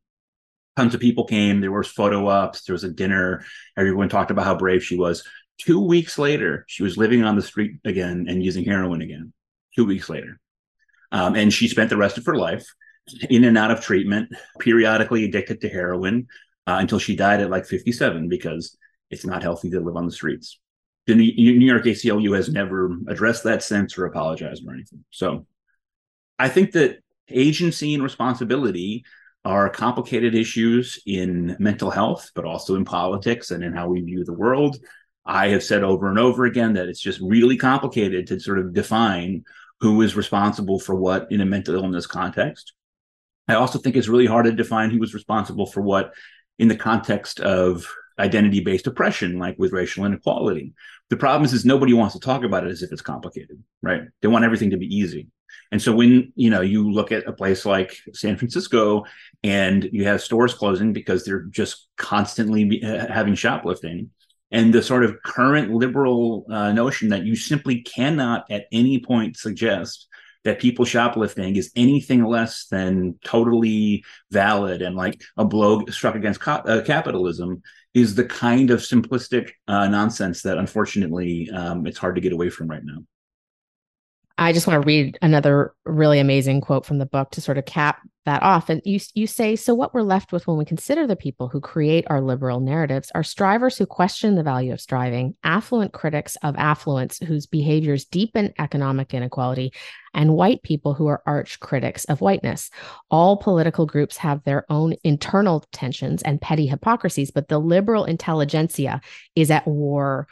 Tons 0.76 0.94
of 0.94 1.02
people 1.02 1.26
came. 1.26 1.60
There 1.60 1.72
was 1.72 1.88
photo 1.88 2.28
ops. 2.28 2.64
There 2.64 2.74
was 2.74 2.84
a 2.84 2.92
dinner. 2.92 3.44
Everyone 3.76 4.10
talked 4.10 4.32
about 4.32 4.46
how 4.46 4.56
brave 4.56 4.84
she 4.84 4.98
was. 4.98 5.24
Two 5.60 5.80
weeks 5.80 6.20
later, 6.20 6.66
she 6.68 6.84
was 6.84 6.98
living 6.98 7.24
on 7.24 7.36
the 7.36 7.42
street 7.42 7.78
again 7.84 8.28
and 8.30 8.44
using 8.44 8.64
heroin 8.64 9.02
again. 9.02 9.34
Two 9.76 9.86
weeks 9.86 10.10
later. 10.10 10.40
Um, 11.12 11.36
and 11.36 11.52
she 11.52 11.68
spent 11.68 11.90
the 11.90 11.98
rest 11.98 12.18
of 12.18 12.26
her 12.26 12.36
life 12.36 12.68
in 13.30 13.44
and 13.44 13.58
out 13.58 13.72
of 13.72 13.82
treatment, 13.82 14.30
periodically 14.60 15.26
addicted 15.26 15.62
to 15.62 15.70
heroin 15.70 16.28
uh, 16.66 16.78
until 16.80 17.00
she 17.00 17.16
died 17.16 17.42
at 17.42 17.50
like 17.50 17.66
57 17.66 18.28
because 18.30 18.78
it's 19.10 19.26
not 19.26 19.44
healthy 19.44 19.70
to 19.72 19.80
live 19.80 19.96
on 19.96 20.06
the 20.06 20.12
streets. 20.12 20.60
The 21.06 21.16
New 21.16 21.24
York 21.66 21.86
ACLU 21.86 22.36
has 22.36 22.50
never 22.50 22.92
addressed 23.08 23.46
that 23.46 23.64
since 23.64 23.98
or 23.98 24.06
apologized 24.06 24.68
or 24.68 24.74
anything. 24.74 25.06
So 25.10 25.48
I 26.38 26.50
think 26.50 26.74
that 26.74 26.98
agency 27.30 27.94
and 27.94 28.04
responsibility 28.04 29.06
are 29.46 29.70
complicated 29.70 30.36
issues 30.36 31.02
in 31.06 31.56
mental 31.60 31.90
health, 31.90 32.32
but 32.36 32.44
also 32.44 32.76
in 32.76 32.84
politics 32.84 33.52
and 33.52 33.64
in 33.64 33.74
how 33.74 33.88
we 33.88 34.02
view 34.02 34.26
the 34.26 34.34
world. 34.34 34.78
I 35.26 35.50
have 35.50 35.64
said 35.64 35.84
over 35.84 36.10
and 36.10 36.20
over 36.20 36.46
again 36.46 36.74
that 36.74 36.90
it's 36.90 37.00
just 37.00 37.22
really 37.22 37.56
complicated 37.56 38.28
to 38.28 38.40
sort 38.40 38.60
of 38.60 38.74
define 38.74 39.44
who 39.80 40.02
is 40.02 40.16
responsible 40.16 40.80
for 40.80 40.96
what 40.96 41.32
in 41.32 41.42
a 41.42 41.46
mental 41.46 41.76
illness 41.76 42.08
context. 42.08 42.74
I 43.48 43.56
also 43.56 43.80
think 43.80 43.96
it's 43.96 44.08
really 44.08 44.26
hard 44.26 44.46
to 44.46 44.52
define 44.52 44.92
who 44.92 45.00
was 45.00 45.14
responsible 45.14 45.66
for 45.66 45.82
what 45.82 46.14
in 46.60 46.68
the 46.68 46.76
context 46.76 47.40
of 47.40 47.88
identity 48.20 48.60
based 48.60 48.88
oppression, 48.88 49.38
like 49.38 49.58
with 49.58 49.74
racial 49.74 50.06
inequality. 50.06 50.74
The 51.10 51.18
problem 51.18 51.46
is, 51.46 51.54
is 51.54 51.66
nobody 51.66 51.94
wants 51.94 52.14
to 52.16 52.20
talk 52.20 52.44
about 52.44 52.66
it 52.66 52.72
as 52.72 52.82
if 52.82 52.92
it's 52.92 53.02
complicated, 53.02 53.64
right? 53.82 54.02
They 54.22 54.28
want 54.28 54.46
everything 54.46 54.72
to 54.72 54.78
be 54.78 54.94
easy. 54.94 55.28
And 55.72 55.82
so 55.82 55.94
when 55.94 56.32
you 56.36 56.50
know 56.50 56.62
you 56.62 56.90
look 56.90 57.12
at 57.12 57.28
a 57.28 57.34
place 57.34 57.66
like 57.66 57.98
San 58.14 58.38
Francisco 58.38 59.04
and 59.44 59.88
you 59.92 60.06
have 60.06 60.22
stores 60.22 60.54
closing 60.54 60.94
because 60.94 61.24
they're 61.24 61.44
just 61.44 61.88
constantly 61.98 62.80
having 62.82 63.36
shoplifting, 63.36 64.12
and 64.52 64.74
the 64.74 64.82
sort 64.82 65.04
of 65.04 65.22
current 65.24 65.74
liberal 65.74 66.46
uh, 66.50 66.72
notion 66.72 67.10
that 67.10 67.24
you 67.24 67.36
simply 67.36 67.82
cannot 67.82 68.46
at 68.50 68.66
any 68.72 69.00
point 69.00 69.38
suggest 69.38 70.07
that 70.48 70.60
people 70.60 70.86
shoplifting 70.86 71.58
is 71.58 71.70
anything 71.76 72.24
less 72.24 72.68
than 72.72 73.20
totally 73.26 74.02
valid 74.32 74.82
and 74.82 74.96
like 74.96 75.22
a 75.36 75.44
blow 75.44 75.86
struck 75.88 76.16
against 76.16 76.40
co- 76.40 76.64
uh, 76.66 76.82
capitalism 76.86 77.62
is 77.94 78.16
the 78.16 78.24
kind 78.24 78.72
of 78.72 78.80
simplistic 78.80 79.52
uh, 79.68 79.90
nonsense 79.90 80.44
that 80.44 80.58
unfortunately 80.58 81.50
um, 81.54 81.86
it's 81.86 81.98
hard 81.98 82.16
to 82.16 82.22
get 82.22 82.32
away 82.32 82.50
from 82.50 82.70
right 82.70 82.84
now. 82.86 83.00
I 84.40 84.54
just 84.54 84.68
want 84.68 84.82
to 84.82 84.86
read 84.86 85.18
another 85.22 85.74
really 85.86 86.20
amazing 86.20 86.62
quote 86.62 86.86
from 86.86 87.00
the 87.00 87.08
book 87.08 87.32
to 87.32 87.42
sort 87.42 87.58
of 87.58 87.66
cap 87.66 88.02
that 88.26 88.44
off. 88.44 88.70
And 88.70 88.82
you 88.86 89.00
you 89.16 89.26
say, 89.26 89.56
so 89.56 89.74
what 89.74 89.94
we're 89.94 90.02
left 90.04 90.32
with 90.32 90.46
when 90.46 90.58
we 90.58 90.66
consider 90.66 91.08
the 91.08 91.16
people 91.16 91.48
who 91.48 91.60
create 91.60 92.06
our 92.10 92.22
liberal 92.22 92.60
narratives 92.60 93.10
are 93.16 93.24
strivers 93.24 93.78
who 93.78 93.86
question 93.86 94.36
the 94.36 94.44
value 94.44 94.74
of 94.74 94.82
striving, 94.82 95.34
affluent 95.44 95.94
critics 95.94 96.36
of 96.44 96.56
affluence 96.58 97.18
whose 97.20 97.48
behaviors 97.48 98.06
deepen 98.06 98.54
economic 98.60 99.14
inequality, 99.14 99.74
and 100.14 100.36
white 100.36 100.62
people 100.62 100.94
who 100.94 101.08
are 101.08 101.24
arch 101.26 101.60
critics 101.60 102.04
of 102.06 102.22
whiteness. 102.22 102.70
All 103.10 103.38
political 103.38 103.86
groups 103.86 104.18
have 104.18 104.44
their 104.44 104.66
own 104.70 104.94
internal 105.04 105.64
tensions 105.72 106.22
and 106.22 106.42
petty 106.42 106.68
hypocrisies, 106.68 107.32
but 107.32 107.48
the 107.48 107.60
liberal 107.60 108.06
intelligentsia 108.06 109.02
is 109.36 109.50
at 109.50 109.66
war 109.66 110.28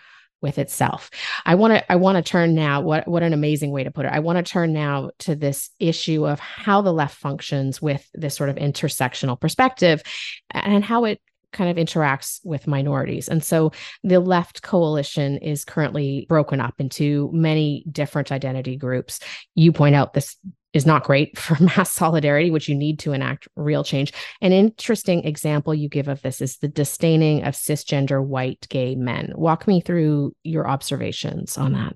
with 0.46 0.60
itself. 0.60 1.10
I 1.43 1.56
want 1.56 1.74
to 1.74 1.91
I 1.91 1.96
want 1.96 2.18
to 2.18 2.22
turn 2.22 2.54
now 2.54 2.80
what 2.80 3.08
what 3.08 3.24
an 3.24 3.34
amazing 3.34 3.72
way 3.72 3.84
to 3.84 3.89
put 3.89 4.06
it. 4.06 4.12
I 4.12 4.20
want 4.20 4.38
to 4.38 4.43
turn 4.43 4.74
now 4.74 5.10
to 5.20 5.36
this 5.36 5.72
issue 5.80 6.28
of 6.28 6.39
how 6.39 6.82
the 6.82 6.93
left 6.93 7.18
functions 7.18 7.82
with 7.82 8.08
this 8.14 8.36
sort 8.36 8.52
of 8.52 8.58
intersectional 8.58 9.41
perspective 9.41 10.04
and 10.52 10.86
how 10.86 11.06
it 11.06 11.20
kind 11.52 11.72
of 11.72 11.84
interacts 11.84 12.39
with 12.43 12.68
minorities. 12.68 13.28
And 13.28 13.43
so 13.43 13.72
the 14.04 14.20
left 14.20 14.62
coalition 14.62 15.38
is 15.38 15.66
currently 15.66 16.28
broken 16.30 16.60
up 16.62 16.76
into 16.78 17.32
many 17.34 17.84
different 17.91 18.32
identity 18.32 18.76
groups. 18.76 19.20
You 19.56 19.72
point 19.72 19.96
out 19.96 20.14
this 20.14 20.38
is 20.76 20.86
not 20.86 21.04
great 21.04 21.40
for 21.40 21.62
mass 21.64 21.92
solidarity, 21.92 22.52
which 22.52 22.70
you 22.70 22.76
need 22.76 23.00
to 23.00 23.14
enact 23.14 23.48
real 23.56 23.84
change. 23.84 24.14
An 24.42 24.52
interesting 24.52 25.24
example 25.24 25.74
you 25.74 25.90
give 25.90 26.08
of 26.08 26.22
this 26.22 26.42
is 26.42 26.58
the 26.58 26.68
disdaining 26.68 27.44
of 27.44 27.56
cisgender 27.56 28.24
white 28.24 28.68
gay 28.70 28.94
men. 28.94 29.32
Walk 29.36 29.68
me 29.68 29.82
through 29.82 30.36
your 30.44 30.68
observations 30.68 31.58
on 31.58 31.74
that. 31.74 31.96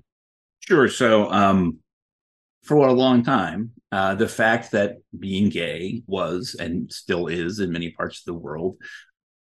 Sure. 0.60 0.88
So, 0.88 1.30
um, 1.30 1.78
for 2.62 2.86
a 2.86 2.92
long 2.92 3.22
time, 3.22 3.70
uh, 3.90 4.14
the 4.14 4.28
fact 4.28 4.72
that 4.72 4.96
being 5.18 5.48
gay 5.48 6.02
was 6.06 6.54
and 6.58 6.92
still 6.92 7.26
is 7.26 7.58
in 7.58 7.72
many 7.72 7.90
parts 7.90 8.20
of 8.20 8.24
the 8.26 8.38
world, 8.38 8.76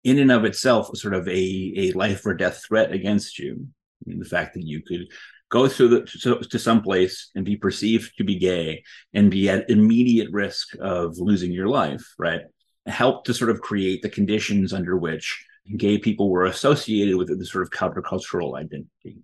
in 0.04 0.20
and 0.20 0.32
of 0.32 0.46
itself, 0.46 0.96
sort 0.96 1.14
of 1.14 1.28
a, 1.28 1.74
a 1.76 1.92
life 1.92 2.26
or 2.26 2.34
death 2.34 2.64
threat 2.66 2.92
against 2.94 3.38
you. 3.38 3.68
The 4.06 4.24
fact 4.24 4.54
that 4.54 4.66
you 4.66 4.82
could 4.82 5.08
go 5.50 5.68
to 5.68 5.88
the 5.88 6.02
to, 6.22 6.39
to 6.39 6.60
some 6.60 6.82
place 6.82 7.32
and 7.36 7.45
be 7.45 7.56
perceived 7.56 8.18
to 8.18 8.24
be 8.24 8.36
gay 8.36 8.84
and 9.14 9.32
be 9.32 9.50
at 9.50 9.70
immediate 9.70 10.32
risk 10.32 10.76
of 10.80 11.18
losing 11.18 11.52
your 11.52 11.68
life 11.68 12.06
right? 12.18 12.41
Helped 12.86 13.28
to 13.28 13.34
sort 13.34 13.52
of 13.52 13.62
create 13.62 14.02
the 14.02 14.10
conditions 14.10 14.74
under 14.74 14.97
which 14.97 15.45
gay 15.78 15.97
people 15.97 16.30
were 16.30 16.45
associated 16.45 17.16
with 17.18 17.28
the 17.28 17.45
sort 17.45 17.64
of 17.64 17.70
countercultural 17.70 18.58
identity. 18.58 19.18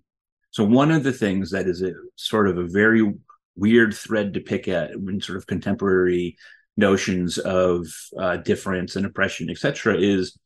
So 0.50 0.64
one 0.64 0.90
of 0.90 1.02
the 1.02 1.12
things 1.12 1.50
that 1.50 1.66
is 1.66 1.82
a 1.82 1.92
sort 2.14 2.48
of 2.48 2.58
a 2.58 2.66
very 2.66 3.12
weird 3.56 3.94
thread 3.94 4.34
to 4.34 4.40
pick 4.40 4.68
at 4.68 4.90
in 4.90 5.20
sort 5.20 5.38
of 5.38 5.46
contemporary 5.46 6.36
notions 6.76 7.38
of 7.38 7.86
uh, 8.18 8.36
difference 8.36 8.96
and 8.96 9.06
oppression 9.06 9.48
etc 9.48 9.96
is 9.98 10.38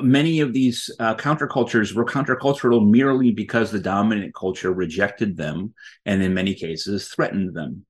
many 0.00 0.40
of 0.40 0.52
these 0.52 0.90
uh, 0.98 1.14
countercultures 1.14 1.94
were 1.94 2.04
countercultural 2.04 2.88
merely 2.88 3.32
because 3.32 3.70
the 3.70 3.80
dominant 3.80 4.34
culture 4.34 4.72
rejected 4.72 5.36
them 5.36 5.74
and 6.06 6.22
in 6.22 6.34
many 6.34 6.54
cases 6.54 7.08
threatened 7.08 7.54
them. 7.54 7.84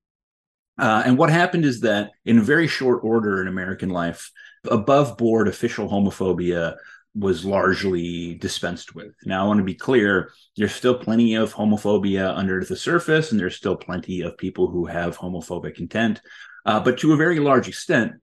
Uh, 0.79 1.03
and 1.05 1.17
what 1.17 1.29
happened 1.29 1.65
is 1.65 1.81
that 1.81 2.11
in 2.25 2.39
a 2.39 2.43
very 2.43 2.67
short 2.67 3.03
order 3.03 3.41
in 3.41 3.47
american 3.47 3.89
life 3.89 4.31
above 4.69 5.17
board 5.17 5.47
official 5.47 5.87
homophobia 5.87 6.75
was 7.13 7.43
largely 7.43 8.35
dispensed 8.35 8.95
with. 8.95 9.13
Now 9.25 9.43
i 9.43 9.47
want 9.47 9.59
to 9.59 9.63
be 9.63 9.75
clear 9.75 10.31
there's 10.57 10.73
still 10.73 10.95
plenty 10.95 11.35
of 11.35 11.53
homophobia 11.53 12.35
under 12.35 12.63
the 12.63 12.75
surface 12.75 13.31
and 13.31 13.39
there's 13.39 13.57
still 13.57 13.75
plenty 13.75 14.21
of 14.21 14.37
people 14.37 14.67
who 14.67 14.85
have 14.85 15.17
homophobic 15.17 15.79
intent 15.79 16.21
uh, 16.65 16.79
but 16.79 16.97
to 16.99 17.13
a 17.13 17.17
very 17.17 17.39
large 17.39 17.67
extent 17.67 18.13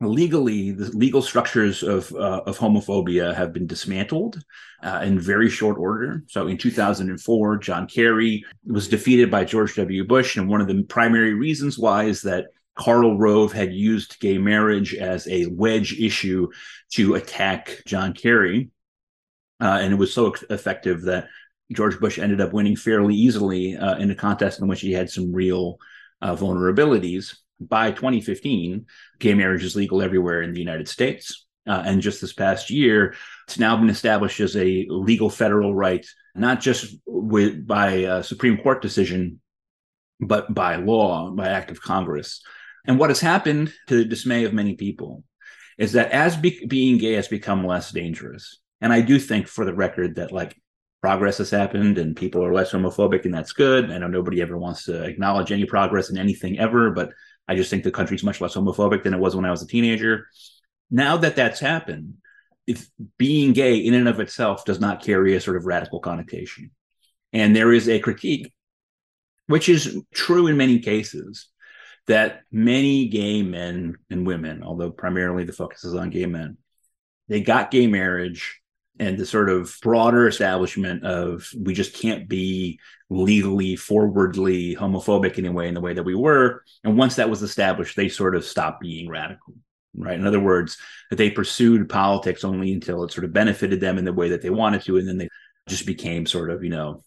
legally 0.00 0.70
the 0.70 0.90
legal 0.96 1.20
structures 1.20 1.82
of 1.82 2.12
uh, 2.14 2.42
of 2.46 2.58
homophobia 2.58 3.34
have 3.34 3.52
been 3.52 3.66
dismantled 3.66 4.42
uh, 4.82 5.00
in 5.04 5.20
very 5.20 5.50
short 5.50 5.78
order. 5.78 6.22
So 6.28 6.46
in 6.46 6.56
2004 6.56 7.58
john 7.58 7.86
kerry 7.86 8.44
was 8.64 8.88
defeated 8.88 9.30
by 9.30 9.44
george 9.44 9.74
w. 9.76 10.04
Bush 10.04 10.36
and 10.36 10.48
one 10.48 10.60
of 10.60 10.68
the 10.68 10.82
primary 10.84 11.34
reasons 11.34 11.78
why 11.78 12.04
is 12.04 12.22
that 12.22 12.46
karl 12.76 13.18
rove 13.18 13.52
had 13.52 13.72
used 13.72 14.18
gay 14.20 14.38
marriage 14.38 14.94
as 14.94 15.28
a 15.28 15.46
wedge 15.46 15.92
issue 16.00 16.48
to 16.92 17.14
attack 17.14 17.82
john 17.86 18.14
kerry 18.14 18.70
uh, 19.60 19.78
and 19.82 19.92
it 19.92 19.96
was 19.96 20.14
so 20.14 20.34
effective 20.48 21.02
that 21.02 21.26
george 21.72 21.98
bush 22.00 22.18
ended 22.18 22.40
up 22.40 22.52
winning 22.52 22.76
fairly 22.76 23.14
easily 23.14 23.76
uh, 23.76 23.98
in 23.98 24.10
a 24.10 24.14
contest 24.14 24.60
in 24.60 24.68
which 24.68 24.80
he 24.80 24.92
had 24.92 25.10
some 25.10 25.32
real 25.32 25.78
uh, 26.22 26.34
vulnerabilities 26.34 27.36
by 27.60 27.92
2015, 27.92 28.86
gay 29.18 29.34
marriage 29.34 29.64
is 29.64 29.76
legal 29.76 30.02
everywhere 30.02 30.42
in 30.42 30.52
the 30.52 30.60
United 30.60 30.88
States. 30.88 31.46
Uh, 31.66 31.82
and 31.84 32.00
just 32.00 32.20
this 32.20 32.32
past 32.32 32.70
year, 32.70 33.14
it's 33.46 33.58
now 33.58 33.76
been 33.76 33.90
established 33.90 34.40
as 34.40 34.56
a 34.56 34.86
legal 34.88 35.28
federal 35.28 35.74
right, 35.74 36.06
not 36.34 36.60
just 36.60 36.96
with 37.06 37.66
by 37.66 37.90
a 37.90 38.24
Supreme 38.24 38.56
Court 38.58 38.80
decision, 38.80 39.40
but 40.20 40.52
by 40.52 40.76
law, 40.76 41.30
by 41.30 41.48
act 41.48 41.70
of 41.70 41.82
Congress. 41.82 42.42
And 42.86 42.98
what 42.98 43.10
has 43.10 43.20
happened, 43.20 43.72
to 43.88 43.96
the 43.96 44.04
dismay 44.04 44.44
of 44.44 44.54
many 44.54 44.74
people, 44.74 45.22
is 45.78 45.92
that 45.92 46.12
as 46.12 46.36
be- 46.36 46.64
being 46.66 46.98
gay 46.98 47.12
has 47.12 47.28
become 47.28 47.66
less 47.66 47.90
dangerous. 47.90 48.58
And 48.80 48.92
I 48.92 49.02
do 49.02 49.18
think, 49.18 49.46
for 49.46 49.64
the 49.64 49.74
record, 49.74 50.16
that 50.16 50.32
like 50.32 50.56
progress 51.02 51.38
has 51.38 51.50
happened 51.50 51.98
and 51.98 52.16
people 52.16 52.44
are 52.44 52.54
less 52.54 52.72
homophobic, 52.72 53.24
and 53.24 53.34
that's 53.34 53.52
good. 53.52 53.90
I 53.90 53.98
know 53.98 54.06
nobody 54.06 54.40
ever 54.42 54.58
wants 54.58 54.84
to 54.84 55.02
acknowledge 55.02 55.52
any 55.52 55.64
progress 55.64 56.10
in 56.10 56.18
anything 56.18 56.58
ever, 56.58 56.90
but 56.90 57.12
I 57.50 57.56
just 57.56 57.68
think 57.68 57.82
the 57.82 57.90
country's 57.90 58.22
much 58.22 58.40
less 58.40 58.54
homophobic 58.54 59.02
than 59.02 59.12
it 59.12 59.18
was 59.18 59.34
when 59.34 59.44
I 59.44 59.50
was 59.50 59.60
a 59.60 59.66
teenager. 59.66 60.28
Now 60.88 61.16
that 61.16 61.34
that's 61.34 61.58
happened, 61.58 62.14
if 62.64 62.88
being 63.18 63.52
gay 63.54 63.78
in 63.78 63.92
and 63.92 64.06
of 64.06 64.20
itself 64.20 64.64
does 64.64 64.78
not 64.78 65.02
carry 65.02 65.34
a 65.34 65.40
sort 65.40 65.56
of 65.56 65.66
radical 65.66 65.98
connotation. 65.98 66.70
And 67.32 67.56
there 67.56 67.72
is 67.72 67.88
a 67.88 67.98
critique, 67.98 68.52
which 69.48 69.68
is 69.68 70.00
true 70.14 70.46
in 70.46 70.56
many 70.56 70.78
cases, 70.78 71.48
that 72.06 72.42
many 72.52 73.08
gay 73.08 73.42
men 73.42 73.96
and 74.10 74.24
women, 74.24 74.62
although 74.62 74.92
primarily 74.92 75.42
the 75.42 75.52
focus 75.52 75.82
is 75.82 75.96
on 75.96 76.10
gay 76.10 76.26
men, 76.26 76.56
they 77.26 77.40
got 77.40 77.72
gay 77.72 77.88
marriage 77.88 78.59
and 79.00 79.18
the 79.18 79.26
sort 79.26 79.50
of 79.50 79.76
broader 79.82 80.28
establishment 80.28 81.04
of 81.04 81.48
we 81.56 81.74
just 81.74 81.94
can't 81.94 82.28
be 82.28 82.78
legally 83.08 83.74
forwardly 83.74 84.76
homophobic 84.76 85.38
anyway 85.38 85.66
in 85.66 85.74
the 85.74 85.80
way 85.80 85.94
that 85.94 86.04
we 86.04 86.14
were. 86.14 86.62
And 86.84 86.96
once 86.96 87.16
that 87.16 87.30
was 87.30 87.42
established 87.42 87.96
they 87.96 88.08
sort 88.08 88.36
of 88.36 88.44
stopped 88.44 88.80
being 88.80 89.08
radical 89.08 89.54
right? 89.96 90.18
In 90.18 90.26
other 90.26 90.40
words 90.40 90.78
that 91.10 91.16
they 91.16 91.30
pursued 91.30 91.88
politics 91.88 92.44
only 92.44 92.72
until 92.72 93.04
it 93.04 93.12
sort 93.12 93.24
of 93.24 93.32
benefited 93.32 93.80
them 93.80 93.98
in 93.98 94.04
the 94.04 94.12
way 94.12 94.28
that 94.30 94.42
they 94.42 94.50
wanted 94.50 94.82
to 94.82 94.98
and 94.98 95.08
then 95.08 95.18
they 95.18 95.28
just 95.68 95.86
became 95.86 96.26
sort 96.26 96.50
of 96.50 96.62
you 96.62 96.70
know 96.70 97.02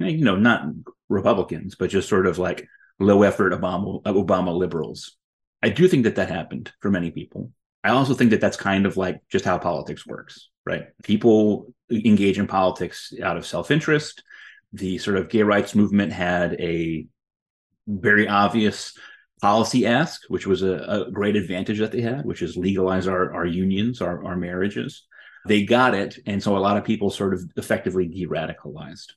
eh, 0.00 0.08
you 0.08 0.24
know 0.24 0.36
not 0.36 0.66
republicans 1.08 1.74
but 1.74 1.90
just 1.90 2.08
sort 2.08 2.26
of 2.26 2.38
like 2.38 2.66
low 2.98 3.22
effort 3.22 3.52
obama 3.52 4.02
obama 4.04 4.56
liberals. 4.56 5.16
I 5.62 5.70
do 5.70 5.88
think 5.88 6.04
that 6.04 6.16
that 6.16 6.28
happened 6.28 6.72
for 6.80 6.90
many 6.90 7.10
people 7.10 7.50
i 7.84 7.90
also 7.90 8.14
think 8.14 8.30
that 8.30 8.40
that's 8.40 8.56
kind 8.56 8.86
of 8.86 8.96
like 8.96 9.20
just 9.28 9.44
how 9.44 9.58
politics 9.58 10.06
works 10.06 10.48
right? 10.66 10.88
People 11.02 11.74
engage 11.90 12.38
in 12.38 12.46
politics 12.46 13.12
out 13.22 13.36
of 13.36 13.46
self 13.46 13.70
interest. 13.70 14.22
The 14.72 14.98
sort 14.98 15.16
of 15.16 15.28
gay 15.28 15.42
rights 15.42 15.74
movement 15.74 16.12
had 16.12 16.54
a 16.60 17.06
very 17.86 18.26
obvious 18.26 18.96
policy 19.40 19.86
ask, 19.86 20.22
which 20.28 20.46
was 20.46 20.62
a, 20.62 20.72
a, 20.72 21.10
great 21.10 21.36
advantage 21.36 21.78
that 21.78 21.92
they 21.92 22.00
had, 22.00 22.24
which 22.24 22.40
is 22.40 22.56
legalize 22.56 23.06
our, 23.06 23.34
our 23.34 23.44
unions, 23.44 24.00
our, 24.00 24.24
our 24.24 24.36
marriages. 24.36 25.04
They 25.46 25.64
got 25.64 25.94
it. 25.94 26.18
And 26.26 26.42
so 26.42 26.56
a 26.56 26.58
lot 26.58 26.78
of 26.78 26.84
people 26.84 27.10
sort 27.10 27.34
of 27.34 27.44
effectively 27.56 28.08
de 28.08 28.26
radicalized. 28.26 29.12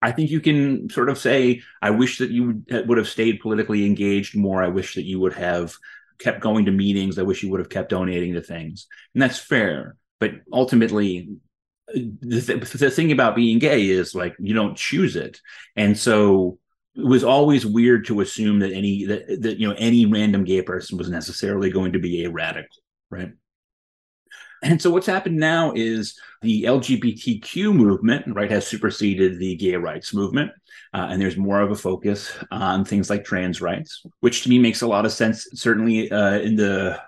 I 0.00 0.12
think 0.12 0.30
you 0.30 0.40
can 0.40 0.88
sort 0.90 1.08
of 1.08 1.18
say, 1.18 1.62
I 1.82 1.90
wish 1.90 2.18
that 2.18 2.30
you 2.30 2.62
would 2.70 2.98
have 2.98 3.08
stayed 3.08 3.40
politically 3.40 3.84
engaged 3.84 4.36
more. 4.36 4.62
I 4.62 4.68
wish 4.68 4.94
that 4.94 5.04
you 5.04 5.18
would 5.18 5.32
have 5.32 5.76
kept 6.18 6.40
going 6.40 6.66
to 6.66 6.72
meetings. 6.72 7.18
I 7.18 7.22
wish 7.22 7.42
you 7.42 7.50
would 7.50 7.60
have 7.60 7.68
kept 7.68 7.90
donating 7.90 8.34
to 8.34 8.40
things. 8.40 8.86
And 9.14 9.22
that's 9.22 9.38
fair 9.38 9.96
but 10.18 10.32
ultimately 10.52 11.28
the, 11.94 12.40
th- 12.40 12.70
the 12.70 12.90
thing 12.90 13.12
about 13.12 13.36
being 13.36 13.58
gay 13.58 13.86
is 13.86 14.14
like 14.14 14.34
you 14.38 14.54
don't 14.54 14.76
choose 14.76 15.16
it 15.16 15.40
and 15.76 15.96
so 15.96 16.58
it 16.94 17.04
was 17.04 17.24
always 17.24 17.66
weird 17.66 18.06
to 18.06 18.20
assume 18.20 18.58
that 18.60 18.72
any 18.72 19.04
that, 19.04 19.42
that 19.42 19.58
you 19.58 19.68
know 19.68 19.74
any 19.78 20.06
random 20.06 20.44
gay 20.44 20.62
person 20.62 20.98
was 20.98 21.08
necessarily 21.08 21.70
going 21.70 21.92
to 21.92 21.98
be 21.98 22.24
a 22.24 22.30
radical 22.30 22.76
right 23.10 23.32
and 24.66 24.82
so 24.82 24.90
what's 24.90 25.06
happened 25.06 25.36
now 25.36 25.72
is 25.74 26.18
the 26.42 26.64
lgbtq 26.64 27.74
movement 27.74 28.24
right 28.34 28.50
has 28.50 28.66
superseded 28.66 29.38
the 29.38 29.56
gay 29.56 29.76
rights 29.76 30.12
movement 30.12 30.50
uh, 30.94 31.08
and 31.10 31.20
there's 31.20 31.36
more 31.36 31.60
of 31.60 31.70
a 31.70 31.76
focus 31.76 32.32
on 32.50 32.84
things 32.84 33.08
like 33.08 33.24
trans 33.24 33.60
rights 33.60 34.04
which 34.20 34.42
to 34.42 34.48
me 34.48 34.58
makes 34.58 34.82
a 34.82 34.86
lot 34.86 35.06
of 35.06 35.12
sense 35.12 35.48
certainly 35.54 36.10
uh, 36.10 36.38
in 36.38 36.56
the 36.56 37.00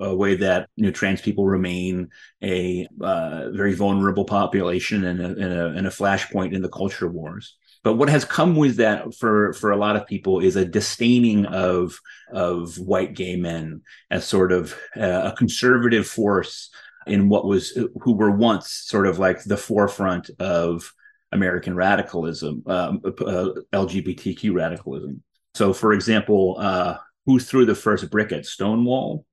a 0.00 0.14
way 0.14 0.36
that 0.36 0.68
you 0.76 0.84
know 0.84 0.90
trans 0.90 1.20
people 1.20 1.46
remain 1.46 2.08
a 2.42 2.86
uh, 3.00 3.50
very 3.50 3.74
vulnerable 3.74 4.24
population 4.24 5.04
and 5.04 5.20
a, 5.20 5.24
and 5.24 5.52
a, 5.52 5.66
and 5.68 5.86
a 5.86 5.90
flashpoint 5.90 6.52
in 6.52 6.62
the 6.62 6.68
culture 6.68 7.08
wars. 7.08 7.56
But 7.82 7.94
what 7.94 8.08
has 8.08 8.24
come 8.24 8.56
with 8.56 8.76
that 8.76 9.14
for 9.14 9.52
for 9.54 9.70
a 9.70 9.76
lot 9.76 9.96
of 9.96 10.06
people 10.06 10.40
is 10.40 10.56
a 10.56 10.64
disdaining 10.64 11.46
of 11.46 11.98
of 12.32 12.76
white 12.78 13.14
gay 13.14 13.36
men 13.36 13.82
as 14.10 14.26
sort 14.26 14.52
of 14.52 14.76
uh, 14.96 15.30
a 15.32 15.36
conservative 15.36 16.06
force 16.06 16.70
in 17.06 17.28
what 17.28 17.46
was 17.46 17.78
who 18.02 18.12
were 18.12 18.30
once 18.30 18.70
sort 18.70 19.06
of 19.06 19.18
like 19.18 19.42
the 19.44 19.56
forefront 19.56 20.30
of 20.38 20.92
American 21.32 21.74
radicalism, 21.74 22.62
um, 22.66 23.00
uh, 23.04 23.50
LGBTQ 23.72 24.54
radicalism. 24.54 25.22
So, 25.54 25.72
for 25.72 25.92
example, 25.92 26.56
uh, 26.58 26.98
who 27.26 27.38
threw 27.38 27.66
the 27.66 27.74
first 27.74 28.10
brick 28.10 28.32
at 28.32 28.46
Stonewall? 28.46 29.24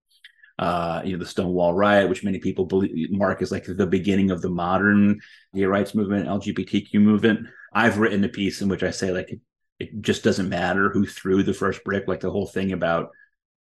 uh, 0.59 1.01
you 1.03 1.13
know, 1.13 1.19
the 1.19 1.29
Stonewall 1.29 1.73
riot, 1.73 2.09
which 2.09 2.23
many 2.23 2.39
people 2.39 2.65
believe 2.65 3.09
mark 3.11 3.41
as 3.41 3.51
like 3.51 3.65
the 3.65 3.87
beginning 3.87 4.31
of 4.31 4.41
the 4.41 4.49
modern 4.49 5.19
gay 5.53 5.65
rights 5.65 5.95
movement, 5.95 6.27
LGBTQ 6.27 6.93
movement. 6.95 7.47
I've 7.73 7.97
written 7.97 8.23
a 8.23 8.29
piece 8.29 8.61
in 8.61 8.69
which 8.69 8.83
I 8.83 8.91
say 8.91 9.11
like 9.11 9.31
it, 9.31 9.39
it 9.79 10.01
just 10.01 10.23
doesn't 10.23 10.49
matter 10.49 10.89
who 10.89 11.05
threw 11.05 11.43
the 11.43 11.53
first 11.53 11.83
brick, 11.83 12.07
like 12.07 12.19
the 12.19 12.31
whole 12.31 12.45
thing 12.45 12.71
about 12.71 13.09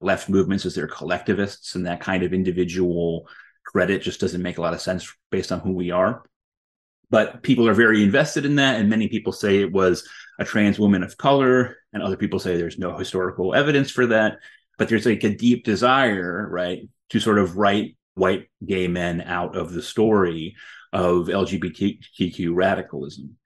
left 0.01 0.29
movements 0.29 0.65
is 0.65 0.75
they're 0.75 0.87
collectivists 0.87 1.75
and 1.75 1.85
that 1.87 2.01
kind 2.01 2.23
of 2.23 2.33
individual 2.33 3.27
credit 3.65 4.01
just 4.01 4.19
doesn't 4.19 4.41
make 4.41 4.57
a 4.57 4.61
lot 4.61 4.73
of 4.73 4.81
sense 4.81 5.11
based 5.31 5.51
on 5.51 5.59
who 5.59 5.73
we 5.73 5.91
are. 5.91 6.23
But 7.09 7.43
people 7.43 7.67
are 7.67 7.73
very 7.73 8.03
invested 8.03 8.45
in 8.45 8.55
that, 8.55 8.79
and 8.79 8.89
many 8.89 9.07
people 9.07 9.33
say 9.33 9.59
it 9.59 9.71
was 9.71 10.07
a 10.39 10.45
trans 10.45 10.79
woman 10.79 11.03
of 11.03 11.17
color, 11.17 11.77
and 11.93 12.01
other 12.01 12.17
people 12.17 12.39
say 12.39 12.57
there's 12.57 12.79
no 12.79 12.97
historical 12.97 13.53
evidence 13.53 13.91
for 13.91 14.07
that 14.07 14.39
but 14.77 14.89
there's 14.89 15.05
like 15.05 15.23
a 15.23 15.35
deep 15.35 15.63
desire, 15.63 16.47
right, 16.49 16.87
to 17.09 17.19
sort 17.19 17.39
of 17.39 17.57
write 17.57 17.97
white 18.15 18.47
gay 18.65 18.87
men 18.87 19.21
out 19.21 19.55
of 19.55 19.73
the 19.73 19.81
story 19.81 20.55
of 20.91 21.27
LGBTQ 21.27 22.53
radicalism. 22.53 23.37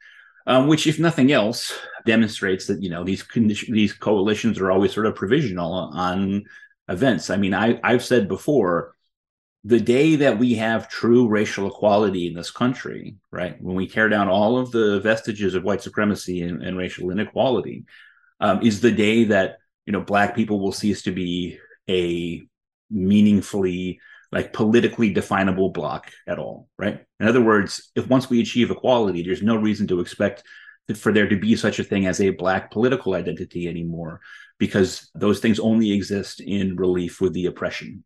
Um, 0.46 0.68
which, 0.68 0.88
if 0.88 0.98
nothing 0.98 1.34
else, 1.34 1.78
demonstrates 2.06 2.68
that 2.68 2.82
you 2.82 2.90
know 2.90 3.04
these 3.04 3.26
these 3.68 3.92
coalitions 3.92 4.60
are 4.60 4.72
always 4.72 4.94
sort 4.94 5.06
of 5.06 5.16
provisional 5.16 5.74
on 5.74 6.46
events. 6.88 7.30
I 7.30 7.36
mean, 7.36 7.54
I 7.54 7.82
I've 7.84 8.04
said 8.04 8.30
before, 8.30 8.96
the 9.64 9.80
day 9.80 10.16
that 10.18 10.40
we 10.40 10.56
have 10.56 10.90
true 10.90 11.28
racial 11.28 11.68
equality 11.68 12.28
in 12.28 12.34
this 12.34 12.52
country, 12.52 13.18
right, 13.32 13.62
when 13.62 13.76
we 13.76 13.88
tear 13.88 14.08
down 14.08 14.30
all 14.30 14.58
of 14.58 14.72
the 14.72 15.00
vestiges 15.02 15.56
of 15.56 15.64
white 15.64 15.82
supremacy 15.82 16.42
and, 16.42 16.62
and 16.64 16.78
racial 16.78 17.10
inequality, 17.10 17.86
um, 18.40 18.62
is 18.62 18.82
the 18.82 18.92
day 18.92 19.26
that 19.26 19.58
you 19.86 19.94
know 19.94 20.02
black 20.02 20.36
people 20.36 20.60
will 20.60 20.72
cease 20.72 21.02
to 21.04 21.12
be 21.12 21.58
a 21.90 22.46
meaningfully 22.90 24.00
like 24.32 24.54
politically 24.54 25.12
definable 25.14 25.70
block 25.70 26.12
at 26.28 26.40
all 26.40 26.68
right? 26.78 27.04
In 27.20 27.28
other 27.28 27.42
words 27.42 27.92
if 27.96 28.08
once 28.08 28.30
we 28.30 28.42
achieve 28.42 28.72
equality 28.72 29.24
there's 29.24 29.42
no 29.42 29.56
reason 29.56 29.88
to 29.88 30.00
expect 30.00 30.44
for 30.96 31.12
there 31.12 31.28
to 31.28 31.38
be 31.38 31.56
such 31.56 31.80
a 31.80 31.84
thing 31.84 32.06
as 32.06 32.22
a 32.22 32.30
black 32.30 32.72
political 32.72 33.14
identity 33.14 33.68
anymore 33.68 34.22
because 34.58 35.10
those 35.16 35.40
things 35.40 35.60
only 35.60 35.92
exist 35.92 36.40
in 36.40 36.76
relief 36.76 37.20
with 37.20 37.34
the 37.34 37.46
oppression 37.46 38.04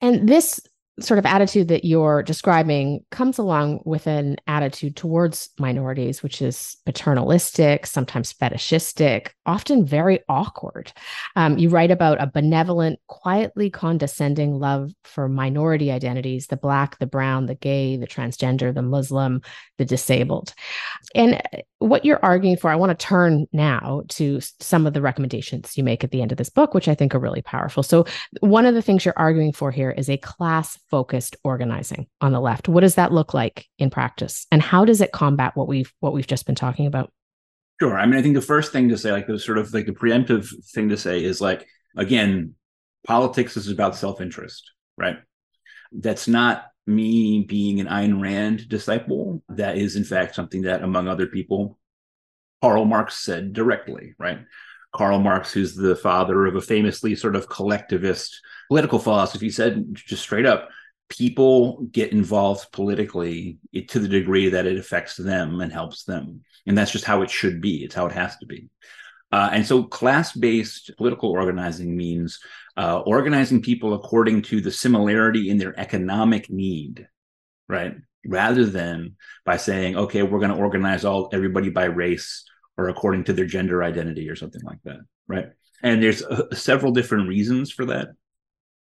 and 0.00 0.28
this 0.28 0.60
sort 1.00 1.18
of 1.18 1.26
attitude 1.26 1.68
that 1.68 1.84
you're 1.84 2.22
describing 2.22 3.04
comes 3.10 3.38
along 3.38 3.80
with 3.84 4.06
an 4.06 4.36
attitude 4.46 4.96
towards 4.96 5.50
minorities, 5.58 6.22
which 6.22 6.42
is 6.42 6.76
paternalistic, 6.86 7.86
sometimes 7.86 8.32
fetishistic, 8.32 9.34
often 9.46 9.84
very 9.84 10.20
awkward. 10.28 10.92
Um, 11.36 11.58
you 11.58 11.68
write 11.68 11.90
about 11.90 12.22
a 12.22 12.26
benevolent, 12.26 13.00
quietly 13.06 13.70
condescending 13.70 14.58
love 14.58 14.92
for 15.04 15.28
minority 15.28 15.90
identities 15.90 16.46
the 16.46 16.56
Black, 16.56 16.98
the 16.98 17.06
Brown, 17.06 17.46
the 17.46 17.54
gay, 17.54 17.96
the 17.96 18.06
transgender, 18.06 18.74
the 18.74 18.82
Muslim, 18.82 19.42
the 19.78 19.84
disabled. 19.84 20.54
And 21.14 21.34
uh, 21.34 21.58
what 21.78 22.04
you're 22.04 22.24
arguing 22.24 22.56
for, 22.56 22.70
I 22.70 22.76
want 22.76 22.90
to 22.96 23.06
turn 23.06 23.46
now 23.52 24.02
to 24.08 24.40
some 24.60 24.86
of 24.86 24.92
the 24.92 25.00
recommendations 25.00 25.76
you 25.76 25.84
make 25.84 26.04
at 26.04 26.10
the 26.10 26.22
end 26.22 26.32
of 26.32 26.38
this 26.38 26.50
book, 26.50 26.74
which 26.74 26.88
I 26.88 26.94
think 26.94 27.14
are 27.14 27.18
really 27.18 27.42
powerful. 27.42 27.82
So, 27.82 28.04
one 28.40 28.66
of 28.66 28.74
the 28.74 28.82
things 28.82 29.04
you're 29.04 29.14
arguing 29.16 29.52
for 29.52 29.70
here 29.70 29.90
is 29.90 30.08
a 30.08 30.18
class 30.18 30.78
focused 30.90 31.36
organizing 31.44 32.06
on 32.20 32.32
the 32.32 32.40
left. 32.40 32.68
What 32.68 32.80
does 32.80 32.96
that 32.96 33.12
look 33.12 33.32
like 33.34 33.66
in 33.78 33.90
practice? 33.90 34.46
And 34.50 34.60
how 34.60 34.84
does 34.84 35.00
it 35.00 35.12
combat 35.12 35.56
what 35.56 35.68
we've 35.68 35.92
what 36.00 36.12
we've 36.12 36.26
just 36.26 36.46
been 36.46 36.54
talking 36.54 36.86
about? 36.86 37.12
Sure. 37.80 37.98
I 37.98 38.04
mean, 38.04 38.18
I 38.18 38.22
think 38.22 38.34
the 38.34 38.42
first 38.42 38.72
thing 38.72 38.90
to 38.90 38.98
say, 38.98 39.12
like 39.12 39.26
the 39.26 39.38
sort 39.38 39.58
of 39.58 39.72
like 39.72 39.86
the 39.86 39.92
preemptive 39.92 40.52
thing 40.72 40.90
to 40.90 40.96
say 40.96 41.24
is 41.24 41.40
like, 41.40 41.66
again, 41.96 42.54
politics 43.06 43.56
is 43.56 43.68
about 43.68 43.96
self-interest, 43.96 44.70
right? 44.98 45.16
That's 45.92 46.28
not 46.28 46.66
me 46.86 47.44
being 47.48 47.80
an 47.80 47.86
Ayn 47.86 48.20
Rand 48.20 48.68
disciple. 48.68 49.42
That 49.48 49.78
is, 49.78 49.96
in 49.96 50.04
fact, 50.04 50.34
something 50.34 50.62
that, 50.62 50.82
among 50.82 51.08
other 51.08 51.26
people, 51.26 51.78
Karl 52.60 52.84
Marx 52.84 53.16
said 53.16 53.52
directly, 53.54 54.14
right? 54.18 54.40
Karl 54.94 55.18
Marx, 55.18 55.52
who's 55.52 55.74
the 55.74 55.96
father 55.96 56.46
of 56.46 56.56
a 56.56 56.60
famously 56.60 57.14
sort 57.14 57.36
of 57.36 57.48
collectivist 57.48 58.40
political 58.68 58.98
philosophy, 58.98 59.48
said 59.48 59.86
just 59.94 60.22
straight 60.22 60.46
up, 60.46 60.68
people 61.10 61.82
get 61.92 62.12
involved 62.12 62.72
politically 62.72 63.58
to 63.88 63.98
the 63.98 64.08
degree 64.08 64.48
that 64.48 64.64
it 64.64 64.78
affects 64.78 65.16
them 65.16 65.60
and 65.60 65.72
helps 65.72 66.04
them. 66.04 66.42
And 66.66 66.78
that's 66.78 66.92
just 66.92 67.04
how 67.04 67.22
it 67.22 67.30
should 67.30 67.60
be. 67.60 67.84
It's 67.84 67.94
how 67.94 68.06
it 68.06 68.12
has 68.12 68.36
to 68.38 68.46
be. 68.46 68.68
Uh, 69.32 69.50
and 69.52 69.66
so 69.66 69.82
class 69.84 70.32
based 70.32 70.90
political 70.96 71.30
organizing 71.30 71.96
means 71.96 72.40
uh, 72.76 73.00
organizing 73.00 73.60
people 73.60 73.94
according 73.94 74.42
to 74.42 74.60
the 74.60 74.70
similarity 74.70 75.50
in 75.50 75.58
their 75.58 75.78
economic 75.78 76.48
need, 76.48 77.06
right? 77.68 77.94
Rather 78.26 78.64
than 78.64 79.16
by 79.44 79.56
saying, 79.56 79.96
okay, 79.96 80.22
we're 80.22 80.40
going 80.40 80.50
to 80.50 80.56
organize 80.56 81.04
all 81.04 81.28
everybody 81.32 81.70
by 81.70 81.84
race 81.84 82.44
or 82.76 82.88
according 82.88 83.24
to 83.24 83.32
their 83.32 83.46
gender 83.46 83.82
identity 83.82 84.28
or 84.28 84.36
something 84.36 84.62
like 84.62 84.82
that, 84.84 85.00
right? 85.28 85.50
And 85.82 86.02
there's 86.02 86.22
uh, 86.22 86.54
several 86.54 86.92
different 86.92 87.28
reasons 87.28 87.70
for 87.72 87.86
that. 87.86 88.08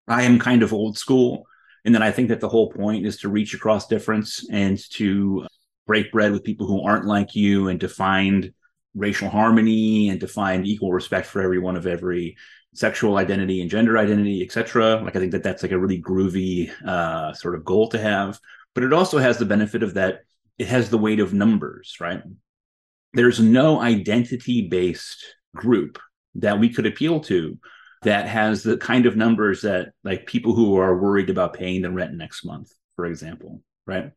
I 0.09 0.23
am 0.23 0.39
kind 0.39 0.63
of 0.63 0.73
old 0.73 0.99
school 0.99 1.47
and 1.85 1.95
then 1.95 2.03
I 2.03 2.11
think 2.11 2.29
that 2.29 2.41
the 2.41 2.49
whole 2.49 2.71
point 2.71 3.07
is 3.07 3.19
to 3.19 3.29
reach 3.29 3.55
across 3.55 3.87
difference 3.87 4.49
and 4.51 4.79
to 4.93 5.47
break 5.87 6.13
bread 6.13 6.33
with 6.33 6.45
people 6.45 6.67
who 6.67 6.83
aren't 6.83 7.07
like 7.07 7.35
you 7.35 7.69
and 7.69 7.81
to 7.81 7.89
find 7.89 8.53
racial 8.95 9.29
harmony 9.29 10.11
and 10.11 10.21
to 10.21 10.29
find 10.29 10.67
equal 10.67 10.93
respect 10.93 11.27
for 11.27 11.41
everyone 11.41 11.77
of 11.77 11.87
every 11.87 12.37
sexual 12.75 13.17
identity 13.17 13.61
and 13.61 13.71
gender 13.71 13.99
identity, 13.99 14.43
etc. 14.43 15.03
Like 15.03 15.17
I 15.17 15.19
think 15.19 15.33
that 15.33 15.43
that's 15.43 15.63
like 15.63 15.73
a 15.73 15.79
really 15.79 16.01
groovy 16.01 16.71
uh, 16.87 17.33
sort 17.35 17.55
of 17.55 17.65
goal 17.65 17.89
to 17.89 17.99
have. 17.99 18.39
But 18.75 18.85
it 18.85 18.93
also 18.93 19.19
has 19.19 19.39
the 19.39 19.45
benefit 19.45 19.83
of 19.83 19.95
that 19.95 20.23
it 20.59 20.69
has 20.69 20.91
the 20.91 20.99
weight 20.99 21.21
of 21.21 21.35
numbers, 21.35 21.97
right? 22.01 22.23
There's 23.15 23.41
no 23.41 23.81
identity 23.81 24.69
based 24.69 25.25
group 25.55 25.99
that 26.37 26.59
we 26.59 26.73
could 26.73 26.87
appeal 26.87 27.21
to 27.21 27.59
that 28.03 28.27
has 28.27 28.63
the 28.63 28.77
kind 28.77 29.07
of 29.07 29.17
numbers 29.17 29.63
that 29.63 29.93
like 30.05 30.27
people 30.27 30.55
who 30.55 30.77
are 30.77 30.99
worried 30.99 31.31
about 31.31 31.55
paying 31.55 31.83
the 31.83 31.91
rent 31.91 32.15
next 32.15 32.45
month, 32.45 32.73
for 32.97 33.07
example, 33.07 33.63
right? 33.87 34.13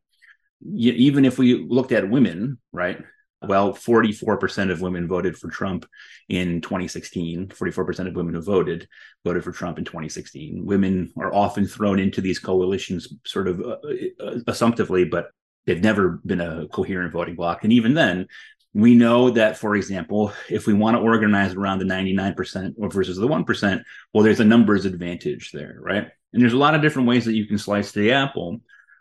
even 0.74 1.26
if 1.26 1.38
we 1.38 1.66
looked 1.68 1.92
at 1.92 2.10
women, 2.10 2.58
right? 2.72 3.00
Well, 3.42 3.74
44% 3.74 4.72
of 4.72 4.82
women 4.82 5.08
voted 5.08 5.38
for 5.38 5.50
Trump 5.50 5.86
in 6.30 6.62
2016. 6.62 7.50
44% 7.50 8.08
of 8.08 8.16
women 8.16 8.34
who 8.34 8.42
voted 8.42 8.88
voted 9.24 9.44
for 9.44 9.52
Trump 9.52 9.78
in 9.78 9.86
2016. 9.86 10.66
Women 10.66 11.12
are 11.18 11.34
often 11.34 11.68
thrown 11.68 12.00
into 12.00 12.22
these 12.22 12.40
coalitions 12.40 13.14
sort 13.26 13.48
of 13.48 13.62
uh, 13.62 13.78
uh, 14.20 14.40
assumptively, 14.48 15.06
but 15.06 15.28
they've 15.66 15.84
never 15.84 16.22
been 16.26 16.42
a 16.42 16.68
coherent 16.70 17.12
voting 17.12 17.36
bloc. 17.36 17.64
And 17.64 17.74
even 17.74 17.94
then, 17.94 18.28
we 18.76 18.94
know 18.94 19.30
that, 19.30 19.58
for 19.58 19.78
example, 19.78 20.34
if 20.50 20.68
we 20.68 20.74
want 20.74 20.98
to 20.98 21.02
organize 21.02 21.54
around 21.54 21.80
the 21.80 21.86
99% 21.86 22.74
or 22.78 22.90
versus 22.90 23.16
the 23.16 23.26
1%, 23.26 23.84
well, 24.14 24.22
there's 24.22 24.42
a 24.42 24.46
numbers 24.46 24.84
advantage 24.84 25.54
there, 25.54 25.78
right? 25.80 26.10
And 26.34 26.42
there's 26.42 26.52
a 26.52 26.58
lot 26.58 26.76
of 26.76 26.82
different 26.82 27.08
ways 27.08 27.24
that 27.24 27.36
you 27.36 27.48
can 27.48 27.58
slice 27.58 27.94
the 27.94 28.12
apple. 28.12 28.60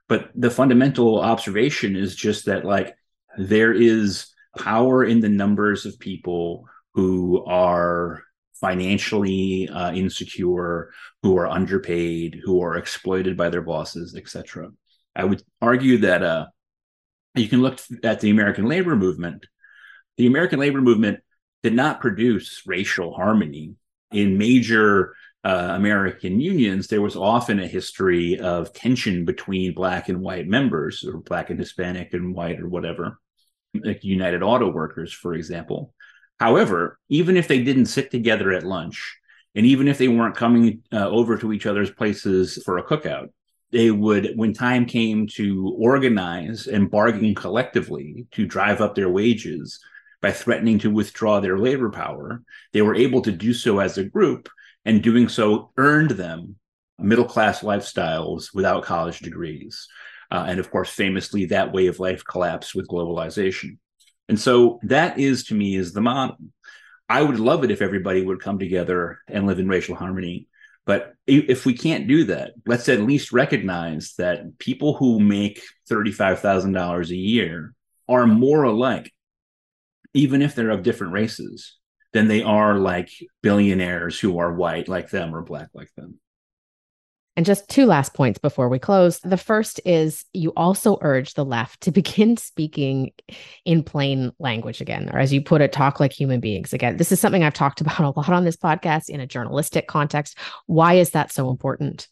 But 0.08 0.30
the 0.36 0.48
fundamental 0.48 1.20
observation 1.20 1.96
is 1.96 2.14
just 2.14 2.44
that, 2.46 2.64
like, 2.64 2.94
there 3.36 3.72
is 3.72 4.28
power 4.56 5.02
in 5.02 5.18
the 5.18 5.28
numbers 5.28 5.86
of 5.86 5.98
people 5.98 6.68
who 6.92 7.44
are 7.44 8.22
financially 8.60 9.68
uh, 9.70 9.92
insecure, 9.92 10.92
who 11.24 11.36
are 11.36 11.48
underpaid, 11.48 12.40
who 12.44 12.62
are 12.62 12.76
exploited 12.76 13.36
by 13.36 13.48
their 13.48 13.62
bosses, 13.62 14.14
etc. 14.14 14.70
I 15.16 15.24
would 15.24 15.42
argue 15.60 15.98
that 15.98 16.22
uh, 16.22 16.46
you 17.34 17.48
can 17.48 17.60
look 17.60 17.80
at 18.04 18.20
the 18.20 18.30
American 18.30 18.66
labor 18.66 18.94
movement. 18.94 19.46
The 20.16 20.26
American 20.26 20.60
labor 20.60 20.80
movement 20.80 21.20
did 21.62 21.74
not 21.74 22.00
produce 22.00 22.62
racial 22.66 23.14
harmony 23.14 23.74
in 24.12 24.38
major 24.38 25.14
uh, 25.44 25.72
American 25.74 26.40
unions, 26.40 26.86
there 26.86 27.02
was 27.02 27.16
often 27.16 27.60
a 27.60 27.66
history 27.66 28.38
of 28.38 28.72
tension 28.72 29.26
between 29.26 29.74
black 29.74 30.08
and 30.08 30.20
white 30.20 30.46
members, 30.46 31.04
or 31.04 31.18
black 31.18 31.50
and 31.50 31.58
Hispanic 31.58 32.14
and 32.14 32.34
white, 32.34 32.60
or 32.60 32.68
whatever, 32.68 33.18
like 33.74 34.02
United 34.02 34.42
Auto 34.42 34.70
Workers, 34.70 35.12
for 35.12 35.34
example. 35.34 35.92
However, 36.40 36.98
even 37.10 37.36
if 37.36 37.46
they 37.46 37.62
didn't 37.62 37.86
sit 37.86 38.10
together 38.10 38.52
at 38.52 38.64
lunch, 38.64 39.18
and 39.54 39.66
even 39.66 39.86
if 39.86 39.98
they 39.98 40.08
weren't 40.08 40.34
coming 40.34 40.82
uh, 40.92 41.08
over 41.08 41.36
to 41.36 41.52
each 41.52 41.66
other's 41.66 41.90
places 41.90 42.60
for 42.64 42.78
a 42.78 42.84
cookout, 42.84 43.28
they 43.70 43.90
would, 43.90 44.32
when 44.36 44.54
time 44.54 44.86
came 44.86 45.26
to 45.26 45.76
organize 45.78 46.66
and 46.68 46.90
bargain 46.90 47.34
collectively 47.34 48.26
to 48.30 48.46
drive 48.46 48.80
up 48.80 48.94
their 48.94 49.10
wages 49.10 49.78
by 50.24 50.32
threatening 50.32 50.78
to 50.78 50.90
withdraw 50.90 51.38
their 51.38 51.58
labor 51.58 51.90
power, 51.90 52.42
they 52.72 52.80
were 52.80 52.94
able 52.94 53.20
to 53.20 53.30
do 53.30 53.52
so 53.52 53.78
as 53.78 53.98
a 53.98 54.04
group 54.04 54.48
and 54.86 55.02
doing 55.02 55.28
so 55.28 55.70
earned 55.76 56.12
them 56.12 56.56
middle 56.98 57.26
class 57.26 57.60
lifestyles 57.60 58.46
without 58.54 58.84
college 58.84 59.18
degrees. 59.18 59.86
Uh, 60.30 60.46
and 60.48 60.58
of 60.58 60.70
course, 60.70 60.88
famously, 60.88 61.44
that 61.44 61.74
way 61.74 61.88
of 61.88 62.00
life 62.00 62.24
collapsed 62.24 62.74
with 62.74 62.88
globalization. 62.88 63.76
And 64.30 64.40
so 64.40 64.80
that 64.84 65.18
is 65.18 65.44
to 65.48 65.54
me 65.54 65.76
is 65.76 65.92
the 65.92 66.00
model. 66.00 66.38
I 67.06 67.20
would 67.20 67.38
love 67.38 67.62
it 67.62 67.70
if 67.70 67.82
everybody 67.82 68.22
would 68.22 68.40
come 68.40 68.58
together 68.58 69.18
and 69.28 69.46
live 69.46 69.58
in 69.58 69.68
racial 69.68 69.94
harmony. 69.94 70.48
But 70.86 71.12
if 71.26 71.66
we 71.66 71.74
can't 71.74 72.08
do 72.08 72.24
that, 72.24 72.52
let's 72.64 72.88
at 72.88 73.02
least 73.02 73.30
recognize 73.30 74.14
that 74.16 74.58
people 74.58 74.94
who 74.94 75.20
make 75.20 75.60
$35,000 75.90 77.10
a 77.10 77.14
year 77.14 77.74
are 78.08 78.26
more 78.26 78.62
alike, 78.62 79.10
even 80.14 80.40
if 80.42 80.54
they're 80.54 80.70
of 80.70 80.82
different 80.82 81.12
races 81.12 81.76
than 82.12 82.28
they 82.28 82.42
are 82.42 82.78
like 82.78 83.10
billionaires 83.42 84.18
who 84.18 84.38
are 84.38 84.54
white 84.54 84.88
like 84.88 85.10
them 85.10 85.34
or 85.34 85.42
black 85.42 85.68
like 85.74 85.92
them. 85.96 86.18
And 87.36 87.44
just 87.44 87.68
two 87.68 87.84
last 87.84 88.14
points 88.14 88.38
before 88.38 88.68
we 88.68 88.78
close. 88.78 89.18
The 89.18 89.36
first 89.36 89.80
is 89.84 90.24
you 90.32 90.52
also 90.56 90.98
urge 91.00 91.34
the 91.34 91.44
left 91.44 91.80
to 91.82 91.90
begin 91.90 92.36
speaking 92.36 93.12
in 93.64 93.82
plain 93.82 94.30
language 94.38 94.80
again, 94.80 95.10
or 95.12 95.18
as 95.18 95.32
you 95.32 95.42
put 95.42 95.60
it, 95.60 95.72
talk 95.72 95.98
like 95.98 96.12
human 96.12 96.38
beings 96.38 96.72
again. 96.72 96.96
This 96.96 97.10
is 97.10 97.20
something 97.20 97.42
I've 97.42 97.52
talked 97.52 97.80
about 97.80 98.00
a 98.00 98.10
lot 98.10 98.30
on 98.30 98.44
this 98.44 98.56
podcast 98.56 99.08
in 99.08 99.20
a 99.20 99.26
journalistic 99.26 99.88
context. 99.88 100.38
Why 100.66 100.94
is 100.94 101.10
that 101.10 101.32
so 101.32 101.50
important? 101.50 102.08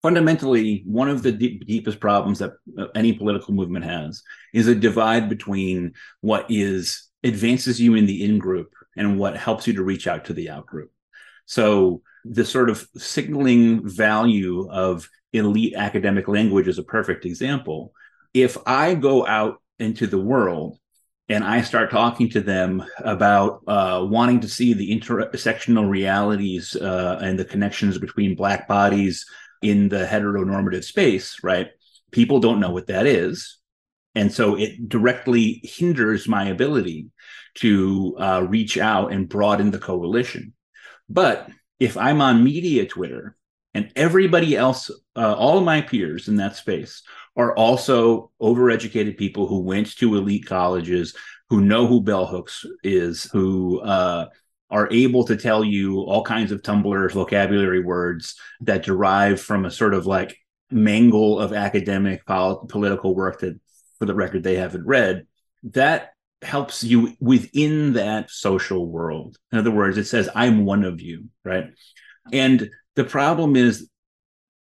Fundamentally, 0.00 0.82
one 0.86 1.10
of 1.10 1.22
the 1.22 1.30
deep, 1.30 1.66
deepest 1.66 2.00
problems 2.00 2.38
that 2.38 2.52
uh, 2.78 2.86
any 2.94 3.12
political 3.12 3.52
movement 3.52 3.84
has 3.84 4.22
is 4.54 4.66
a 4.66 4.74
divide 4.74 5.28
between 5.28 5.92
what 6.22 6.46
is 6.48 7.09
advances 7.22 7.80
you 7.80 7.94
in 7.94 8.06
the 8.06 8.24
in 8.24 8.38
group 8.38 8.72
and 8.96 9.18
what 9.18 9.36
helps 9.36 9.66
you 9.66 9.74
to 9.74 9.82
reach 9.82 10.06
out 10.06 10.24
to 10.26 10.32
the 10.32 10.50
out 10.50 10.66
group. 10.66 10.90
So 11.46 12.02
the 12.24 12.44
sort 12.44 12.70
of 12.70 12.86
signaling 12.96 13.88
value 13.88 14.68
of 14.70 15.08
elite 15.32 15.74
academic 15.76 16.28
language 16.28 16.68
is 16.68 16.78
a 16.78 16.82
perfect 16.82 17.24
example. 17.24 17.92
If 18.34 18.56
I 18.66 18.94
go 18.94 19.26
out 19.26 19.60
into 19.78 20.06
the 20.06 20.18
world 20.20 20.78
and 21.28 21.44
I 21.44 21.62
start 21.62 21.90
talking 21.90 22.28
to 22.30 22.40
them 22.40 22.84
about 22.98 23.62
uh, 23.66 24.04
wanting 24.08 24.40
to 24.40 24.48
see 24.48 24.72
the 24.72 24.90
intersectional 24.90 25.88
realities 25.88 26.74
uh, 26.74 27.20
and 27.22 27.38
the 27.38 27.44
connections 27.44 27.98
between 27.98 28.34
Black 28.34 28.66
bodies 28.66 29.24
in 29.62 29.88
the 29.88 30.04
heteronormative 30.04 30.82
space, 30.82 31.38
right? 31.42 31.70
People 32.10 32.40
don't 32.40 32.58
know 32.58 32.70
what 32.70 32.88
that 32.88 33.06
is. 33.06 33.59
And 34.14 34.32
so 34.32 34.56
it 34.56 34.88
directly 34.88 35.60
hinders 35.62 36.26
my 36.26 36.48
ability 36.48 37.10
to 37.56 38.16
uh, 38.18 38.46
reach 38.48 38.76
out 38.78 39.12
and 39.12 39.28
broaden 39.28 39.70
the 39.70 39.78
coalition. 39.78 40.52
But 41.08 41.48
if 41.78 41.96
I'm 41.96 42.20
on 42.20 42.44
media 42.44 42.86
Twitter 42.86 43.36
and 43.74 43.90
everybody 43.94 44.56
else, 44.56 44.90
uh, 45.16 45.34
all 45.34 45.60
my 45.60 45.80
peers 45.80 46.28
in 46.28 46.36
that 46.36 46.56
space 46.56 47.02
are 47.36 47.54
also 47.54 48.30
overeducated 48.42 49.16
people 49.16 49.46
who 49.46 49.60
went 49.60 49.96
to 49.98 50.16
elite 50.16 50.46
colleges, 50.46 51.14
who 51.48 51.60
know 51.60 51.86
who 51.86 52.00
bell 52.00 52.26
hooks 52.26 52.64
is, 52.82 53.24
who 53.32 53.80
uh, 53.80 54.26
are 54.70 54.88
able 54.90 55.24
to 55.24 55.36
tell 55.36 55.64
you 55.64 56.00
all 56.00 56.22
kinds 56.22 56.52
of 56.52 56.62
Tumblr 56.62 57.12
vocabulary 57.12 57.82
words 57.82 58.34
that 58.60 58.84
derive 58.84 59.40
from 59.40 59.64
a 59.64 59.70
sort 59.70 59.94
of 59.94 60.06
like 60.06 60.36
mangle 60.70 61.38
of 61.38 61.52
academic 61.52 62.24
pol- 62.26 62.66
political 62.66 63.14
work 63.14 63.40
that, 63.40 63.58
for 64.00 64.06
the 64.06 64.14
record, 64.14 64.42
they 64.42 64.56
haven't 64.56 64.86
read. 64.86 65.26
That 65.62 66.14
helps 66.42 66.82
you 66.82 67.14
within 67.20 67.92
that 67.92 68.30
social 68.30 68.86
world. 68.86 69.36
In 69.52 69.58
other 69.58 69.70
words, 69.70 69.98
it 69.98 70.06
says, 70.06 70.28
I'm 70.34 70.64
one 70.64 70.84
of 70.84 71.00
you, 71.02 71.26
right? 71.44 71.66
And 72.32 72.70
the 72.96 73.04
problem 73.04 73.56
is, 73.56 73.88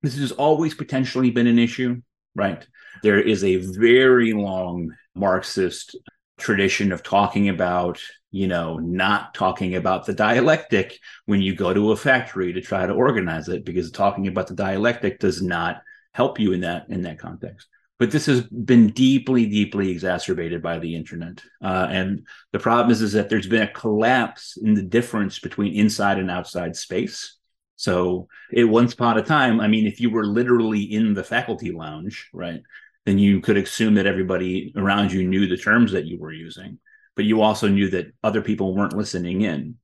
this 0.03 0.19
has 0.19 0.33
always 0.33 0.75
potentially 0.75 1.31
been 1.31 1.47
an 1.47 1.59
issue, 1.59 2.01
right? 2.35 2.67
There 3.03 3.21
is 3.21 3.45
a 3.45 3.57
very 3.57 4.33
long 4.33 4.91
Marxist 5.15 5.97
tradition 6.39 6.93
of 6.93 7.03
talking 7.03 7.51
about, 7.51 8.01
you 8.31 8.47
know, 8.47 8.79
not 8.79 9.35
talking 9.35 9.75
about 9.75 10.07
the 10.07 10.15
dialectic 10.15 10.99
when 11.27 11.43
you 11.43 11.55
go 11.55 11.75
to 11.75 11.93
a 11.93 11.97
factory 11.97 12.55
to 12.55 12.61
try 12.63 12.87
to 12.87 12.93
organize 12.93 13.49
it, 13.49 13.67
because 13.67 13.91
talking 13.91 14.29
about 14.29 14.47
the 14.47 14.55
dialectic 14.55 15.19
does 15.19 15.43
not 15.43 15.83
help 16.15 16.41
you 16.41 16.53
in 16.53 16.61
that 16.61 16.87
in 16.89 17.03
that 17.03 17.19
context 17.19 17.69
but 17.99 18.11
this 18.11 18.27
has 18.27 18.43
been 18.43 18.89
deeply, 18.89 19.47
deeply 19.47 19.91
exacerbated 19.91 20.63
by 20.63 20.79
the 20.79 20.95
internet. 20.95 21.43
Uh, 21.63 21.87
and 21.91 22.27
the 22.53 22.59
problem 22.59 22.91
is, 22.91 23.01
is 23.01 23.13
that 23.13 23.31
there's 23.31 23.47
been 23.47 23.63
a 23.63 23.73
collapse 23.73 24.59
in 24.63 24.75
the 24.75 24.83
difference 24.83 25.39
between 25.39 25.75
inside 25.75 26.19
and 26.19 26.31
outside 26.31 26.77
space. 26.77 27.37
So, 27.77 28.29
it 28.51 28.65
once 28.65 28.95
upon 28.95 29.19
a 29.19 29.23
time, 29.23 29.61
I 29.61 29.69
mean, 29.69 29.87
if 29.87 30.01
you 30.01 30.11
were 30.11 30.27
literally 30.27 30.83
in 30.83 31.15
the 31.15 31.25
faculty 31.25 31.73
lounge, 31.73 32.29
right, 32.33 32.63
then 33.05 33.19
you 33.19 33.41
could 33.41 33.57
assume 33.57 33.95
that 33.95 34.07
everybody 34.07 34.73
around 34.77 35.13
you 35.13 35.27
knew 35.27 35.47
the 35.47 35.57
terms 35.57 35.93
that 35.93 36.07
you 36.07 36.19
were 36.19 36.33
using, 36.33 36.79
but 37.15 37.25
you 37.25 37.41
also 37.41 37.69
knew 37.69 37.91
that 37.91 38.13
other 38.23 38.43
people 38.43 38.75
weren't 38.75 38.97
listening 38.97 39.43
in. 39.43 39.77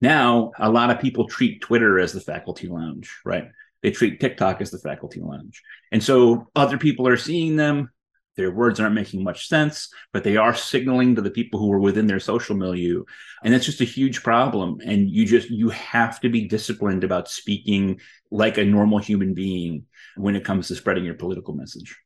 Now, 0.00 0.52
a 0.58 0.70
lot 0.70 0.90
of 0.90 1.00
people 1.00 1.26
treat 1.26 1.60
Twitter 1.60 1.98
as 1.98 2.12
the 2.12 2.20
faculty 2.20 2.68
lounge, 2.68 3.18
right? 3.24 3.48
They 3.82 3.90
treat 3.90 4.20
TikTok 4.20 4.60
as 4.60 4.70
the 4.70 4.78
faculty 4.78 5.20
lounge. 5.20 5.62
And 5.92 6.02
so 6.02 6.46
other 6.56 6.78
people 6.78 7.06
are 7.06 7.16
seeing 7.16 7.56
them. 7.56 7.90
Their 8.36 8.50
words 8.52 8.78
aren't 8.78 8.94
making 8.94 9.24
much 9.24 9.48
sense, 9.48 9.88
but 10.12 10.22
they 10.22 10.36
are 10.36 10.54
signaling 10.54 11.16
to 11.16 11.22
the 11.22 11.30
people 11.30 11.58
who 11.58 11.72
are 11.72 11.80
within 11.80 12.06
their 12.06 12.20
social 12.20 12.56
milieu. 12.56 13.02
And 13.42 13.52
that's 13.52 13.66
just 13.66 13.80
a 13.80 13.84
huge 13.84 14.22
problem. 14.22 14.78
And 14.84 15.10
you 15.10 15.26
just, 15.26 15.50
you 15.50 15.70
have 15.70 16.20
to 16.20 16.28
be 16.28 16.46
disciplined 16.46 17.02
about 17.02 17.28
speaking 17.28 18.00
like 18.30 18.56
a 18.56 18.64
normal 18.64 18.98
human 18.98 19.34
being 19.34 19.86
when 20.16 20.36
it 20.36 20.44
comes 20.44 20.68
to 20.68 20.76
spreading 20.76 21.04
your 21.04 21.14
political 21.14 21.54
message. 21.54 21.96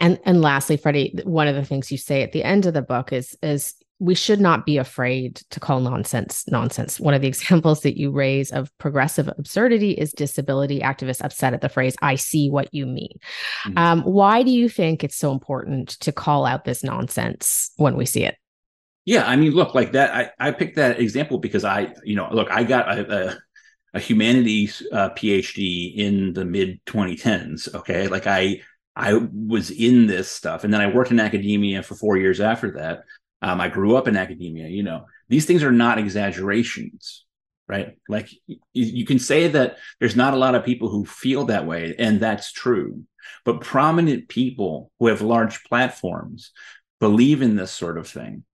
And 0.00 0.18
and 0.24 0.42
lastly, 0.42 0.76
Freddie, 0.76 1.20
one 1.24 1.46
of 1.46 1.54
the 1.54 1.64
things 1.64 1.92
you 1.92 1.98
say 1.98 2.22
at 2.22 2.32
the 2.32 2.42
end 2.42 2.66
of 2.66 2.74
the 2.74 2.82
book 2.82 3.12
is 3.12 3.36
is 3.42 3.74
we 4.00 4.14
should 4.14 4.40
not 4.40 4.66
be 4.66 4.76
afraid 4.76 5.36
to 5.50 5.60
call 5.60 5.80
nonsense 5.80 6.44
nonsense. 6.48 6.98
One 6.98 7.14
of 7.14 7.22
the 7.22 7.28
examples 7.34 7.82
that 7.82 7.98
you 7.98 8.10
raise 8.10 8.50
of 8.50 8.76
progressive 8.78 9.28
absurdity 9.28 9.92
is 9.92 10.12
disability 10.12 10.80
activists 10.80 11.24
upset 11.24 11.54
at 11.54 11.60
the 11.60 11.68
phrase, 11.68 11.96
I 12.02 12.16
see 12.16 12.50
what 12.50 12.72
you 12.72 12.86
mean. 12.86 13.18
Mm-hmm. 13.66 13.78
Um, 13.78 14.02
why 14.02 14.42
do 14.42 14.50
you 14.50 14.68
think 14.68 15.04
it's 15.04 15.16
so 15.16 15.32
important 15.32 15.90
to 16.00 16.12
call 16.12 16.46
out 16.46 16.64
this 16.64 16.82
nonsense 16.82 17.70
when 17.76 17.96
we 17.96 18.06
see 18.06 18.24
it? 18.24 18.36
Yeah, 19.04 19.26
I 19.26 19.36
mean, 19.36 19.52
look, 19.52 19.74
like 19.74 19.92
that, 19.92 20.14
I, 20.14 20.48
I 20.48 20.50
picked 20.52 20.76
that 20.76 20.98
example 20.98 21.38
because 21.38 21.64
I, 21.64 21.94
you 22.04 22.16
know, 22.16 22.28
look, 22.32 22.50
I 22.50 22.64
got 22.64 22.88
a, 22.88 23.28
a, 23.28 23.38
a 23.94 24.00
humanities 24.00 24.82
uh, 24.92 25.10
PhD 25.10 25.94
in 25.94 26.32
the 26.32 26.44
mid 26.44 26.82
2010s. 26.86 27.74
Okay. 27.74 28.08
Like 28.08 28.26
I, 28.26 28.62
I 28.96 29.14
was 29.14 29.70
in 29.70 30.06
this 30.06 30.30
stuff 30.30 30.64
and 30.64 30.72
then 30.72 30.80
I 30.80 30.92
worked 30.92 31.10
in 31.10 31.20
academia 31.20 31.82
for 31.82 31.94
four 31.94 32.16
years 32.16 32.40
after 32.40 32.70
that. 32.72 33.04
Um, 33.44 33.60
I 33.60 33.68
grew 33.68 33.94
up 33.94 34.08
in 34.08 34.16
academia. 34.16 34.68
You 34.68 34.82
know, 34.82 35.04
these 35.28 35.44
things 35.44 35.62
are 35.62 35.70
not 35.70 35.98
exaggerations, 35.98 37.26
right? 37.68 37.98
Like 38.08 38.30
you, 38.72 39.04
can 39.04 39.18
say 39.18 39.48
that 39.48 39.76
there's 40.00 40.16
not 40.16 40.32
a 40.32 40.38
lot 40.38 40.54
of 40.54 40.64
people 40.64 40.88
who 40.88 41.04
feel 41.04 41.44
that 41.44 41.66
way, 41.66 41.94
and 41.98 42.20
that's 42.20 42.52
true. 42.52 43.02
But 43.44 43.60
prominent 43.60 44.28
people 44.28 44.90
who 44.98 45.08
have 45.08 45.20
large 45.20 45.62
platforms 45.64 46.52
believe 47.00 47.42
in 47.42 47.54
this 47.54 47.70
sort 47.70 47.98
of 47.98 48.08
thing. 48.08 48.44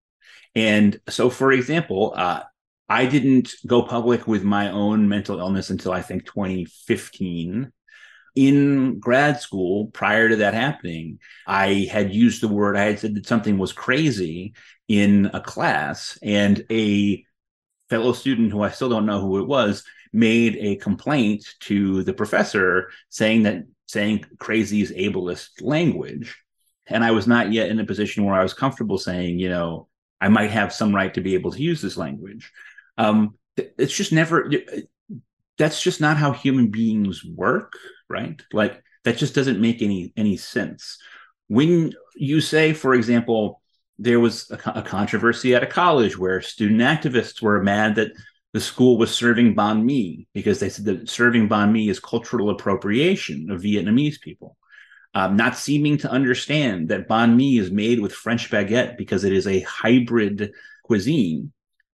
And 0.56 1.00
so, 1.08 1.30
for 1.30 1.52
example, 1.52 2.12
uh, 2.16 2.42
I 2.88 3.06
didn't 3.06 3.54
go 3.64 3.82
public 3.82 4.26
with 4.26 4.42
my 4.42 4.72
own 4.72 5.08
mental 5.08 5.38
illness 5.38 5.70
until 5.70 5.92
I 5.92 6.02
think 6.02 6.26
2015 6.26 7.70
in 8.34 8.98
grad 8.98 9.40
school 9.40 9.86
prior 9.88 10.28
to 10.28 10.36
that 10.36 10.54
happening 10.54 11.18
i 11.46 11.88
had 11.90 12.14
used 12.14 12.40
the 12.40 12.48
word 12.48 12.76
i 12.76 12.84
had 12.84 12.98
said 12.98 13.14
that 13.14 13.26
something 13.26 13.58
was 13.58 13.72
crazy 13.72 14.54
in 14.88 15.30
a 15.34 15.40
class 15.40 16.18
and 16.22 16.64
a 16.70 17.24
fellow 17.88 18.12
student 18.12 18.50
who 18.52 18.62
i 18.62 18.70
still 18.70 18.88
don't 18.88 19.06
know 19.06 19.20
who 19.20 19.40
it 19.40 19.46
was 19.46 19.84
made 20.12 20.56
a 20.56 20.76
complaint 20.76 21.44
to 21.60 22.02
the 22.02 22.12
professor 22.12 22.90
saying 23.08 23.44
that 23.44 23.64
saying 23.86 24.24
crazy 24.38 24.82
is 24.82 24.92
ableist 24.92 25.60
language. 25.60 26.36
And 26.86 27.04
i 27.04 27.10
was 27.10 27.26
not 27.26 27.52
yet 27.52 27.68
in 27.68 27.80
a 27.80 27.86
position 27.86 28.24
where 28.24 28.34
i 28.34 28.42
was 28.42 28.54
comfortable 28.54 28.98
saying 28.98 29.38
you 29.38 29.48
know 29.48 29.88
i 30.20 30.28
might 30.28 30.50
have 30.50 30.72
some 30.72 30.94
right 30.94 31.14
to 31.14 31.20
be 31.20 31.34
able 31.34 31.52
to 31.52 31.62
use 31.62 31.80
this 31.80 31.96
language. 31.96 32.52
Um, 32.98 33.34
it's 33.56 33.94
just 33.94 34.12
never 34.12 34.50
that's 35.58 35.82
just 35.82 36.00
not 36.00 36.16
how 36.16 36.32
human 36.32 36.68
beings 36.68 37.24
work 37.24 37.74
right 38.10 38.42
like 38.52 38.82
that 39.04 39.16
just 39.16 39.34
doesn't 39.34 39.60
make 39.60 39.80
any 39.80 40.12
any 40.16 40.36
sense 40.36 40.98
when 41.48 41.92
you 42.14 42.40
say 42.40 42.72
for 42.74 42.94
example 42.94 43.60
there 44.00 44.18
was 44.18 44.50
a, 44.50 44.78
a, 44.78 44.82
controversy 44.82 45.54
at 45.54 45.62
a 45.62 45.66
college 45.66 46.16
where 46.16 46.40
student 46.40 46.80
activists 46.80 47.42
were 47.42 47.62
mad 47.62 47.96
that 47.96 48.10
the 48.52 48.60
school 48.60 48.98
was 48.98 49.14
serving 49.14 49.54
banh 49.54 49.84
mi 49.84 50.26
because 50.32 50.58
they 50.58 50.70
said 50.70 50.86
that 50.86 51.08
serving 51.08 51.48
banh 51.48 51.70
mi 51.70 51.88
is 51.88 52.00
cultural 52.00 52.50
appropriation 52.50 53.50
of 53.50 53.60
Vietnamese 53.60 54.20
people. 54.20 54.56
Um, 55.12 55.36
not 55.36 55.56
seeming 55.56 55.98
to 55.98 56.10
understand 56.10 56.88
that 56.88 57.08
banh 57.08 57.36
mi 57.36 57.58
is 57.58 57.70
made 57.70 58.00
with 58.00 58.12
French 58.12 58.50
baguette 58.50 58.96
because 58.96 59.24
it 59.24 59.32
is 59.32 59.46
a 59.46 59.60
hybrid 59.60 60.52
cuisine 60.84 61.52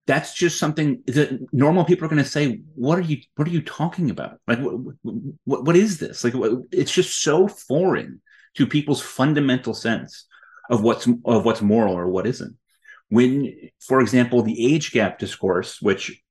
that's 0.07 0.33
just 0.33 0.59
something 0.59 1.01
that 1.07 1.39
normal 1.51 1.83
people 1.83 2.05
are 2.05 2.09
going 2.09 2.23
to 2.23 2.29
say 2.29 2.61
what 2.75 2.97
are 2.97 3.03
you 3.03 3.17
what 3.35 3.47
are 3.47 3.51
you 3.51 3.61
talking 3.61 4.09
about? 4.09 4.39
Like 4.47 4.59
what, 4.59 4.95
what, 5.45 5.63
what 5.63 5.75
is 5.75 5.97
this? 5.97 6.23
Like 6.23 6.33
it's 6.71 6.91
just 6.91 7.21
so 7.21 7.47
foreign 7.47 8.21
to 8.55 8.67
people's 8.67 9.01
fundamental 9.01 9.73
sense 9.73 10.25
of 10.69 10.83
what's 10.83 11.07
of 11.25 11.45
what's 11.45 11.61
moral 11.61 11.95
or 11.95 12.07
what 12.07 12.27
isn't. 12.27 12.55
When 13.09 13.53
for 13.79 13.99
example 13.99 14.41
the 14.41 14.73
age 14.73 14.91
gap 14.91 15.19
discourse 15.19 15.81
which 15.81 16.21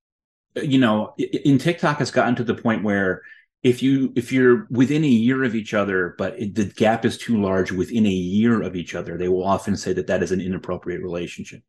you 0.57 0.79
know 0.79 1.15
in 1.19 1.59
tiktok 1.59 1.99
has 1.99 2.11
gotten 2.13 2.37
to 2.37 2.45
the 2.45 2.55
point 2.55 2.85
where 2.85 3.23
if 3.65 3.83
you 3.83 4.13
if 4.15 4.31
you're 4.31 4.67
within 4.71 5.05
a 5.05 5.09
year 5.09 5.43
of 5.43 5.55
each 5.55 5.75
other 5.75 6.15
but 6.17 6.39
it, 6.39 6.55
the 6.55 6.67
gap 6.67 7.05
is 7.05 7.19
too 7.19 7.41
large 7.41 7.73
within 7.73 8.07
a 8.07 8.11
year 8.11 8.63
of 8.63 8.77
each 8.77 8.95
other 8.95 9.17
they 9.17 9.29
will 9.29 9.45
often 9.45 9.77
say 9.77 9.93
that 9.93 10.07
that 10.07 10.23
is 10.23 10.31
an 10.31 10.41
inappropriate 10.41 11.03
relationship 11.03 11.61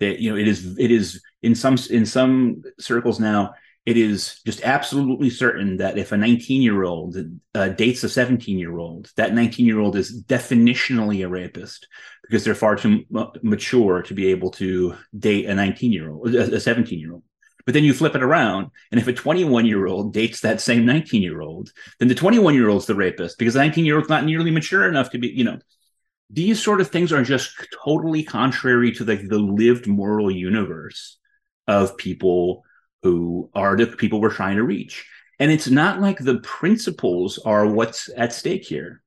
that 0.00 0.20
you 0.20 0.30
know 0.30 0.36
it 0.36 0.48
is 0.48 0.78
it 0.78 0.90
is 0.90 1.22
in 1.42 1.54
some 1.54 1.76
in 1.90 2.06
some 2.06 2.62
circles 2.78 3.20
now 3.20 3.54
it 3.84 3.96
is 3.96 4.40
just 4.46 4.62
absolutely 4.62 5.28
certain 5.28 5.78
that 5.78 5.98
if 5.98 6.12
a 6.12 6.16
19 6.16 6.62
year 6.62 6.84
old 6.84 7.16
uh, 7.54 7.68
dates 7.68 8.04
a 8.04 8.08
17 8.08 8.58
year 8.58 8.76
old 8.78 9.10
that 9.16 9.34
19 9.34 9.66
year 9.66 9.80
old 9.80 9.96
is 9.96 10.22
definitionally 10.24 11.24
a 11.24 11.28
rapist 11.28 11.88
because 12.22 12.44
they're 12.44 12.54
far 12.54 12.76
too 12.76 13.04
m- 13.14 13.28
mature 13.42 14.02
to 14.02 14.14
be 14.14 14.28
able 14.28 14.50
to 14.50 14.94
date 15.18 15.46
a 15.46 15.54
19 15.54 15.92
year 15.92 16.10
old 16.10 16.34
a 16.34 16.60
17 16.60 16.98
year 16.98 17.12
old 17.12 17.22
but 17.64 17.74
then 17.74 17.84
you 17.84 17.94
flip 17.94 18.14
it 18.14 18.22
around 18.22 18.70
and 18.90 19.00
if 19.00 19.08
a 19.08 19.12
21 19.12 19.66
year 19.66 19.86
old 19.86 20.12
dates 20.12 20.40
that 20.40 20.60
same 20.60 20.86
19 20.86 21.22
year 21.22 21.40
old 21.40 21.72
then 21.98 22.08
the 22.08 22.14
21 22.14 22.54
year 22.54 22.68
old's 22.68 22.86
the 22.86 22.94
rapist 22.94 23.38
because 23.38 23.54
the 23.54 23.60
19 23.60 23.84
year 23.84 23.96
old's 23.96 24.08
not 24.08 24.24
nearly 24.24 24.50
mature 24.50 24.88
enough 24.88 25.10
to 25.10 25.18
be 25.18 25.28
you 25.28 25.44
know 25.44 25.58
these 26.32 26.62
sort 26.62 26.80
of 26.80 26.88
things 26.88 27.12
are 27.12 27.22
just 27.22 27.54
totally 27.84 28.22
contrary 28.24 28.90
to 28.92 29.04
the, 29.04 29.16
the 29.16 29.38
lived 29.38 29.86
moral 29.86 30.30
universe 30.30 31.18
of 31.68 31.96
people 31.98 32.64
who 33.02 33.50
are 33.54 33.76
the 33.76 33.86
people 33.86 34.20
we're 34.20 34.32
trying 34.32 34.56
to 34.56 34.64
reach. 34.64 35.06
And 35.38 35.50
it's 35.50 35.68
not 35.68 36.00
like 36.00 36.18
the 36.18 36.38
principles 36.38 37.38
are 37.44 37.66
what's 37.66 38.08
at 38.16 38.32
stake 38.32 38.64
here. 38.64 39.02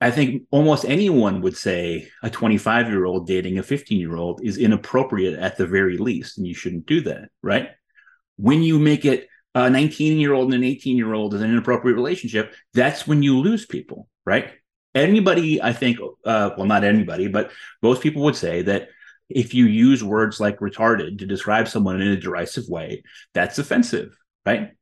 I 0.00 0.10
think 0.10 0.44
almost 0.50 0.86
anyone 0.86 1.42
would 1.42 1.56
say 1.56 2.08
a 2.22 2.30
25 2.30 2.88
year 2.88 3.04
old 3.04 3.26
dating 3.26 3.58
a 3.58 3.62
15 3.62 4.00
year 4.00 4.16
old 4.16 4.40
is 4.42 4.56
inappropriate 4.56 5.38
at 5.38 5.56
the 5.56 5.66
very 5.66 5.98
least, 5.98 6.38
and 6.38 6.46
you 6.46 6.54
shouldn't 6.54 6.86
do 6.86 7.02
that, 7.02 7.28
right? 7.42 7.70
When 8.36 8.62
you 8.62 8.78
make 8.78 9.04
it 9.04 9.28
a 9.54 9.68
19 9.68 10.18
year 10.18 10.32
old 10.32 10.46
and 10.46 10.64
an 10.64 10.64
18 10.64 10.96
year 10.96 11.12
old 11.12 11.34
is 11.34 11.42
an 11.42 11.50
inappropriate 11.50 11.96
relationship, 11.96 12.54
that's 12.72 13.06
when 13.06 13.22
you 13.22 13.38
lose 13.38 13.66
people, 13.66 14.08
right? 14.24 14.52
Anybody, 14.94 15.62
I 15.62 15.72
think, 15.72 15.98
uh, 16.24 16.50
well, 16.56 16.66
not 16.66 16.84
anybody, 16.84 17.28
but 17.28 17.52
most 17.82 18.02
people 18.02 18.22
would 18.22 18.36
say 18.36 18.62
that 18.62 18.88
if 19.28 19.54
you 19.54 19.66
use 19.66 20.02
words 20.02 20.40
like 20.40 20.58
retarded 20.58 21.18
to 21.18 21.26
describe 21.26 21.68
someone 21.68 22.00
in 22.00 22.08
a 22.08 22.20
derisive 22.20 22.68
way, 22.68 23.04
that's 23.32 23.58
offensive, 23.58 24.16
right? 24.44 24.72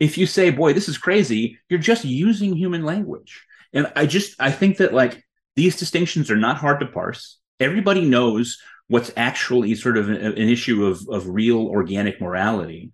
If 0.00 0.16
you 0.16 0.26
say, 0.26 0.50
boy, 0.50 0.72
this 0.72 0.88
is 0.88 0.96
crazy, 0.96 1.58
you're 1.68 1.78
just 1.78 2.04
using 2.04 2.56
human 2.56 2.84
language. 2.84 3.44
And 3.72 3.92
I 3.94 4.06
just, 4.06 4.36
I 4.40 4.50
think 4.50 4.78
that 4.78 4.94
like 4.94 5.22
these 5.56 5.76
distinctions 5.78 6.30
are 6.30 6.36
not 6.36 6.56
hard 6.56 6.80
to 6.80 6.86
parse. 6.86 7.38
Everybody 7.60 8.04
knows 8.04 8.58
what's 8.86 9.12
actually 9.16 9.74
sort 9.74 9.98
of 9.98 10.08
an, 10.08 10.16
an 10.16 10.36
issue 10.36 10.86
of, 10.86 11.06
of 11.10 11.28
real 11.28 11.66
organic 11.66 12.20
morality. 12.20 12.92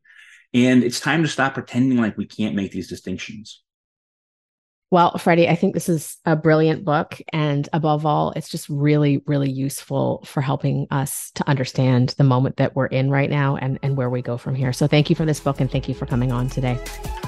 And 0.52 0.82
it's 0.82 1.00
time 1.00 1.22
to 1.22 1.28
stop 1.28 1.54
pretending 1.54 1.98
like 1.98 2.16
we 2.16 2.26
can't 2.26 2.54
make 2.54 2.72
these 2.72 2.88
distinctions. 2.88 3.63
Well, 4.94 5.18
Freddie, 5.18 5.48
I 5.48 5.56
think 5.56 5.74
this 5.74 5.88
is 5.88 6.18
a 6.24 6.36
brilliant 6.36 6.84
book. 6.84 7.20
And 7.32 7.68
above 7.72 8.06
all, 8.06 8.30
it's 8.36 8.48
just 8.48 8.68
really, 8.68 9.24
really 9.26 9.50
useful 9.50 10.22
for 10.24 10.40
helping 10.40 10.86
us 10.92 11.32
to 11.32 11.48
understand 11.48 12.10
the 12.10 12.22
moment 12.22 12.58
that 12.58 12.76
we're 12.76 12.86
in 12.86 13.10
right 13.10 13.28
now 13.28 13.56
and, 13.56 13.80
and 13.82 13.96
where 13.96 14.08
we 14.08 14.22
go 14.22 14.36
from 14.36 14.54
here. 14.54 14.72
So 14.72 14.86
thank 14.86 15.10
you 15.10 15.16
for 15.16 15.24
this 15.24 15.40
book 15.40 15.60
and 15.60 15.68
thank 15.68 15.88
you 15.88 15.96
for 15.96 16.06
coming 16.06 16.30
on 16.30 16.48
today. 16.48 16.78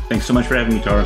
Thanks 0.08 0.26
so 0.26 0.32
much 0.32 0.46
for 0.46 0.54
having 0.54 0.76
me, 0.76 0.80
Tara. 0.80 1.04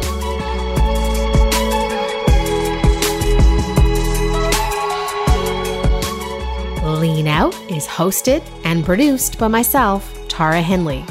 Lean 7.00 7.26
Out 7.26 7.54
is 7.70 7.86
hosted 7.86 8.46
and 8.66 8.84
produced 8.84 9.38
by 9.38 9.48
myself, 9.48 10.14
Tara 10.28 10.61
Henley. 10.61 11.06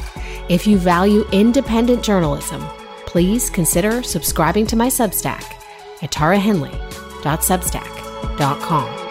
If 0.47 0.67
you 0.67 0.77
value 0.77 1.27
independent 1.31 2.03
journalism, 2.03 2.63
please 3.09 3.49
consider 3.49 4.03
subscribing 4.03 4.67
to 4.67 4.75
my 4.75 4.87
Substack 4.87 5.41
at 6.03 6.11
tarahenley.substack.com. 6.11 9.08